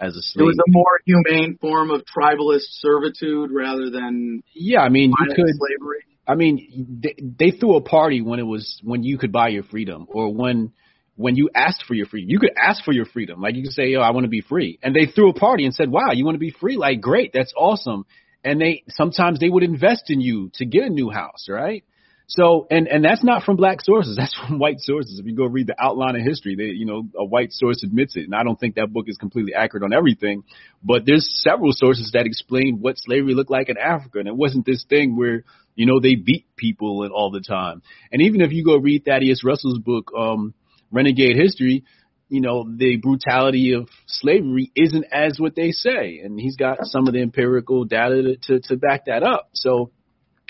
[0.00, 4.88] as a It was a more humane form of tribalist servitude rather than yeah, I
[4.88, 5.54] mean, you could.
[5.56, 6.04] slavery.
[6.26, 9.62] I mean, they, they threw a party when it was when you could buy your
[9.62, 10.72] freedom, or when
[11.16, 12.30] when you asked for your freedom.
[12.30, 14.42] You could ask for your freedom, like you could say, "Yo, I want to be
[14.42, 16.76] free," and they threw a party and said, "Wow, you want to be free?
[16.76, 18.04] Like, great, that's awesome."
[18.44, 21.82] And they sometimes they would invest in you to get a new house, right?
[22.30, 24.16] So, and and that's not from black sources.
[24.20, 25.18] That's from white sources.
[25.18, 28.16] If you go read the outline of history, they, you know, a white source admits
[28.16, 28.24] it.
[28.24, 30.44] And I don't think that book is completely accurate on everything,
[30.84, 34.18] but there's several sources that explain what slavery looked like in Africa.
[34.18, 35.44] And it wasn't this thing where,
[35.74, 37.80] you know, they beat people and all the time.
[38.12, 40.52] And even if you go read Thaddeus Russell's book, um,
[40.90, 41.84] Renegade History,
[42.28, 46.20] you know, the brutality of slavery isn't as what they say.
[46.22, 49.48] And he's got some of the empirical data to, to, to back that up.
[49.54, 49.92] So,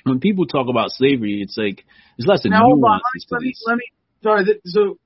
[0.09, 1.85] when people talk about slavery, it's like
[2.16, 3.85] there's lots of Now hold on, nuances to let me let me
[4.22, 4.60] sorry.
[4.66, 4.98] So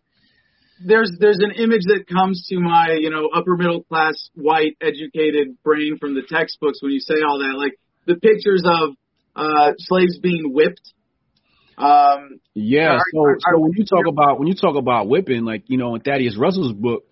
[0.85, 5.63] there's there's an image that comes to my you know upper middle class white educated
[5.63, 7.75] brain from the textbooks when you say all that, like
[8.07, 8.91] the pictures of
[9.37, 10.93] uh, slaves being whipped.
[11.79, 15.45] Um, Yeah, Are- so are- so when you talk about when you talk about whipping,
[15.45, 17.05] like you know, in Thaddeus Russell's book,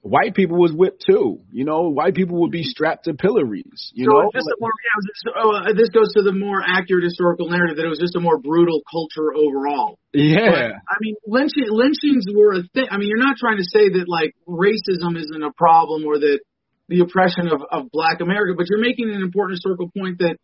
[0.00, 1.40] white people was whipped too.
[1.50, 3.90] You know, white people would be strapped to pillories.
[3.94, 6.62] You so know, just a more, yeah, just- oh, uh, this goes to the more
[6.64, 9.98] accurate historical narrative that it was just a more brutal culture overall.
[10.12, 12.86] But, yeah, I mean, lynching, lynchings were a thing.
[12.90, 16.40] I mean, you're not trying to say that like racism isn't a problem or that
[16.88, 20.36] the oppression of, of black America, but you're making an important historical point that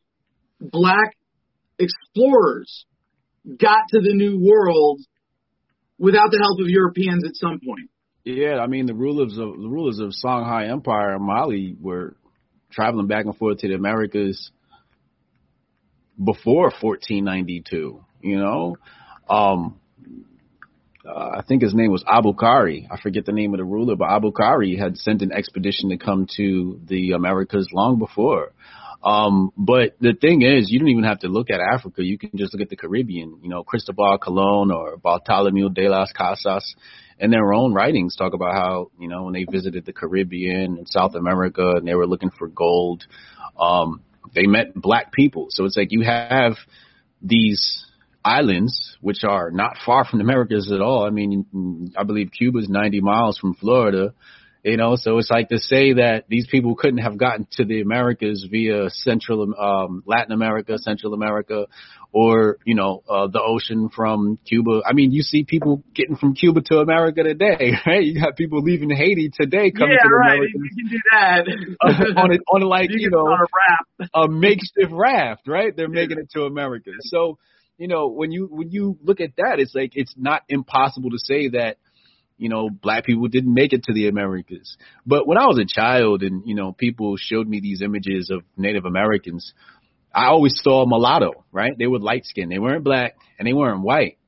[0.60, 1.16] black
[1.78, 2.85] explorers
[3.47, 5.01] got to the new world
[5.98, 7.90] without the help of Europeans at some point.
[8.24, 8.59] Yeah.
[8.59, 12.16] I mean, the rulers of the rulers of Songhai Empire and Mali were
[12.70, 14.51] traveling back and forth to the Americas
[16.22, 18.05] before 1492.
[18.20, 18.76] You know,
[19.28, 19.78] um,
[21.06, 22.86] uh, I think his name was Abukari.
[22.90, 26.26] I forget the name of the ruler, but Abukari had sent an expedition to come
[26.36, 28.52] to the Americas long before.
[29.02, 32.02] Um, but the thing is, you don't even have to look at Africa.
[32.02, 33.40] You can just look at the Caribbean.
[33.42, 36.74] You know, Cristobal Colon or Bartolomeu de las Casas,
[37.19, 40.89] in their own writings, talk about how you know when they visited the Caribbean and
[40.89, 43.05] South America and they were looking for gold,
[43.59, 44.03] um,
[44.35, 45.47] they met black people.
[45.51, 46.55] So it's like you have
[47.23, 47.86] these
[48.24, 51.05] islands, which are not far from the Americas at all.
[51.05, 54.15] I mean, I believe Cuba's 90 miles from Florida.
[54.65, 57.82] You know, so it's like to say that these people couldn't have gotten to the
[57.82, 61.66] Americas via Central, um, Latin America, Central America,
[62.12, 64.81] or, you know, uh, the ocean from Cuba.
[64.89, 68.05] I mean, you see people getting from Cuba to America today, right?
[68.05, 70.32] You have people leaving Haiti today coming yeah, to the right.
[70.32, 70.55] Americas.
[70.55, 72.16] You can do that.
[72.16, 74.11] on, a, on a, like, you, you know, on a raft.
[74.15, 75.77] a makeshift raft, right?
[75.77, 76.93] They're making it to America.
[77.01, 77.39] So,
[77.77, 81.19] you know, when you when you look at that, it's like it's not impossible to
[81.19, 81.77] say that,
[82.36, 84.77] you know, black people didn't make it to the Americas.
[85.06, 88.43] But when I was a child and, you know, people showed me these images of
[88.56, 89.52] Native Americans,
[90.12, 91.77] I always saw a mulatto, right?
[91.77, 92.51] They were light skinned.
[92.51, 94.19] They weren't black and they weren't white.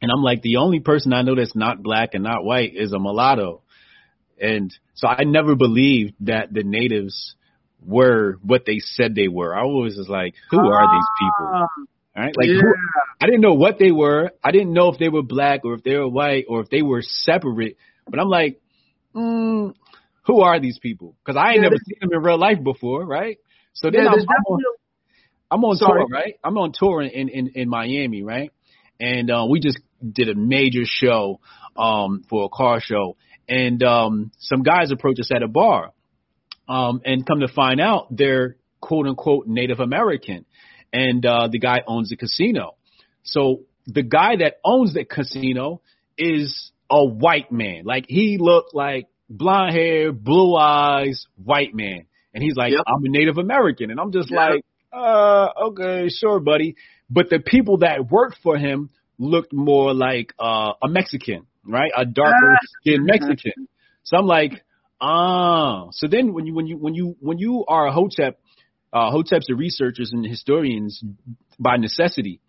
[0.00, 2.92] And I'm like, the only person I know that's not black and not white is
[2.92, 3.62] a mulatto.
[4.40, 7.34] And so I never believed that the natives
[7.84, 9.54] were what they said they were.
[9.54, 11.50] I always was like, who are these people?
[11.52, 11.66] Ah.
[12.18, 12.36] Right?
[12.36, 12.60] Like, yeah.
[12.60, 12.74] who,
[13.20, 14.32] I didn't know what they were.
[14.42, 16.82] I didn't know if they were black or if they were white or if they
[16.82, 17.76] were separate.
[18.08, 18.60] But I'm like,
[19.14, 19.72] mm,
[20.26, 21.14] who are these people?
[21.24, 23.38] Because I ain't Yeah, never seen them in real life before, right?
[23.72, 24.62] So then yeah, I'm, I'm on,
[25.50, 26.34] I'm on tour, right?
[26.42, 28.50] I'm on tour in in, in Miami, right?
[28.98, 31.40] And uh, we just did a major show
[31.76, 33.16] um, for a car show,
[33.48, 35.92] and um, some guys approached us at a bar,
[36.68, 40.44] um, and come to find out they're quote unquote Native American,
[40.92, 42.76] and uh, the guy owns a casino.
[43.22, 45.80] So the guy that owns the casino
[46.16, 47.82] is a white man.
[47.84, 52.04] Like he looked like blonde hair, blue eyes, white man.
[52.34, 52.84] And he's like, Yep.
[52.86, 53.90] I'm a Native American.
[53.90, 54.38] And I'm just Yep.
[54.38, 56.76] like, uh, okay, sure, buddy.
[57.10, 61.90] But the people that worked for him looked more like uh, a Mexican, right?
[61.96, 63.68] A darker skinned Mexican.
[64.04, 64.62] So I'm like,
[65.00, 65.88] ah.
[65.92, 68.38] So then when you when you when you when you are a Hotep,
[68.92, 71.02] uh, Hoteps are researchers and historians
[71.58, 72.40] by necessity.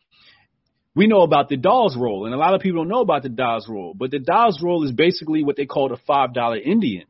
[0.95, 3.30] We know about the Dawes roll, and a lot of people don't know about the
[3.30, 3.94] Dawes roll.
[3.94, 7.06] But the Dawes roll is basically what they call a five dollar Indian,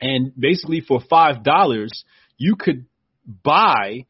[0.00, 2.04] and basically for five dollars
[2.36, 2.84] you could
[3.42, 4.06] buy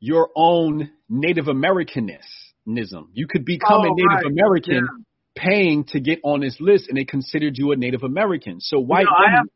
[0.00, 3.10] your own Native Americanism.
[3.12, 4.26] You could become a Oh, Native right.
[4.26, 5.04] American Yeah.
[5.36, 8.60] paying to get on this list, and they considered you a Native American.
[8.60, 9.48] So white You know, women-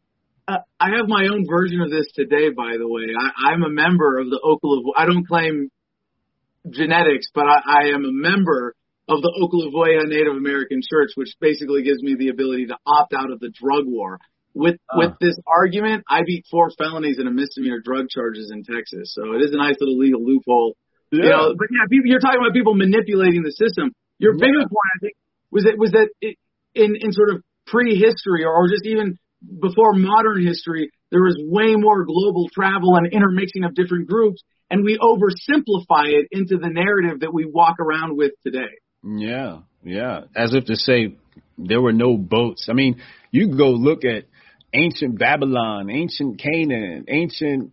[0.48, 2.50] uh, I have my own version of this today.
[2.50, 4.92] By the way, I, I'm a member of the Okalavu.
[4.96, 5.70] I don't claim
[6.68, 8.74] genetics, but I, I am a member
[9.08, 13.30] of the Oklevueha Native American Church, which basically gives me the ability to opt out
[13.30, 14.18] of the drug war.
[14.54, 14.98] With Ah.
[14.98, 19.34] with this argument, I beat four felonies and a misdemeanor drug charges in Texas, so
[19.34, 20.76] it is a nice little legal loophole.
[21.12, 23.92] You know, but yeah, people, you're talking about people manipulating the system.
[24.18, 24.46] Your Yeah.
[24.46, 25.14] bigger point, I think,
[25.52, 26.36] was that was that it,
[26.74, 29.18] in in sort of prehistory or, or just even
[29.60, 34.84] before modern history, there was way more global travel and intermixing of different groups, and
[34.84, 38.72] we oversimplify it into the narrative that we walk around with today.
[39.04, 40.22] Yeah, yeah.
[40.34, 41.16] As if to say
[41.58, 42.66] there were no boats.
[42.68, 43.00] I mean,
[43.30, 44.24] you go look at
[44.74, 47.72] ancient Babylon, ancient Canaan, ancient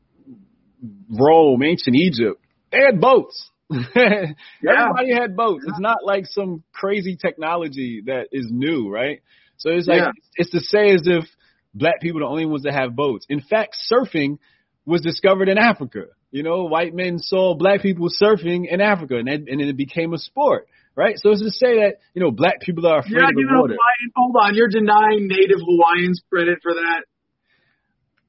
[1.10, 2.40] Rome, ancient Egypt.
[2.72, 3.50] They had boats.
[3.72, 5.64] Everybody had boats.
[5.68, 9.22] It's not like some crazy technology that is new, right?
[9.58, 10.12] So it's like Yeah.
[10.36, 11.26] it's to say as if
[11.74, 13.26] black people are the only ones that have boats.
[13.30, 14.38] In fact, surfing
[14.86, 16.06] was discovered in Africa.
[16.32, 19.78] You know, white men saw black people surfing in Africa, and then, and then it
[19.78, 21.16] became a sport, right?
[21.18, 23.74] So it's to say that you know black people are afraid You're of the water.
[23.76, 27.04] Hawaiian, hold on, you're denying Native Hawaiians credit for that.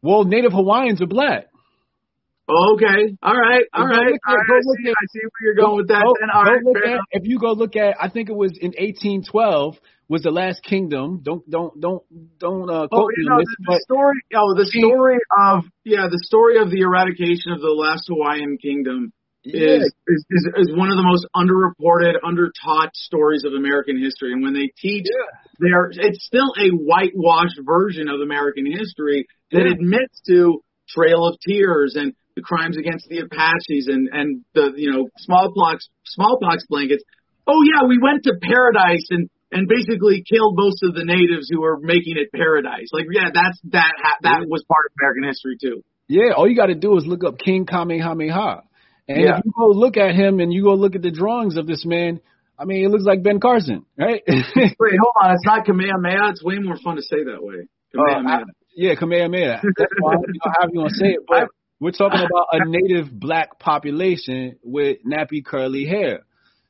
[0.02, 1.46] Well, Native Hawaiians are black.
[2.46, 4.46] Okay, all right, all right, at- all right.
[4.50, 6.02] I see, at- I see where you're going with that.
[6.02, 8.58] Go- all go right, look at- if you go look at, I think it was
[8.58, 11.20] in 1812 was the last kingdom.
[11.22, 12.02] Don't don't don't
[12.38, 14.16] don't uh, Oh, quote you me know, this, the, the story.
[14.34, 19.12] Oh, the story of yeah, the story of the eradication of the last Hawaiian kingdom
[19.44, 24.32] yeah, is, is is is one of the most underreported, undertaught stories of American history.
[24.32, 25.06] And when they teach,
[25.58, 29.72] there it's still a whitewashed version of American history that Yeah.
[29.72, 34.92] admits to Trail of Tears and the crimes against the Apaches and and the you
[34.92, 37.04] know smallpox smallpox blankets.
[37.46, 41.60] Oh yeah, we went to paradise and and basically killed most of the natives who
[41.62, 42.88] were making it paradise.
[42.92, 45.82] Like yeah, that's that ha- that was part of American history too.
[46.08, 46.32] yeah.
[46.36, 48.62] All you got to do is look up King Kamehameha,
[49.08, 49.38] and Yeah.
[49.38, 51.86] if you go look at him and you go look at the drawings of this
[51.86, 52.20] man,
[52.58, 54.22] I mean, it looks like Ben Carson, right?
[54.28, 54.36] Wait,
[55.00, 55.32] hold on.
[55.34, 56.30] It's not Kamehameha.
[56.30, 57.66] It's way more fun to say that way.
[57.94, 58.42] Kamehameha.
[58.42, 58.44] Uh,
[58.76, 59.60] yeah, Kamehameha.
[59.76, 61.48] That's why you know, how you gonna say it, but
[61.80, 66.20] we're talking about a native black population with nappy curly hair.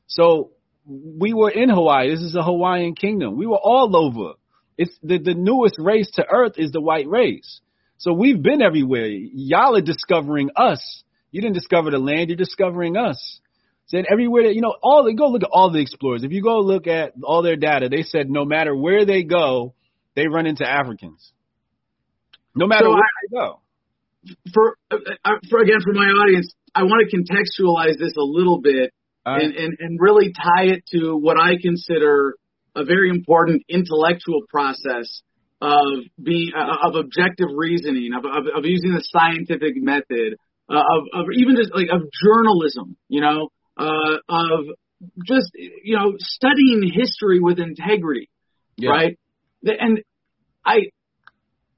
[0.07, 0.51] So
[0.85, 2.09] we were in Hawaii.
[2.09, 3.37] This is a Hawaiian kingdom.
[3.37, 4.33] We were all over.
[4.77, 7.61] It's the, the newest race to earth is the white race.
[7.97, 9.07] So we've been everywhere.
[9.07, 11.03] Y'all are discovering us.
[11.31, 13.39] You didn't discover the land, you're discovering us.
[13.87, 16.23] Said everywhere that you know, all the go look at all the explorers.
[16.23, 19.75] If you go look at all their data, they said no matter where they go,
[20.15, 21.31] they run into Africans.
[22.55, 23.59] No matter So where I- they go.
[24.53, 28.59] For, uh, uh, for again, for my audience, I want to contextualize this a little
[28.59, 28.91] bit
[29.25, 29.41] right.
[29.43, 32.35] and, and, and really tie it to what I consider
[32.75, 35.21] a very important intellectual process
[35.61, 40.37] of being uh, of objective reasoning, of, of, of using the scientific method,
[40.69, 44.65] uh, of, of even just like of journalism, you know, uh, of
[45.25, 48.29] just you know studying history with integrity,
[48.77, 48.89] Yeah.
[48.89, 49.19] right?
[49.63, 50.01] And
[50.65, 50.89] I,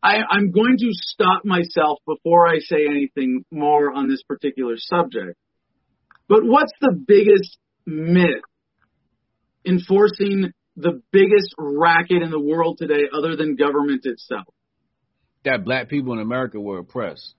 [0.03, 5.37] I, I'm going to stop myself before I say anything more on this particular subject.
[6.27, 8.43] But what's the biggest myth
[9.65, 14.53] enforcing the biggest racket in the world today other than government itself?
[15.43, 17.33] That black people in America were oppressed.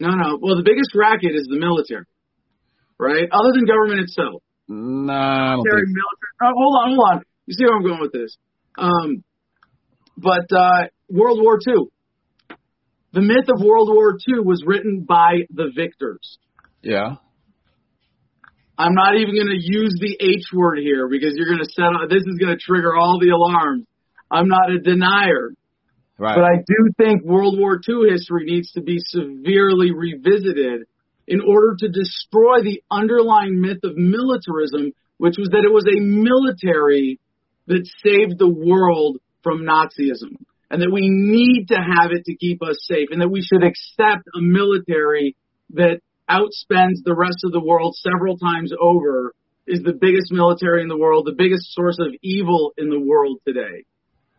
[0.00, 0.38] No, no.
[0.40, 2.04] Well, the biggest racket is the military,
[2.98, 3.28] right?
[3.30, 4.42] Other than government itself.
[4.68, 6.34] Nah, I don't military, think military.
[6.42, 7.22] Oh, hold on, hold on.
[7.46, 8.36] You see where I'm going with this?
[8.76, 9.24] Um,
[10.16, 11.88] but uh, World War II.
[13.12, 16.38] The myth of World War II was written by the victors.
[16.82, 17.16] Yeah.
[18.78, 21.86] I'm not even going to use the H word here because you're going to set
[21.86, 23.86] up, this is going to trigger all the alarms.
[24.30, 25.50] I'm not a denier,
[26.18, 26.34] Right.
[26.34, 30.86] but I do think World War II history needs to be severely revisited
[31.26, 36.00] in order to destroy the underlying myth of militarism, which was that it was a
[36.00, 37.20] military
[37.66, 40.36] that saved the world from Nazism.
[40.70, 43.64] And that we need to have it to keep us safe, and that we should
[43.64, 45.34] accept a military
[45.70, 46.00] that
[46.30, 49.34] outspends the rest of the world several times over,
[49.66, 53.38] is the biggest military in the world, the biggest source of evil in the world
[53.46, 53.84] today.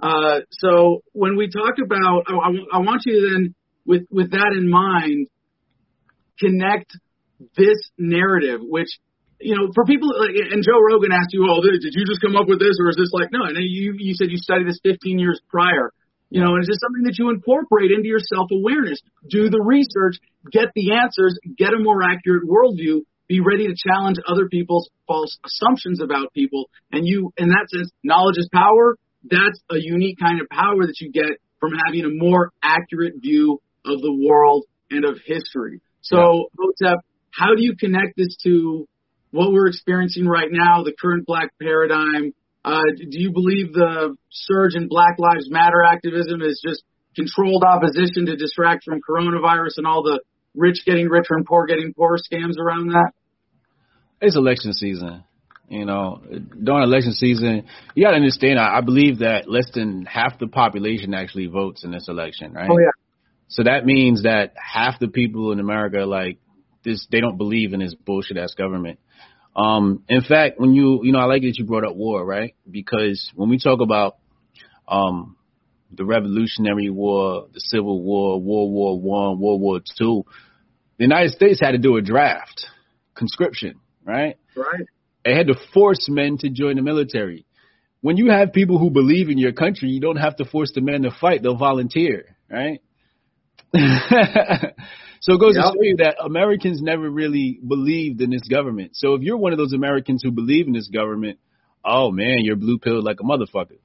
[0.02, 3.56] Uh, so when we talk about, I, I, want you to then,
[3.86, 5.28] with with that in mind,
[6.40, 6.96] connect
[7.58, 8.88] this narrative, which
[9.40, 12.36] you know, for people like, and Joe Rogan asked you, "Oh, did you just come
[12.36, 14.80] up with this, or is this like no?" And you you said you studied this
[14.84, 15.92] 15 years prior.
[16.30, 19.02] You know, and it's just something that you incorporate into your self awareness.
[19.28, 20.18] Do the research,
[20.52, 25.38] get the answers, get a more accurate worldview, be ready to challenge other people's false
[25.46, 26.70] assumptions about people.
[26.92, 28.96] And you, in that sense, knowledge is power.
[29.24, 33.62] That's a unique kind of power that you get from having a more accurate view
[33.86, 35.82] of the world and of history.
[36.02, 37.00] So, Hotep,
[37.32, 38.88] how do you connect this to
[39.32, 42.34] what we're experiencing right now, the current black paradigm?
[42.64, 46.84] Uh, do you believe the surge in Black Lives Matter activism is just
[47.16, 50.22] controlled opposition to distract from coronavirus and all the
[50.56, 53.12] rich getting richer and poor getting poorer scams around that?
[54.22, 55.24] it's election season.
[55.70, 56.22] You know,
[56.64, 58.58] during election season, you got to understand.
[58.58, 62.70] I, I believe that less than half the population actually votes in this election, right?
[62.70, 62.92] Oh yeah.
[63.50, 66.40] So that means that half the people in America, like
[66.84, 69.00] this, they don't believe in this bullshit ass government.
[69.60, 72.56] Um, in fact, when you, you know, I like that you brought up war, right?
[72.70, 74.16] Because when we talk about,
[74.88, 75.36] um,
[75.92, 80.24] the Revolutionary War, the Civil War, World War One, World War Two,
[80.98, 82.68] the United States had to do a draft,
[83.16, 84.38] conscription, right?
[84.56, 84.86] Right.
[85.26, 87.46] It had to force men to join the military.
[88.02, 90.82] When you have people who believe in your country, you don't have to force the
[90.82, 92.82] men to fight; they'll volunteer, right?
[95.20, 98.92] so it goes to show you that Americans never really believed in this government.
[98.96, 101.40] So if you're one of those Americans who believe in this government,
[101.84, 103.80] oh man, you're blue pilled like a motherfucker.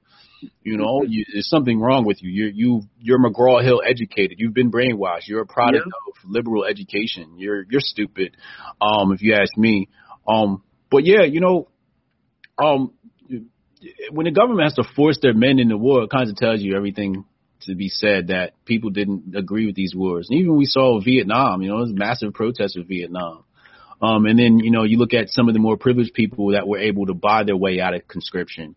[0.63, 2.31] You know, you, there's something wrong with you.
[2.31, 4.39] You're you you're McGraw Hill educated.
[4.39, 5.27] You've been brainwashed.
[5.27, 7.39] You're a product of liberal education.
[7.39, 8.37] You're you're stupid,
[8.81, 9.89] um, if you ask me.
[10.29, 11.69] Um, but yeah, you know,
[12.59, 12.93] um,
[14.11, 16.77] when the government has to force their men into war, it kind of tells you
[16.77, 17.25] everything
[17.67, 20.29] to be said that people didn't agree with these wars.
[20.31, 23.45] And even we saw Vietnam, you know, there's massive protests with Vietnam.
[24.03, 26.67] Um, and then, you know, you look at some of the more privileged people that
[26.67, 28.75] were able to buy their way out of conscription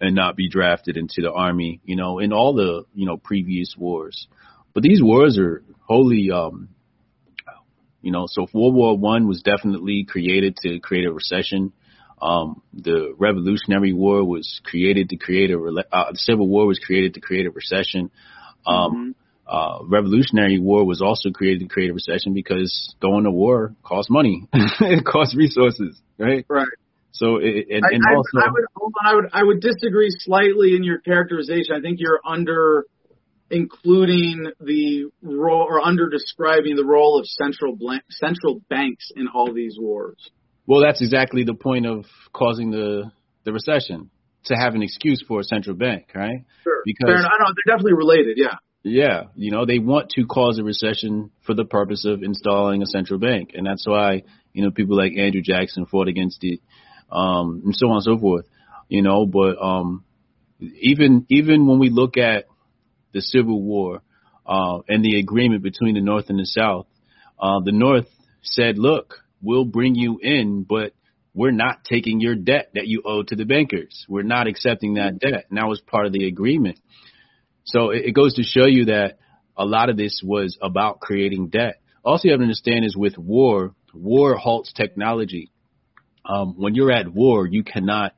[0.00, 3.74] and not be drafted into the army, you know, in all the, you know, previous
[3.76, 4.28] wars.
[4.72, 6.68] But these wars are wholly, um,
[8.00, 11.72] you know, so World War One was definitely created to create a recession.
[12.20, 16.78] Um, the Revolutionary War was created to create a, rela- uh, the Civil War was
[16.78, 18.10] created to create a recession.
[18.66, 19.14] Um,
[19.46, 24.10] uh, Revolutionary War was also created to create a recession because going to war costs
[24.10, 24.46] money.
[24.52, 26.44] it costs resources, right?
[26.48, 26.68] Right.
[27.12, 29.60] So it, and, and I, also, I, I would hold on, I would I would
[29.60, 31.74] disagree slightly in your characterization.
[31.74, 32.86] I think you're under
[33.50, 39.52] including the role or under describing the role of central blank, central banks in all
[39.52, 40.30] these wars.
[40.66, 43.10] Well, that's exactly the point of causing the
[43.44, 44.10] the recession
[44.44, 46.44] to have an excuse for a central bank, right?
[46.64, 46.82] Sure.
[46.84, 47.32] Because- Fair enough.
[47.34, 48.38] I know they're definitely related.
[48.38, 48.56] Yeah.
[48.82, 52.86] Yeah, you know, they want to cause a recession for the purpose of installing a
[52.86, 53.50] central bank.
[53.54, 54.22] And that's why,
[54.54, 56.60] you know, people like Andrew Jackson fought against it,
[57.12, 58.46] um, and so on and so forth.
[58.88, 60.04] You know, but um
[60.60, 62.46] even even when we look at
[63.12, 64.00] the Civil War
[64.46, 66.86] uh and the agreement between the North and the South,
[67.38, 68.08] uh the North
[68.42, 70.92] said, Look, we'll bring you in, but
[71.34, 74.04] we're not taking your debt that you owe to the bankers.
[74.08, 75.46] We're not accepting that debt.
[75.48, 76.80] And that was part of the agreement.
[77.64, 79.18] So it, it goes to show you that
[79.56, 81.80] a lot of this was about creating debt.
[82.04, 85.50] Also, you have to understand is with war, war halts technology.
[86.24, 88.14] Um, when you're at war, you cannot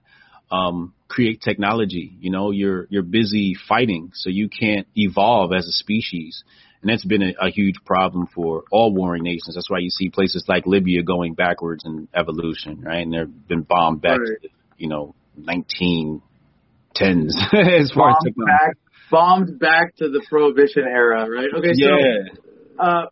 [0.50, 2.16] um, create technology.
[2.20, 6.44] You know, you're you're busy fighting, so you can't evolve as a species,
[6.82, 9.54] and that's been a, a huge problem for all warring nations.
[9.54, 13.02] That's why you see places like Libya going backwards in evolution, right?
[13.06, 14.42] And they've been bombed back Right.
[14.42, 16.20] to you know 1910s
[17.00, 18.50] as far as Bombed technology.
[18.50, 18.76] back,
[19.10, 21.48] bombed back to the prohibition era, right?
[21.56, 21.72] Okay.
[21.74, 22.84] So, Yeah.
[22.84, 23.06] uh,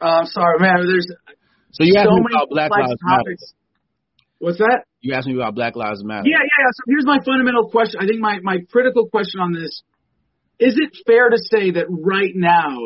[0.00, 0.86] uh, I'm sorry, man.
[0.86, 1.06] There's
[1.72, 3.36] So you asked so me about Black Lives Matter.
[4.38, 4.84] What's that?
[5.00, 6.26] You asked me about Black Lives Matter.
[6.28, 6.70] Yeah, yeah, yeah.
[6.74, 8.00] So here's my fundamental question.
[8.00, 9.82] I think my, my critical question on this
[10.58, 12.76] is it fair to say that right now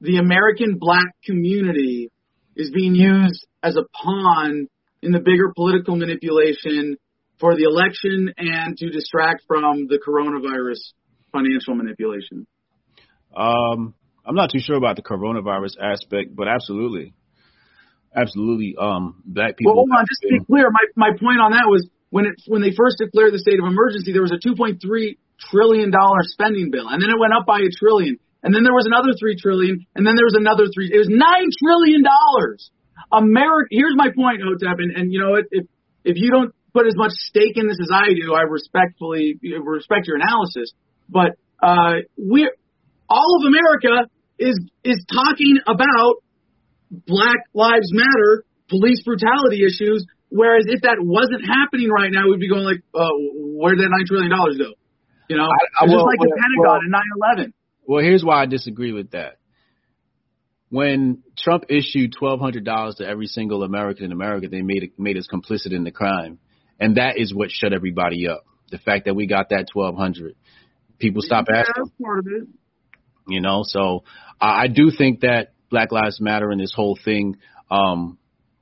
[0.00, 2.10] the American black community
[2.54, 4.68] is being used as a pawn
[5.02, 6.96] in the bigger political manipulation
[7.38, 10.78] for the election and to distract from the coronavirus
[11.32, 12.46] financial manipulation?
[13.36, 13.94] Um,
[14.24, 17.12] I'm not too sure about the coronavirus aspect, but absolutely,
[18.14, 18.74] absolutely.
[18.80, 19.74] Um, black people.
[19.74, 22.34] Well, hold on, just to be clear, my, my point on that was when it
[22.46, 24.78] when they first declared the state of emergency, there was a 2.3
[25.38, 28.74] trillion dollar spending bill, and then it went up by a trillion, and then there
[28.74, 30.90] was another three trillion, and then there was another three.
[30.92, 32.70] It was nine trillion dollars.
[33.12, 33.68] America.
[33.70, 35.36] Here's my point, Hotep, and, and you know?
[35.36, 35.66] If
[36.04, 40.06] if you don't put as much stake in this as I do, I respectfully respect
[40.06, 40.72] your analysis,
[41.08, 42.50] but uh, we
[43.08, 46.22] all of America is is talking about
[46.90, 50.06] Black Lives Matter, police brutality issues.
[50.28, 53.14] Whereas if that wasn't happening right now, we'd be going like, uh,
[53.54, 54.74] where did that nine trillion dollars go?
[55.28, 57.54] You know, I- I- it's just well, like the well, Pentagon well- in nine eleven.
[57.86, 59.36] Well, here's why I disagree with that.
[60.68, 64.98] When Trump issued twelve hundred dollars to every single American in America, they made it,
[64.98, 66.38] made us complicit in the crime,
[66.80, 68.44] and that is what shut everybody up.
[68.72, 70.34] The fact that we got that twelve hundred,
[70.98, 71.74] people stop Yeah, asking.
[71.76, 72.48] that's part of it.
[73.28, 74.02] you know so
[74.40, 77.36] I, I do think that black lives matter and this whole thing
[77.70, 78.18] um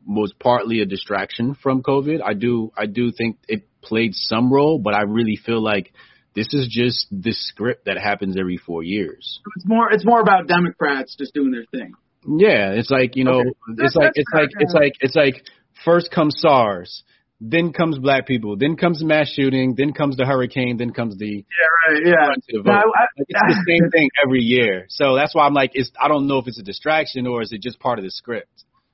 [0.07, 4.79] was partly a distraction from covid i do i do think it played some role
[4.79, 5.93] but i really feel like
[6.35, 9.93] this is just this script that happens every four years It's more.
[9.93, 11.93] It's more about Democrats just doing their thing.
[12.27, 13.51] yeah it's like you know Okay.
[13.85, 15.37] it's like that's it's like it's like it's like
[15.85, 17.03] first comes sars
[17.41, 21.45] then comes black people then comes mass shooting then comes the hurricane then comes the
[21.61, 22.03] Yeah, right.
[22.07, 22.63] Yeah.
[22.63, 22.73] No.
[22.73, 22.83] I-
[23.19, 24.87] Like, it's the same thing every year.
[24.89, 27.53] So that's why I'm like, it's I don't know if it's a distraction or is
[27.53, 28.49] it just part of the script.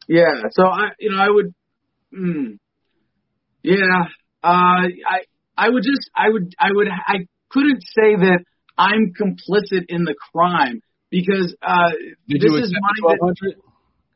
[0.08, 0.34] Yeah.
[0.50, 1.54] So I, you know, I would,
[2.12, 2.58] mm,
[3.62, 4.04] yeah,
[4.42, 4.82] uh,
[5.14, 5.18] I,
[5.60, 7.16] I would just, I would, I would, I
[7.52, 8.40] couldn't say that
[8.80, 10.80] I'm complicit in the crime
[11.12, 11.92] because, uh,
[12.28, 12.80] Did this is that,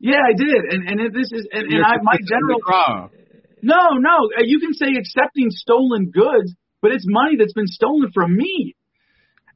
[0.01, 0.61] yeah, I did.
[0.73, 2.57] And, and this is, and, and I, my general,
[3.61, 6.49] no, no, uh, you can say accepting stolen goods,
[6.81, 8.73] but it's money that's been stolen from me.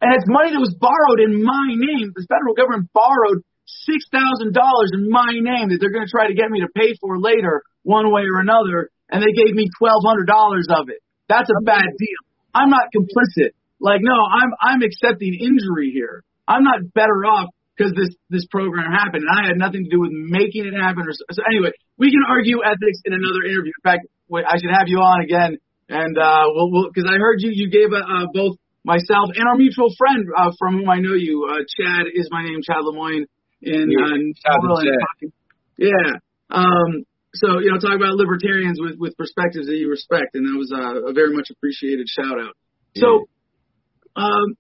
[0.02, 2.14] And it's money that was borrowed in my name.
[2.16, 6.28] The federal government borrowed six thousand dollars in my name that they're going to try
[6.32, 8.90] to get me to pay for later, one way or another.
[9.12, 11.04] And they gave me twelve hundred dollars of it.
[11.30, 12.22] That's a bad deal.
[12.54, 13.54] I'm not complicit.
[13.80, 16.24] Like, no, I'm I'm accepting injury here.
[16.48, 20.02] I'm not better off because this this program happened, and I had nothing to do
[20.02, 21.08] with making it happen.
[21.08, 23.72] Or so, so anyway, we can argue ethics in another interview.
[23.72, 25.58] In fact, wait, I should have you on again,
[25.88, 29.48] and uh, we'll we'll because I heard you you gave uh, uh, both myself and
[29.48, 32.82] our mutual friend uh, from whom I know you, uh, Chad is my name, Chad
[32.82, 33.28] Lemoyne
[33.62, 34.98] in Yeah, uh, shout out Portland.
[35.22, 35.32] Chad.
[35.78, 36.12] Yeah.
[36.50, 40.58] Um, so you know, talk about libertarians with with perspectives that you respect, and that
[40.58, 42.56] was uh, a very much appreciated shout out.
[42.96, 43.30] So,
[44.16, 44.58] um,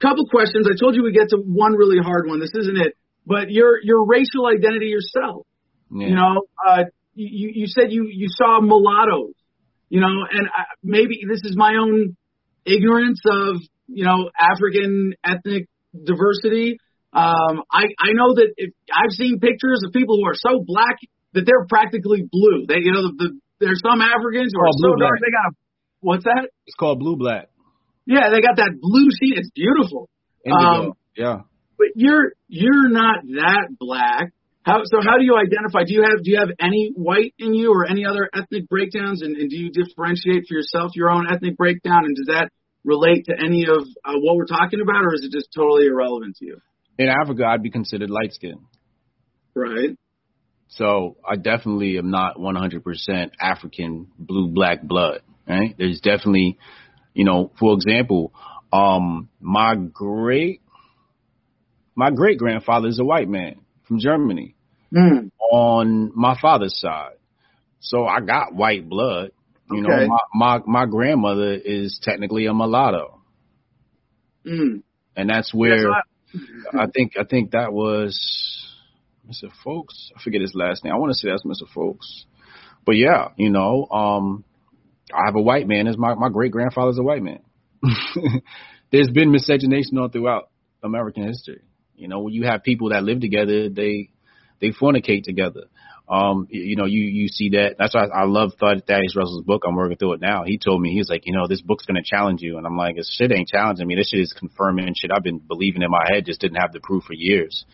[0.00, 0.66] couple questions.
[0.66, 2.40] I told you we get to one really hard one.
[2.40, 2.96] This isn't it,
[3.26, 5.46] but your your racial identity yourself.
[5.90, 6.08] Yeah.
[6.08, 6.84] You know, uh,
[7.14, 9.34] you you said you you saw mulattoes.
[9.90, 12.16] You know, and I, maybe this is my own
[12.64, 13.56] ignorance of
[13.86, 16.78] you know African ethnic diversity.
[17.12, 20.96] Um, I I know that if I've seen pictures of people who are so black
[21.34, 22.66] that they're practically blue.
[22.66, 23.28] They you know the, the
[23.60, 25.64] there's some Africans who are so blue dark they got a
[26.00, 26.48] what's that?
[26.66, 27.48] It's called blue black.
[28.06, 29.38] Yeah, they got that blue sheen.
[29.38, 30.08] It's beautiful.
[30.44, 31.48] Um, yeah.
[31.78, 34.32] But you're you're not that black.
[34.62, 35.00] How so?
[35.02, 35.84] How do you identify?
[35.84, 39.22] Do you have do you have any white in you or any other ethnic breakdowns?
[39.22, 42.04] And, and do you differentiate for yourself your own ethnic breakdown?
[42.04, 42.50] And does that
[42.84, 46.36] relate to any of uh, what we're talking about, or is it just totally irrelevant
[46.36, 46.58] to you?
[46.98, 48.60] In Africa, I'd be considered light skinned.
[49.54, 49.96] Right.
[50.76, 55.20] So I definitely am not 100% African blue black blood.
[55.48, 55.74] Right?
[55.78, 56.58] There's definitely,
[57.14, 58.32] you know, for example,
[58.72, 60.60] um, my great
[61.94, 63.56] my great grandfather is a white man
[63.86, 64.56] from Germany
[64.92, 65.30] Mm.
[65.52, 67.14] on my father's side.
[67.80, 69.30] So I got white blood.
[69.70, 70.06] You Okay.
[70.06, 73.20] know, my, my my grandmother is technically a mulatto,
[74.46, 74.82] Mm.
[75.16, 75.90] and that's where
[76.78, 78.73] I think I think that was
[79.28, 79.50] Mr.
[79.62, 80.10] Folks.
[80.16, 80.92] I forget his last name.
[80.92, 81.68] I want to say that's Mr.
[81.72, 82.26] Folks.
[82.84, 84.44] But yeah, you know, um,
[85.12, 87.40] I have a white man as my my great grandfather's a white man.
[88.92, 90.50] There's been miscegenation all throughout
[90.82, 91.62] American history.
[91.96, 94.10] You know, when you have people that live together, they
[94.60, 95.64] they fornicate together.
[96.06, 97.76] Um, you, know, you you see that.
[97.78, 99.62] That's why I, love Thad- Thaddeus Russell's book.
[99.66, 100.44] I'm working through it now.
[100.44, 102.96] He told me he's like, you know, this book's gonna challenge you, and I'm like,
[102.96, 103.94] this shit ain't challenging me.
[103.94, 106.80] This shit is confirming shit I've been believing in my head, just didn't have the
[106.80, 107.64] proof for years.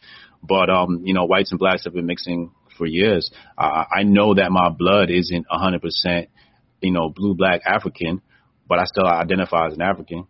[0.42, 3.30] But um, you know, whites and blacks have been mixing for years.
[3.58, 6.28] Uh, I know that my blood isn't 100%,
[6.80, 8.22] you know, blue black African,
[8.66, 10.26] but I still identify as an African.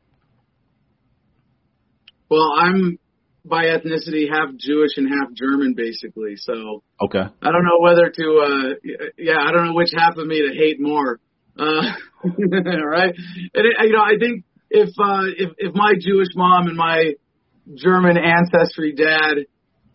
[2.28, 2.98] Well, I'm
[3.44, 6.36] by ethnicity half Jewish and half German, basically.
[6.36, 7.22] So Okay.
[7.42, 10.54] I don't know whether to, uh, yeah, I don't know which half of me to
[10.54, 11.20] hate more.
[11.58, 11.82] Uh,
[12.24, 13.14] right?
[13.54, 17.14] And it, you know, I think if, uh, if, if my Jewish mom and my
[17.74, 19.46] German ancestry dad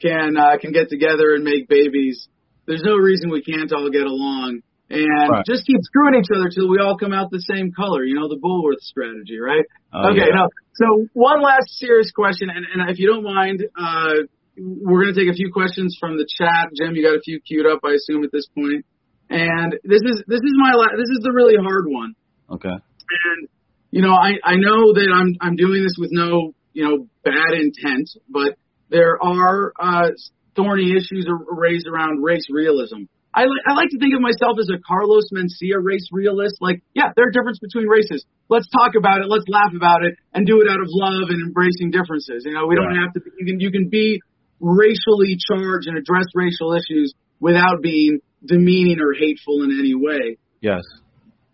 [0.02, 2.28] can, uh, can get together and make babies,
[2.66, 5.46] there's no reason we can't all get along and Right.
[5.46, 8.04] just keep screwing each other till we all come out the same color.
[8.04, 9.66] You know, the Bulworth strategy, right?
[9.94, 10.36] Oh, okay, yeah.
[10.36, 10.50] no.
[10.76, 14.14] So one last serious question, and, and if you don't mind, uh,
[14.58, 16.70] we're going to take a few questions from the chat.
[16.78, 18.86] Jim, you got a few queued up, I assume, at this point.
[19.30, 22.14] And this is this is my la- this is the really hard one.
[22.52, 22.70] Okay.
[22.70, 23.48] And
[23.90, 27.54] you know, I I know that I'm I'm doing this with no you know bad
[27.58, 28.54] intent, but
[28.96, 30.16] there are uh,
[30.56, 33.12] thorny issues raised around race realism.
[33.36, 36.56] I, li- I like to think of myself as a Carlos Mencia race realist.
[36.62, 38.24] Like, yeah, there are differences between races.
[38.48, 39.28] Let's talk about it.
[39.28, 42.48] Let's laugh about it and do it out of love and embracing differences.
[42.48, 43.20] You know, we don't have to.
[43.36, 44.22] You can you can be
[44.62, 47.12] racially charged and address racial issues
[47.42, 50.38] without being demeaning or hateful in any way.
[50.62, 50.84] Yes.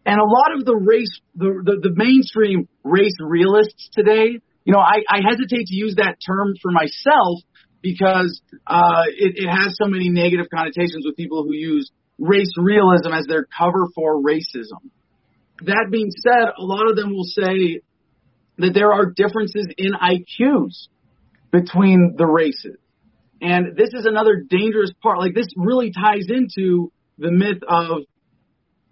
[0.05, 4.79] And a lot of the race, the, the, the mainstream race realists today, you know,
[4.79, 7.39] I, I hesitate to use that term for myself
[7.81, 11.89] because uh, it, it has so many negative connotations with people who use
[12.19, 14.91] race realism as their cover for racism.
[15.63, 17.81] That being said, a lot of them will say
[18.57, 20.87] that there are differences in IQs
[21.51, 22.77] between the races.
[23.41, 25.17] And this is another dangerous part.
[25.17, 28.03] Like, this really ties into the myth of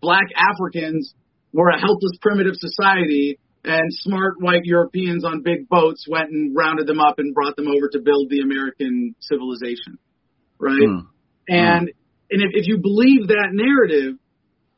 [0.02, 1.14] black Africans
[1.54, 6.88] were a helpless primitive society and smart white Europeans on big boats went and rounded
[6.88, 9.98] them up and brought them over to build the American civilization.
[10.58, 10.80] Right?
[10.80, 11.08] Mm.
[11.48, 11.92] And
[12.32, 14.16] and if, if you believe that narrative,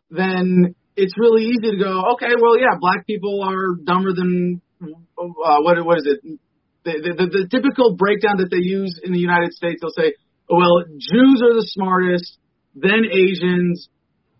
[0.09, 5.59] then it's really easy to go, okay, well, yeah, black people are dumber than uh,
[5.61, 6.39] what what is it?
[6.83, 10.15] The, the, the, the typical breakdown that they use in the United States, they'll say,
[10.49, 12.39] oh, well, Jews are the smartest,
[12.73, 13.87] then Asians,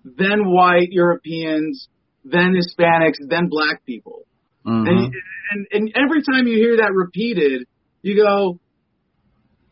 [0.03, 1.88] then white Europeans,
[2.26, 4.26] then Hispanics, then black people.
[4.65, 4.88] Mhm.
[4.88, 5.13] And,
[5.51, 7.65] and and every time you hear that repeated,
[8.03, 8.59] you go,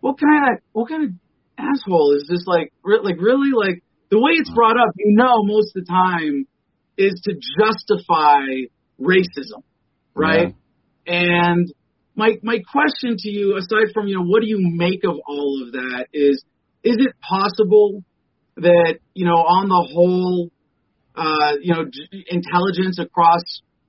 [0.01, 1.09] what kind of what kind of
[1.57, 2.43] asshole is this?
[2.47, 5.91] Like, re- like really, like the way it's brought up, you know, most of the
[5.91, 6.45] time
[6.97, 8.45] is to justify
[8.99, 9.61] racism,
[10.15, 10.55] right?
[11.05, 11.71] And
[12.15, 15.63] my my question to you, aside from you know, what do you make of all
[15.65, 16.07] of that?
[16.13, 16.43] Is
[16.83, 18.03] is it possible
[18.57, 20.49] that you know, on the whole,
[21.15, 23.41] uh, you know, j- intelligence across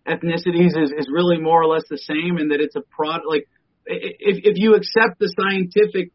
[0.06, 3.46] ethnicities is, is really more or less the same, and that it's a prod like
[3.86, 6.12] if if you accept the scientific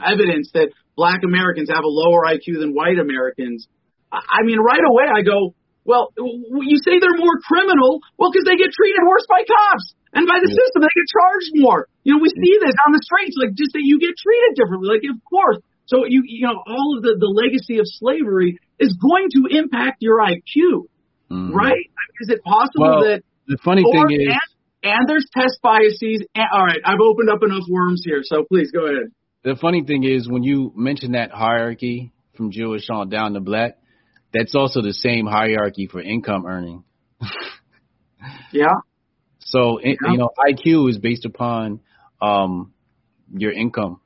[0.00, 3.66] evidence that black Americans have a lower IQ than white Americans,
[4.12, 5.54] I I mean, right away I go,
[5.84, 10.26] well, you say they're more criminal, well, because they get treated worse by cops and
[10.26, 10.58] by the Yeah.
[10.58, 11.86] system, they get charged more.
[12.04, 14.88] You know, we see this on the streets, like just that you get treated differently.
[14.90, 15.58] Like, of course.
[15.86, 20.02] So you you know, all of the the legacy of slavery is going to impact
[20.02, 20.90] your IQ,
[21.30, 21.52] Mhm.
[21.52, 21.86] right?
[22.20, 24.28] Is it possible Well, that The funny thing is,
[24.82, 26.24] and, and there's test biases.
[26.34, 29.12] And, all right, I've opened up enough worms here, so please go ahead.
[29.42, 33.78] the funny thing is when you mention that hierarchy from Jewish on down to black,
[34.32, 36.84] that's also the same hierarchy for income earning.
[38.52, 38.74] yeah.
[39.38, 39.94] So yeah.
[40.10, 41.80] you know, IQ is based upon
[42.20, 42.72] um,
[43.32, 44.00] your income.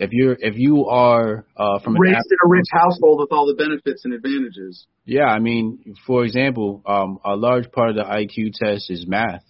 [0.00, 3.54] If you're if you are uh, from raised in a rich household with all the
[3.54, 4.86] benefits and advantages.
[5.04, 9.44] Yeah, I mean, for example, um, a large part of the IQ test is math,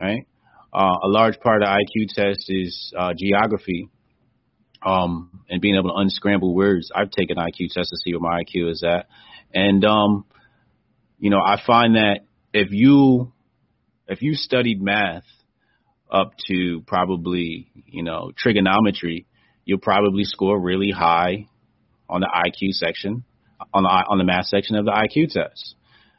[0.00, 0.26] right?
[0.72, 3.90] Uh, a large part of the IQ test is uh, geography,
[4.82, 6.90] um, and being able to unscramble words.
[6.94, 9.06] I've taken IQ tests to see where my IQ is at,
[9.52, 10.24] and um,
[11.18, 12.20] you know, I find that
[12.54, 13.34] if you
[14.08, 15.24] if you studied math
[16.10, 19.26] up to probably you know trigonometry,
[19.64, 21.48] you'll probably score really high
[22.08, 23.24] on the IQ section
[23.72, 25.76] on the on the math section of the IQ test.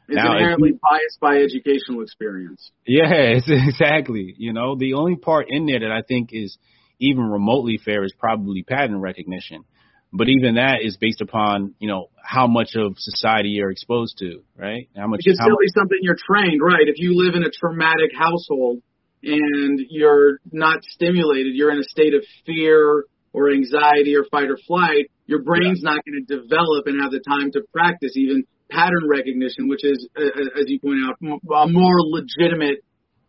[0.08, 2.70] It's now, inherently you, biased by educational experience.
[2.86, 4.34] Yes, exactly.
[4.38, 6.56] You know, the only part in there that I think is
[7.00, 9.64] even remotely fair is probably pattern recognition.
[10.12, 14.42] But even that is based upon, you know, how much of society you're exposed to,
[14.56, 14.88] right?
[14.96, 15.20] How much.
[15.20, 16.86] It can how still be something you're trained, right?
[16.86, 18.82] If you live in a traumatic household
[19.24, 23.04] and you're not stimulated, you're in a state of fear
[23.36, 25.90] or anxiety or fight or flight, your brain's yeah.
[25.90, 30.08] not going to develop and have the time to practice even pattern recognition, which is,
[30.16, 32.82] as you point out, a more legitimate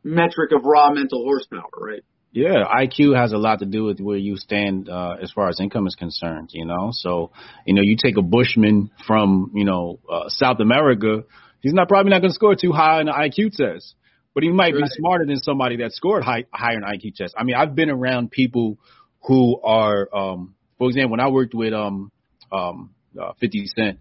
[0.06, 2.04] metric of raw mental horsepower, right?
[2.32, 5.60] Yeah, IQ has a lot to do with where you stand uh, as far as
[5.60, 6.50] income is concerned.
[6.54, 7.32] You know, so
[7.66, 11.24] you know, you take a bushman from you know uh, South America,
[11.62, 13.96] he's not probably not going to score too high in the IQ test,
[14.34, 14.84] but he might right.
[14.84, 17.34] be smarter than somebody that scored high, higher in IQ test.
[17.36, 18.78] I mean, I've been around people
[19.24, 22.12] who are, um, for example, when I worked with um,
[22.52, 24.00] um, uh, 50 Cent,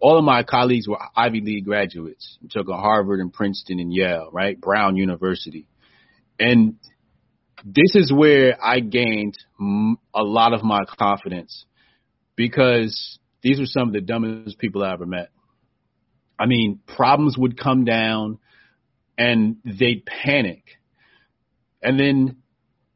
[0.00, 2.38] all of my colleagues were Ivy League graduates.
[2.50, 4.60] Took a Harvard and Princeton and Yale, right?
[4.60, 5.66] Brown University.
[6.38, 6.76] And
[7.64, 9.38] this is where I gained
[10.14, 11.64] a lot of my confidence
[12.36, 15.30] because these were some of the dumbest people I ever met.
[16.38, 18.38] I mean, problems would come down
[19.16, 20.64] and they'd panic.
[21.82, 22.36] And then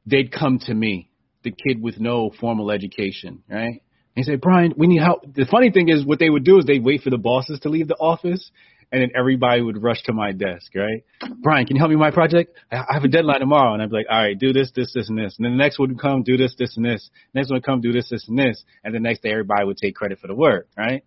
[0.07, 1.11] they'd come to me,
[1.43, 3.83] the kid with no formal education, right?
[4.17, 5.23] And say, Brian, we need help.
[5.33, 7.69] The funny thing is, what they would do is they'd wait for the bosses to
[7.69, 8.51] leave the office,
[8.91, 11.05] and then everybody would rush to my desk, right?
[11.41, 12.57] Brian, can you help me with my project?
[12.73, 15.09] I have a deadline tomorrow, and I'd be like, all right, do this, this, this,
[15.09, 15.37] and this.
[15.39, 17.09] And then the next one would come, do this, this, and this.
[17.35, 18.65] Next one would come, do this, this, and this.
[18.83, 21.05] And the next day, everybody would take credit for the work, right?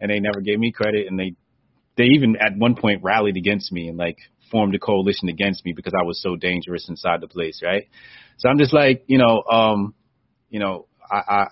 [0.00, 1.34] And they never gave me credit, and they
[1.96, 4.18] they even at one point rallied against me and like
[4.50, 7.88] formed a coalition against me because I was so dangerous inside the place, right?
[8.38, 9.94] So I'm just like, you know, um,
[10.50, 11.46] you know, I, I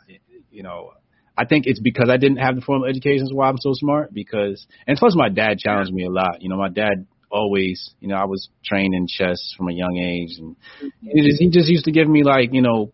[0.50, 0.92] you know,
[1.36, 4.12] I think it's because I didn't have the formal education is why I'm so smart
[4.12, 6.42] because and plus my dad challenged me a lot.
[6.42, 9.96] You know, my dad always, you know, I was trained in chess from a young
[9.96, 10.56] age and
[11.00, 12.92] he just, he just used to give me like, you know,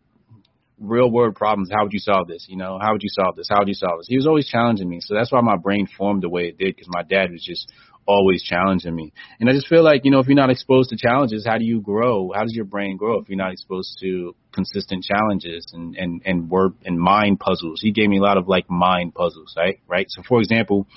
[0.81, 1.71] real world problems.
[1.73, 2.47] How would you solve this?
[2.49, 3.49] You know, how would you solve this?
[3.51, 4.07] How would you solve this?
[4.09, 5.01] He was always challenging me.
[5.01, 7.71] So that's why my brain formed the way it did because my dad was just
[8.09, 9.13] always challenging me.
[9.39, 11.65] And I just feel like, you know, if you're not exposed to challenges, how do
[11.65, 12.33] you grow?
[12.35, 16.51] How does your brain grow if you're not exposed to consistent challenges and, and, and
[16.51, 17.81] word and mind puzzles?
[17.83, 19.79] He gave me a lot of like mind puzzles, right?
[19.87, 20.07] Right.
[20.09, 20.89] So for example,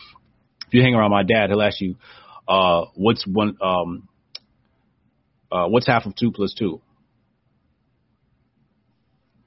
[0.68, 1.98] if you hang around my dad, he'll ask you,
[2.48, 4.08] uh, what's one, um,
[5.52, 6.82] uh, what's half of two plus two?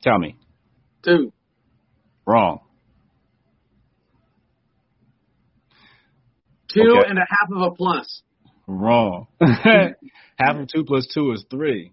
[0.03, 0.37] Tell me.
[1.03, 1.33] Two.
[2.27, 2.61] Wrong.
[6.75, 7.09] Two okay.
[7.09, 8.23] and a half of a plus.
[8.67, 9.27] Wrong.
[9.41, 11.93] half of two plus two is three.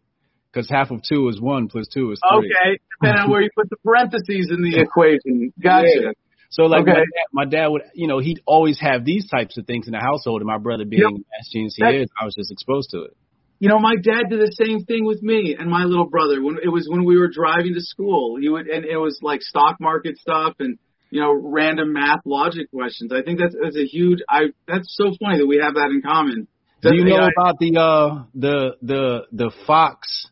[0.52, 2.52] Because half of two is one plus two is three.
[2.52, 5.54] Okay, depending on where you put the parentheses in the equation.
[5.62, 5.88] Gotcha.
[5.94, 6.12] Yeah.
[6.50, 6.92] So like okay.
[6.92, 9.94] my, dad, my, dad, would, you know, he'd always have these types of things in
[9.94, 11.26] the household, and my brother being yep.
[11.40, 13.16] as genius he is, I was just exposed to it.
[13.60, 16.42] You know, my dad did the same thing with me and my little brother.
[16.42, 19.42] When it was when we were driving to school, he would, and it was like
[19.44, 20.78] stock market stuff and
[21.12, 23.12] you know, random math logic questions.
[23.14, 26.02] I think that's, that's a huge, I, that's so funny that we have that in
[26.02, 26.48] common.
[26.82, 30.28] Do you know AI, about the, uh, the, the, the fox,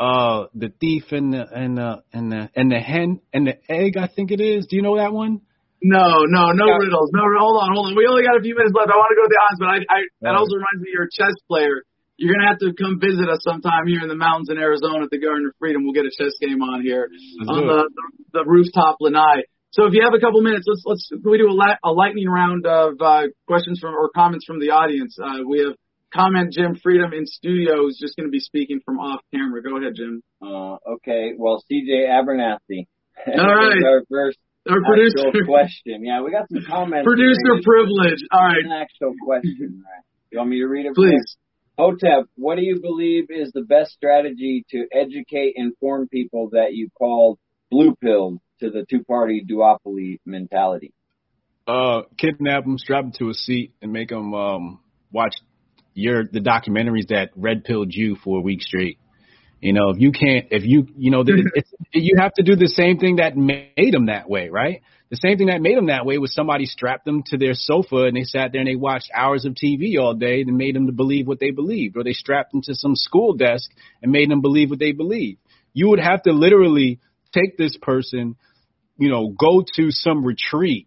[0.00, 3.98] uh, the thief and the, and the, and the, and the hen and the egg,
[3.98, 4.66] I think it is.
[4.66, 5.42] Do you know that one?
[5.82, 6.78] No, no, no yeah.
[6.78, 7.10] riddles.
[7.12, 7.96] No, hold on, hold on.
[7.98, 8.86] We only got a few minutes left.
[8.86, 10.94] I want to go to the odds, but I, I, that also reminds me of
[10.94, 11.82] your chess player.
[12.22, 15.10] You're gonna have to come visit us sometime here in the mountains in Arizona at
[15.10, 15.82] the Garden of Freedom.
[15.82, 19.42] We'll get a chess game on here Let's on the, the the rooftop lanai.
[19.72, 21.92] So if you have a couple minutes, let's let's can we do a, la- a
[21.92, 25.16] lightning round of uh, questions from or comments from the audience.
[25.18, 25.76] Uh, we have
[26.12, 29.62] comment Jim Freedom in studio is just going to be speaking from off camera.
[29.62, 30.22] Go ahead, Jim.
[30.42, 31.32] Uh, okay.
[31.38, 32.84] Well, CJ Abernathy.
[33.26, 33.82] All right.
[33.82, 34.36] our first
[34.68, 36.04] our producer question.
[36.04, 37.06] Yeah, we got some comments.
[37.06, 38.20] Producer privilege.
[38.30, 38.64] All right.
[38.64, 39.82] An actual question.
[39.86, 40.04] All right.
[40.30, 40.94] You want me to read it?
[40.94, 41.36] Please.
[41.78, 46.90] Hotep, what do you believe is the best strategy to educate, inform people that you
[46.98, 47.38] called
[47.70, 50.92] blue pill to the two party duopoly mentality?
[51.66, 54.80] Uh, kidnap them, strap them to a seat, and make them um,
[55.12, 55.34] watch
[55.94, 58.98] your the documentaries that red pilled you for a week straight.
[59.60, 62.66] You know, if you can't, if you, you know, it's, you have to do the
[62.66, 64.82] same thing that made them that way, right?
[65.10, 68.04] The same thing that made them that way was somebody strapped them to their sofa
[68.04, 70.86] and they sat there and they watched hours of TV all day and made them
[70.86, 73.70] to believe what they believed, or they strapped them to some school desk
[74.02, 75.38] and made them believe what they believed.
[75.74, 76.98] You would have to literally
[77.32, 78.36] take this person,
[79.02, 80.86] you know, go to some retreat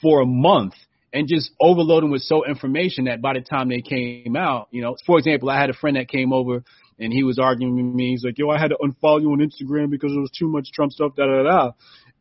[0.00, 0.72] for a month
[1.12, 4.80] and just overload them with so information that by the time they came out, you
[4.80, 6.64] know, for example, I had a friend that came over
[6.98, 8.12] and he was arguing with me.
[8.12, 10.72] He's like, yo, I had to unfollow you on Instagram because there was too much
[10.72, 11.70] Trump stuff, da da da.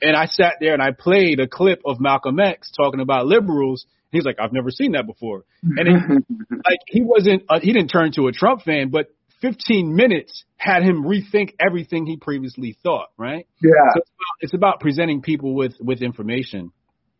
[0.02, 3.86] And I sat there and I played a clip of Malcolm X talking about liberals.
[4.12, 5.46] He's like, I've never seen that before.
[5.64, 9.96] And it, like he wasn't, uh, he didn't turn to a Trump fan, but 15
[9.96, 13.08] minutes had him rethink everything he previously thought.
[13.18, 13.48] Right?
[13.62, 13.70] Yeah.
[13.94, 16.72] So it's, about, it's about presenting people with with information.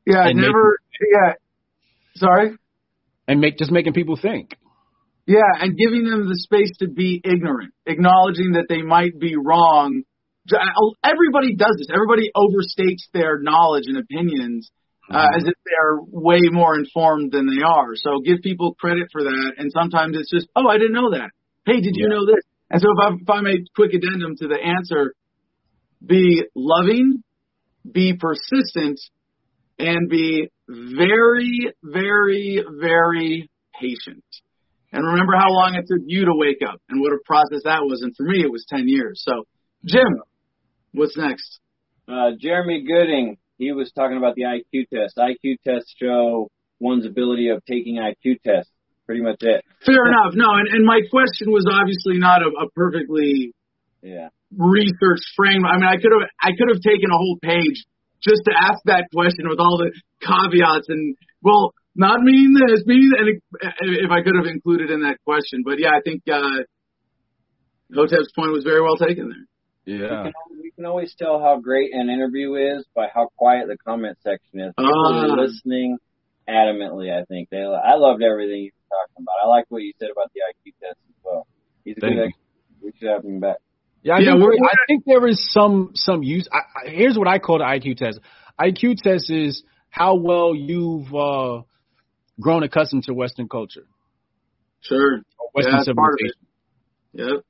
[0.06, 0.32] Yeah.
[0.34, 0.78] Never.
[1.14, 1.34] yeah.
[2.16, 2.58] Sorry.
[3.28, 4.56] And make just making people think.
[5.28, 10.04] Yeah, and giving them the space to be ignorant, acknowledging that they might be wrong.
[11.04, 11.88] Everybody does this.
[11.92, 14.70] Everybody overstates their knowledge and opinions
[15.10, 15.38] uh, Mm-hmm.
[15.38, 17.96] as if they're way more informed than they are.
[17.96, 19.54] So give people credit for that.
[19.58, 21.30] And sometimes it's just, oh, I didn't know that.
[21.66, 22.16] Hey, did you Yeah.
[22.16, 22.44] know this?
[22.70, 25.14] And so if I, if I quick addendum to the answer,
[26.06, 27.24] be loving,
[27.90, 29.00] be persistent,
[29.78, 34.24] and be very, very, very patient.
[34.92, 37.82] And remember how long it took you to wake up and what a process that
[37.84, 38.02] was.
[38.02, 39.22] And for me, it was 10 years.
[39.26, 39.44] So,
[39.84, 40.22] Jim,
[40.94, 41.60] what's next?
[42.08, 45.18] Uh, Jeremy Gooding, he was talking about the IQ test.
[45.18, 48.72] IQ tests show one's ability of taking IQ tests.
[49.06, 49.64] Pretty much it.
[49.86, 50.34] Fair enough.
[50.34, 53.54] No, and, and my question was obviously not a, a perfectly
[54.02, 54.30] Yeah.
[54.58, 55.66] researched frame.
[55.66, 57.86] I mean, I could have I could have taken a whole page
[58.24, 59.92] just to ask that question with all the
[60.22, 63.42] caveats and well, not mean this, mean and
[64.02, 65.62] if I could have included in that question.
[65.64, 66.66] But yeah, I think uh,
[67.94, 69.46] Hotep's point was very well taken there.
[69.86, 70.24] You Yeah.
[70.24, 70.34] can,
[70.64, 74.60] you can always tell how great an interview is by how quiet the comment section
[74.62, 74.74] is.
[74.78, 75.24] People Ah.
[75.26, 75.98] are listening
[76.50, 77.14] adamantly.
[77.16, 77.62] I think they.
[77.62, 79.36] I loved everything you were talking about.
[79.44, 81.48] I like what you said about the IQ test as well.
[81.84, 82.20] He's a Thank good.
[82.20, 82.26] you.
[82.28, 82.38] Ex-
[82.84, 83.58] we should have him back.
[84.04, 86.48] Yeah, I, Yeah, think, I think there is some some use.
[86.52, 88.20] I, I, here's what I call the IQ test.
[88.60, 91.64] IQ test is how well you've uh,
[92.40, 93.86] grown accustomed to Western culture,
[94.82, 95.22] Sure.
[95.54, 96.34] Western Yeah, that's part of it.
[97.16, 97.44] civilization.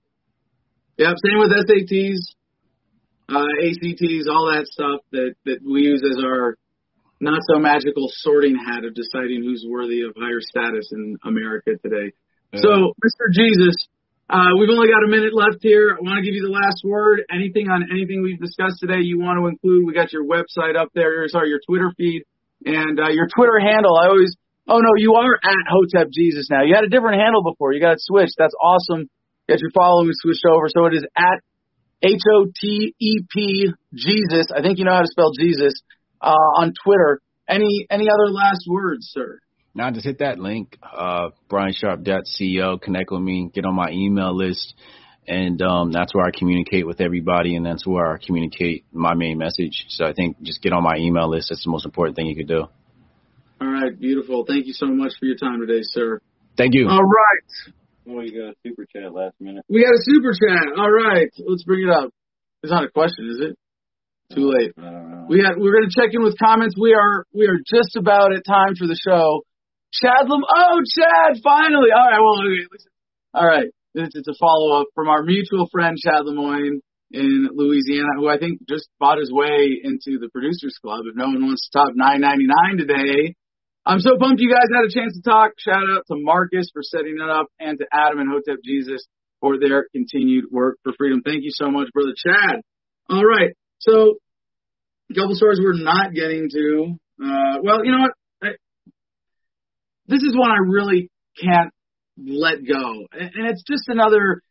[0.98, 1.08] Yep.
[1.08, 1.16] Yep.
[1.26, 2.36] Same with SATs,
[3.30, 6.56] uh, ACTs, all that stuff that, that we use as our
[7.26, 12.14] not so magical sorting hat of deciding who's worthy of higher status in America today.
[12.54, 13.34] So, Mr.
[13.34, 13.76] Jesus,
[14.30, 15.98] uh, we've only got a minute left here.
[15.98, 17.26] I want to give you the last word.
[17.28, 19.86] Anything on anything we've discussed today you want to include?
[19.86, 21.28] We got your website up there.
[21.28, 22.24] Sorry, your Twitter feed
[22.64, 23.98] and uh, your Twitter handle.
[23.98, 24.34] I always,
[24.70, 26.64] oh no, you are at Hotep Jesus now.
[26.64, 27.74] You had a different handle before.
[27.74, 28.38] You got it switched.
[28.38, 29.10] That's awesome.
[29.50, 30.70] Got your following switched over.
[30.70, 31.44] So it is at
[32.02, 34.48] H O T E P Jesus.
[34.56, 35.74] I think you know how to spell Jesus
[36.26, 37.22] uh, on Twitter.
[37.48, 39.40] Any any other last words, sir?
[39.76, 44.74] Now just hit that link, uh, briansharpe.co, connect with me, get on my email list,
[45.28, 49.38] and um, that's where I communicate with everybody, and that's where I communicate my main
[49.38, 49.86] message.
[49.90, 51.50] So I think just get on my email list.
[51.50, 52.64] That's the most important thing you could do.
[53.62, 54.46] All right, beautiful.
[54.48, 56.20] Thank you so much for your time today, sir.
[56.58, 56.88] Thank you.
[56.90, 57.74] All right.
[58.08, 59.66] Oh, you got a super chat last minute.
[59.68, 60.68] We got a super chat.
[60.78, 62.12] All right, let's bring it up.
[62.64, 63.58] It's not a question, is it?
[64.34, 64.58] Too mm-hmm.
[64.58, 64.72] late.
[64.78, 65.26] I don't know.
[65.30, 65.58] We got.
[65.58, 66.76] We're going to check in with comments.
[66.80, 67.26] We are.
[67.34, 69.46] We are just about at time for the show.
[69.94, 70.42] Chad Lam.
[70.44, 71.42] Oh, Chad!
[71.44, 71.90] Finally.
[71.94, 72.20] All right.
[72.20, 72.66] Well, okay.
[72.72, 72.92] Listen.
[73.34, 73.70] All right.
[73.94, 76.82] This is a follow up from our mutual friend Chad Lemoyne
[77.12, 81.06] in Louisiana, who I think just bought his way into the Producers Club.
[81.06, 83.36] If no one wants to top 9.99 today,
[83.86, 85.52] I'm so pumped you guys had a chance to talk.
[85.60, 89.06] Shout out to Marcus for setting it up, and to Adam and Hotep Jesus
[89.40, 91.22] for their continued work for freedom.
[91.24, 92.62] Thank you so much, brother Chad.
[93.10, 93.54] All right.
[93.88, 94.16] So,
[95.12, 96.98] a couple stories we're not getting to.
[97.24, 98.12] Uh, well, you know what?
[98.42, 98.48] I,
[100.08, 101.10] this is one I really
[101.40, 101.72] can't
[102.18, 103.06] let go.
[103.12, 104.42] And, and it's just another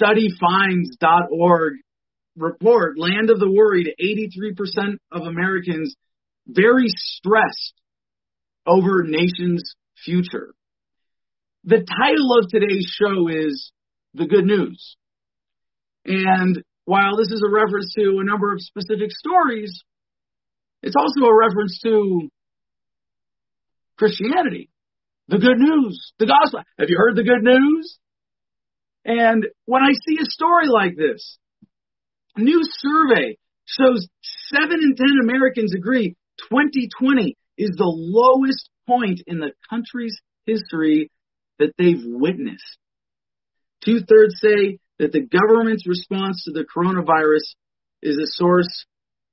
[0.00, 1.74] studyfinds.org
[2.36, 2.98] report.
[2.98, 3.94] Land of the worried.
[4.00, 5.94] 83% of Americans
[6.46, 7.74] very stressed
[8.66, 10.54] over nation's future.
[11.64, 13.72] The title of today's show is
[14.14, 14.96] The Good News.
[16.06, 19.84] And while this is a reference to a number of specific stories,
[20.82, 22.30] it's also a reference to
[23.98, 24.70] Christianity,
[25.28, 26.62] the good news, the gospel.
[26.78, 27.98] Have you heard the good news?
[29.04, 31.36] And when I see a story like this,
[32.36, 33.36] a new survey
[33.66, 34.08] shows
[34.46, 36.16] seven in ten Americans agree
[36.48, 41.10] 2020 is the lowest point in the country's history
[41.58, 42.78] that they've witnessed.
[43.84, 47.54] Two thirds say that the government's response to the coronavirus
[48.02, 48.86] is a source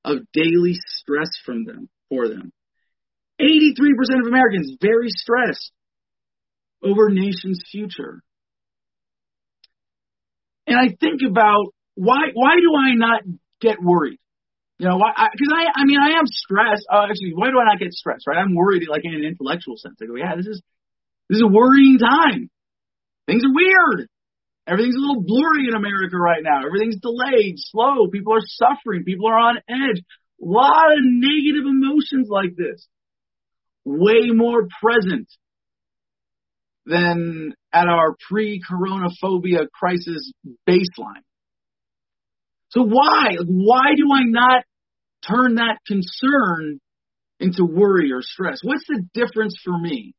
[0.04, 2.52] of daily stress from them, for them.
[3.42, 5.72] 83% of Americans very stressed
[6.84, 8.22] over nation's future.
[10.68, 13.22] And I think about why why do I not
[13.62, 14.20] get worried?
[14.78, 14.98] You know?
[14.98, 16.86] Because I, I, I mean, I am stressed.
[16.92, 18.28] Uh, actually, why do I not get stressed?
[18.28, 18.38] Right?
[18.38, 19.96] I'm worried, like in an intellectual sense.
[20.02, 20.62] I go, yeah, this is
[21.30, 22.50] this is a worrying time.
[23.28, 24.08] Things are weird.
[24.68, 26.66] Everything's a little blurry in America right now.
[26.66, 28.08] Everything's delayed, slow.
[28.12, 29.04] People are suffering.
[29.04, 30.02] People are on edge.
[30.42, 32.88] A lot of negative emotions like this.
[33.86, 35.28] Way more present
[36.86, 40.32] than at our pre-coronaphobia crisis
[40.68, 41.24] baseline.
[42.70, 43.38] So why?
[43.46, 44.64] Why do I not
[45.28, 46.80] turn that concern
[47.40, 48.60] into worry or stress?
[48.64, 50.14] What's the difference for me?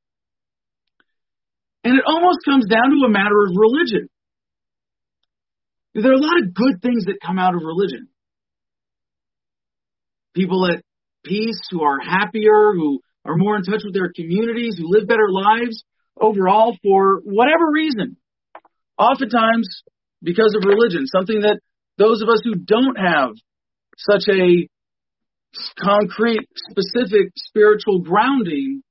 [1.83, 4.09] And it almost comes down to a matter of religion.
[5.97, 8.09] There are a lot of good things that come out of religion.
[10.35, 10.83] People at
[11.25, 15.29] peace who are happier, who are more in touch with their communities, who live better
[15.31, 15.85] lives
[16.21, 18.19] overall for whatever reason.
[18.99, 19.69] Oftentimes
[20.23, 21.61] because of religion, something that
[21.97, 23.31] those of us who don't have
[23.97, 24.69] such a
[25.81, 28.83] concrete, specific spiritual grounding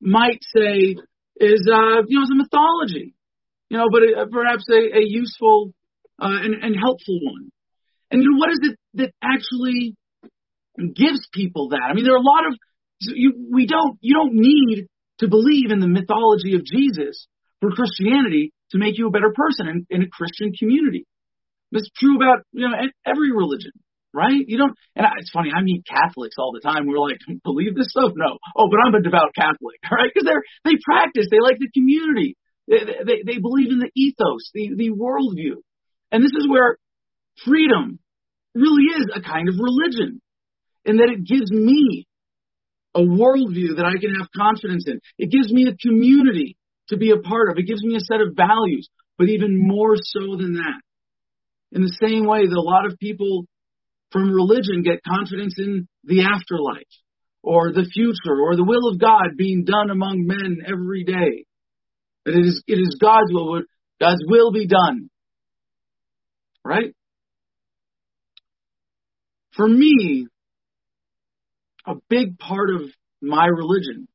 [0.00, 0.94] might say
[1.36, 3.16] is, uh, you know, is a mythology,
[3.70, 5.74] you know, but a, perhaps a, a useful
[6.20, 7.50] uh, and, and helpful one.
[8.10, 9.96] And what is it that actually
[10.78, 11.82] gives people that?
[11.88, 12.54] I mean, there are a lot of
[13.00, 14.86] you, we don't you don't need
[15.18, 17.26] to believe in the mythology of Jesus
[17.60, 21.06] for Christianity to make you a better person in, in a Christian community.
[21.72, 23.72] It's true about you know every religion,
[24.12, 24.44] right?
[24.46, 24.74] You don't.
[24.94, 25.50] And it's funny.
[25.54, 26.86] I meet Catholics all the time.
[26.86, 28.12] We're like, believe this stuff?
[28.14, 28.38] No.
[28.56, 30.10] Oh, but I'm a devout Catholic, right?
[30.12, 31.26] Because they're they practice.
[31.30, 32.36] They like the community.
[32.66, 35.60] They, they, they believe in the ethos, the the worldview,
[36.14, 36.76] and this is where
[37.44, 37.98] freedom
[38.54, 40.22] really is a kind of religion,
[40.84, 42.06] in that it gives me
[42.94, 45.00] a worldview that I can have confidence in.
[45.18, 46.56] It gives me a community
[46.90, 47.58] to be a part of.
[47.58, 48.88] It gives me a set of values,
[49.18, 50.80] but even more so than that.
[51.72, 53.46] In the same way that a lot of people
[54.12, 56.94] from religion get confidence in the afterlife
[57.42, 61.44] or the future or the will of God being done among men every day.
[62.24, 63.62] That it is, it is God's will,
[64.00, 65.10] God's will be done.
[66.64, 66.94] Right?
[69.56, 70.26] For me,
[71.86, 72.82] a big part of
[73.20, 74.08] my religion,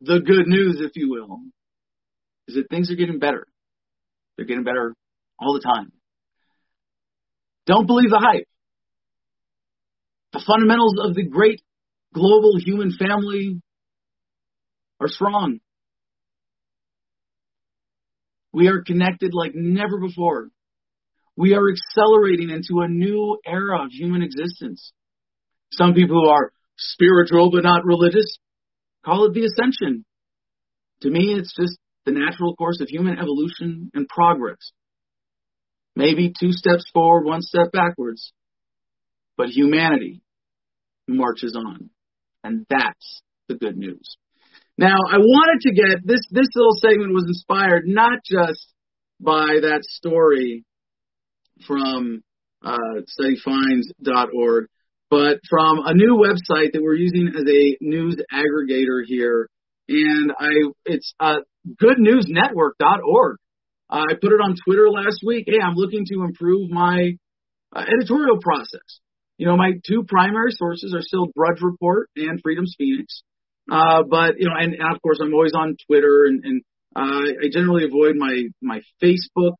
[0.00, 1.40] the good news, if you will,
[2.48, 3.46] is that things are getting better.
[4.36, 4.94] They're getting better
[5.38, 5.92] all the time.
[7.66, 8.46] Don't believe the hype.
[10.32, 11.62] The fundamentals of the great
[12.12, 13.60] global human family
[15.00, 15.60] are strong.
[18.52, 20.48] We are connected like never before.
[21.36, 24.92] We are accelerating into a new era of human existence.
[25.72, 28.38] Some people who are spiritual but not religious
[29.04, 30.04] call it the ascension.
[31.02, 34.72] To me, it's just the natural course of human evolution and progress.
[35.94, 38.32] Maybe two steps forward, one step backwards.
[39.36, 40.22] But humanity
[41.06, 41.90] marches on.
[42.42, 44.16] And that's the good news.
[44.78, 48.66] Now, I wanted to get this, this little segment was inspired not just
[49.20, 50.64] by that story
[51.66, 52.22] from
[52.64, 54.66] uh, studyfinds.org,
[55.10, 59.48] but from a new website that we're using as a news aggregator here.
[59.88, 60.50] And I,
[60.84, 61.36] it's uh,
[61.80, 63.36] goodnewsnetwork.org.
[63.88, 65.44] I put it on Twitter last week.
[65.46, 67.12] Hey, I'm looking to improve my
[67.74, 69.00] uh, editorial process.
[69.38, 73.22] You know, my two primary sources are still Drudge Report and Freedom's Phoenix.
[73.70, 76.62] Uh, but you know, and, and, of course, I'm always on Twitter, and, and
[76.94, 79.54] uh, I generally avoid my my Facebook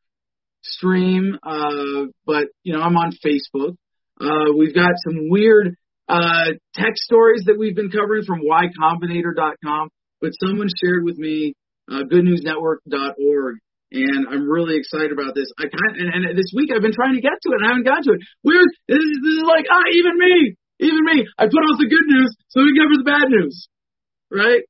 [0.70, 1.38] stream.
[1.42, 3.76] Uh, but you know, I'm on Facebook.
[4.20, 5.76] Uh, we've got some weird
[6.08, 9.88] uh, tech stories that we've been covering from ycombinator.com.
[10.20, 11.54] But someone shared with me
[11.90, 13.56] uh, goodnewsnetwork.org
[13.92, 15.46] and I'm really excited about this.
[15.58, 17.70] I kind and, and this week I've been trying to get to it, and I
[17.70, 18.22] haven't gotten to it.
[18.42, 18.66] Weird.
[18.88, 21.26] This is, this is like ah, even me, even me.
[21.38, 23.68] I put out the good news so we cover the bad news,
[24.30, 24.62] right?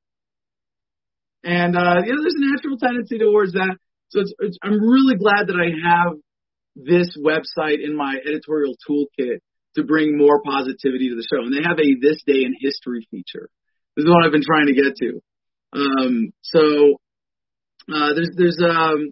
[1.43, 3.77] And uh, you know, there's a natural tendency towards that.
[4.09, 6.17] So it's, it's, I'm really glad that I have
[6.75, 9.39] this website in my editorial toolkit
[9.75, 11.43] to bring more positivity to the show.
[11.43, 13.49] And they have a this day in history feature.
[13.95, 15.21] This is what I've been trying to get to.
[15.73, 16.97] Um, so
[17.91, 19.09] uh, there's there's um,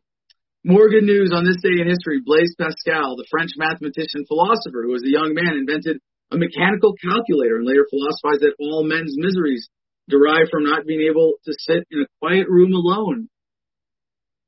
[0.63, 2.21] more good news on this day in history.
[2.25, 6.01] Blaise Pascal, the French mathematician philosopher who as a young man invented
[6.31, 9.69] a mechanical calculator and later philosophized that all men's miseries
[10.09, 13.29] derive from not being able to sit in a quiet room alone.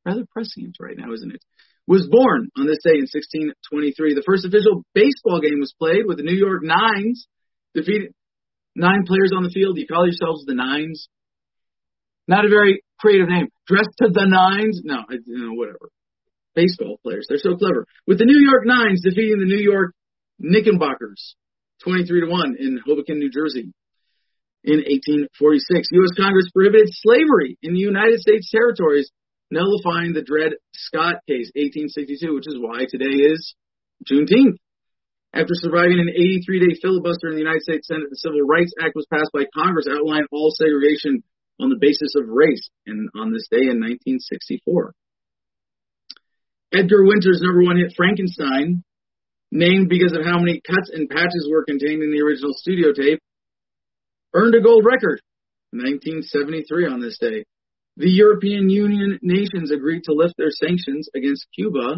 [0.07, 1.43] Rather prescient right now, isn't it?
[1.85, 4.15] Was born on this day in 1623.
[4.15, 7.27] The first official baseball game was played with the New York Nines,
[7.75, 8.15] defeated
[8.73, 9.77] nine players on the field.
[9.77, 11.11] You call yourselves the Nines?
[12.25, 13.51] Not a very creative name.
[13.67, 14.79] Dressed to the Nines?
[14.83, 15.91] No, I, you know, whatever.
[16.55, 17.27] Baseball players.
[17.27, 17.85] They're so clever.
[18.07, 19.91] With the New York Nines defeating the New York
[20.39, 21.35] Knickerbockers
[21.83, 23.75] 23 to 1 in Hoboken, New Jersey
[24.63, 25.87] in 1846.
[25.91, 26.15] U.S.
[26.15, 29.11] Congress prohibited slavery in the United States territories,
[29.51, 33.55] nullifying the Dred Scott case, 1862, which is why today is
[34.03, 34.57] Juneteenth.
[35.33, 39.07] After surviving an 83-day filibuster in the United States Senate, the Civil Rights Act was
[39.11, 41.23] passed by Congress, outlining all segregation
[41.59, 44.93] on the basis of race, and on this day in 1964.
[46.73, 48.83] Edgar Winter's number one hit, Frankenstein,
[49.51, 53.19] named because of how many cuts and patches were contained in the original studio tape,
[54.33, 55.21] earned a gold record.
[55.73, 57.45] in 1973 on this day.
[57.97, 61.97] The European Union nations agreed to lift their sanctions against Cuba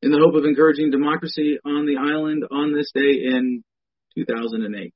[0.00, 3.64] in the hope of encouraging democracy on the island on this day in
[4.14, 4.94] 2008.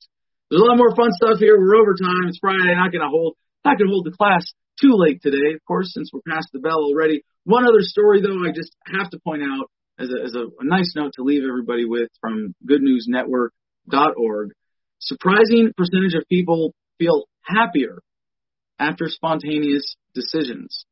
[0.48, 1.58] There's a lot more fun stuff here.
[1.58, 2.30] We're over time.
[2.30, 2.70] It's Friday.
[2.78, 3.34] Not to hold,
[3.64, 4.46] not to hold the class
[4.80, 7.24] too late today, of course, since we're past the bell already.
[7.42, 9.66] One other story though, I just have to point out
[9.98, 14.50] as a, as a, a nice note to leave everybody with from goodnewsnetwork.org.
[15.00, 17.98] Surprising percentage of people feel happier
[18.78, 20.84] after spontaneous decisions.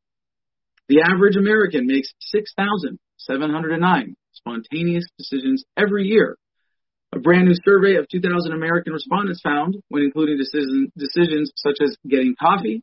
[0.88, 6.36] The average American makes 6,709 spontaneous decisions every year.
[7.14, 11.96] A brand new survey of 2,000 American respondents found, when including decision, decisions such as
[12.08, 12.82] getting coffee,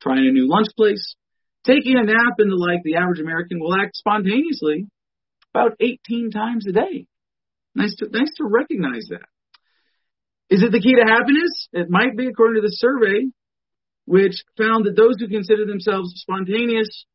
[0.00, 1.16] trying a new lunch place,
[1.64, 4.86] taking a nap, and the like, the average American will act spontaneously
[5.52, 7.06] about 18 times a day.
[7.74, 9.26] Nice to, nice to recognize that.
[10.48, 11.68] Is it the key to happiness?
[11.72, 13.26] It might be, according to the survey,
[14.04, 17.06] which found that those who consider themselves spontaneous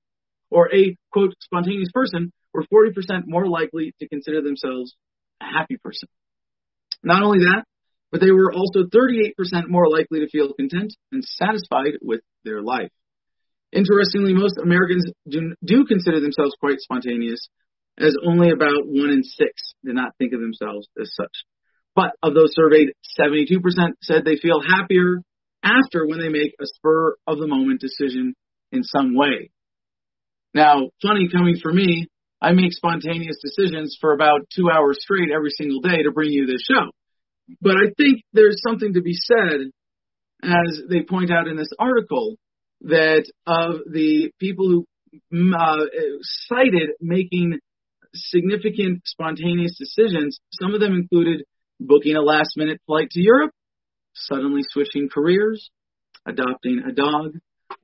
[0.49, 4.95] or a quote spontaneous person were 40% more likely to consider themselves
[5.41, 6.07] a happy person.
[7.03, 7.63] Not only that,
[8.11, 9.33] but they were also 38%
[9.67, 12.89] more likely to feel content and satisfied with their life.
[13.73, 17.49] Interestingly, most Americans do, do consider themselves quite spontaneous,
[17.99, 21.43] as only about one in six did not think of themselves as such.
[21.95, 23.57] But of those surveyed, 72%
[24.01, 25.21] said they feel happier
[25.63, 28.33] after when they make a spur of the moment decision
[28.71, 29.51] in some way.
[30.53, 32.07] Now, funny coming from me,
[32.41, 36.45] I make spontaneous decisions for about two hours straight every single day to bring you
[36.45, 36.91] this show.
[37.61, 39.71] But I think there's something to be said,
[40.43, 42.35] as they point out in this article,
[42.81, 44.85] that of the people who
[45.33, 45.85] mm, uh,
[46.21, 47.59] cited making
[48.13, 50.39] significant spontaneous decisions.
[50.51, 51.43] Some of them included
[51.79, 53.51] booking a last minute flight to Europe,
[54.25, 55.69] suddenly switching careers,
[56.25, 57.33] adopting a dog,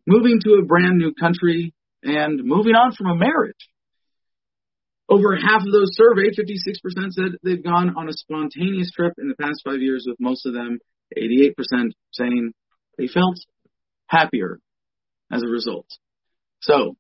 [0.06, 1.74] moving to a brand new country,
[2.04, 3.70] and moving on from a marriage.
[5.10, 9.36] Over half of those surveyed, 56% said they've gone on a spontaneous trip in the
[9.36, 10.80] past five years, with most of them,
[11.18, 11.54] 88%,
[12.12, 12.52] saying
[12.98, 13.38] they felt
[14.08, 14.60] happier
[15.32, 15.88] as a result.
[16.62, 16.96] So,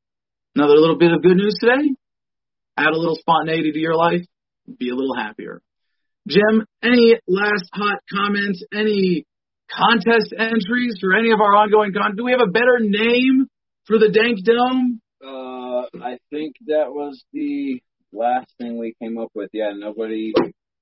[0.55, 1.89] another little bit of good news today
[2.77, 4.25] add a little spontaneity to your life,
[4.79, 5.61] be a little happier.
[6.27, 8.63] Jim, any last hot comments?
[8.73, 9.25] Any
[9.69, 12.17] contest entries for any of our ongoing content?
[12.17, 13.47] Do we have a better name
[13.85, 15.01] for the Dank Dome?
[15.23, 17.81] Uh, I think that was the
[18.13, 19.49] last thing we came up with.
[19.53, 20.33] Yeah, nobody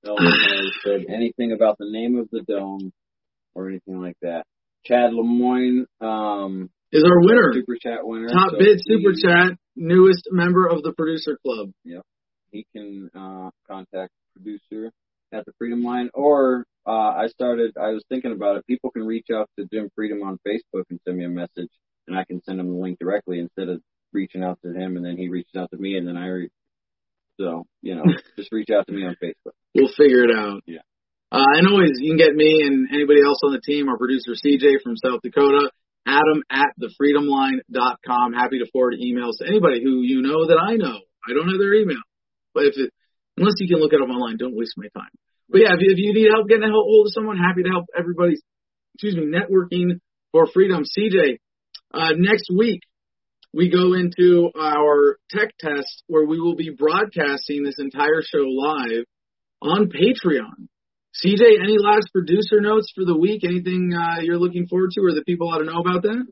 [0.04, 2.92] said anything about the name of the dome
[3.54, 4.44] or anything like that.
[4.84, 7.52] Chad Lemoyne um, is our winner.
[7.54, 8.28] Super chat winner.
[8.28, 11.70] Top so bid super chat, newest member of the producer club.
[11.84, 12.02] Yep,
[12.50, 14.92] he can uh, contact the producer
[15.32, 17.76] at the Freedom Line, or uh, I started.
[17.76, 18.66] I was thinking about it.
[18.66, 21.70] People can reach out to Jim Freedom on Facebook and send me a message,
[22.06, 23.80] and I can send him the link directly instead of
[24.12, 26.26] reaching out to him and then he reaches out to me and then I.
[26.26, 26.50] Re-
[27.40, 28.04] so you know,
[28.36, 29.52] just reach out to me on Facebook.
[29.74, 30.62] We'll figure it out.
[30.66, 30.84] Yeah.
[31.32, 34.32] Uh, and always, you can get me and anybody else on the team, our producer
[34.32, 35.70] CJ from South Dakota,
[36.06, 38.34] Adam at thefreedomline.com.
[38.34, 41.00] Happy to forward emails to anybody who you know that I know.
[41.26, 42.02] I don't have their email,
[42.52, 42.92] but if it,
[43.38, 45.08] unless you can look it up online, don't waste my time.
[45.52, 47.68] But yeah, if you, if you need help getting a hold of someone, happy to
[47.68, 48.36] help everybody.
[48.94, 50.00] Excuse me, networking
[50.32, 50.84] for freedom.
[50.84, 51.38] CJ,
[51.92, 52.80] uh, next week
[53.52, 59.04] we go into our tech test where we will be broadcasting this entire show live
[59.60, 60.68] on Patreon.
[61.22, 63.44] CJ, any last producer notes for the week?
[63.44, 66.24] Anything uh, you're looking forward to, or that people ought to know about that?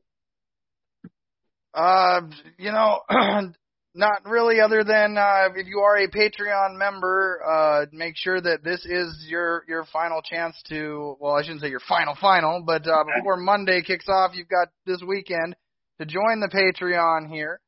[1.74, 2.20] Uh,
[2.58, 3.00] you know,
[3.94, 8.62] not really other than uh, if you are a Patreon member, uh, make sure that
[8.62, 11.16] this is your your final chance to.
[11.18, 14.68] Well, I shouldn't say your final final, but uh, before Monday kicks off, you've got
[14.86, 15.56] this weekend
[15.98, 17.60] to join the Patreon here,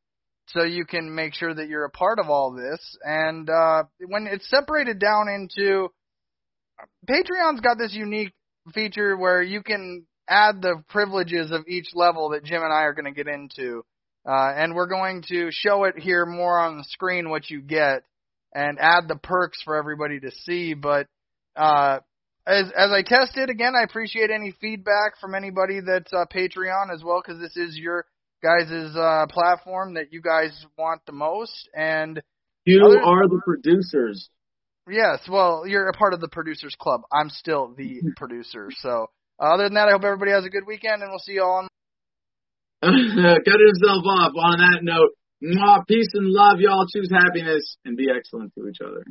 [0.49, 2.81] so you can make sure that you're a part of all this.
[3.03, 5.89] And uh, when it's separated down into
[7.09, 8.33] Patreon's got this unique
[8.73, 12.93] feature where you can add the privileges of each level that Jim and I are
[12.93, 13.85] going to get into.
[14.27, 18.05] Uh, and we're going to show it here more on the screen what you get
[18.55, 20.75] and add the perks for everybody to see.
[20.75, 21.09] But
[21.57, 22.01] uh,
[22.47, 27.03] as as I tested again, I appreciate any feedback from anybody that's uh, Patreon as
[27.05, 28.05] well because this is your
[28.43, 31.69] guys' uh, platform that you guys want the most.
[31.75, 32.21] And
[32.65, 34.29] You are the producers.
[34.91, 37.03] yes, well, you're a part of the producers club.
[37.13, 38.71] I'm still the producer.
[38.81, 39.07] So
[39.39, 41.59] other than that, I hope everybody has a good weekend, and we'll see you all
[41.59, 41.69] on.
[42.85, 44.33] Cut himself off.
[44.35, 45.11] On that note,
[45.41, 46.85] mwah, peace and love, y'all.
[46.93, 49.05] Choose happiness and be excellent to each other.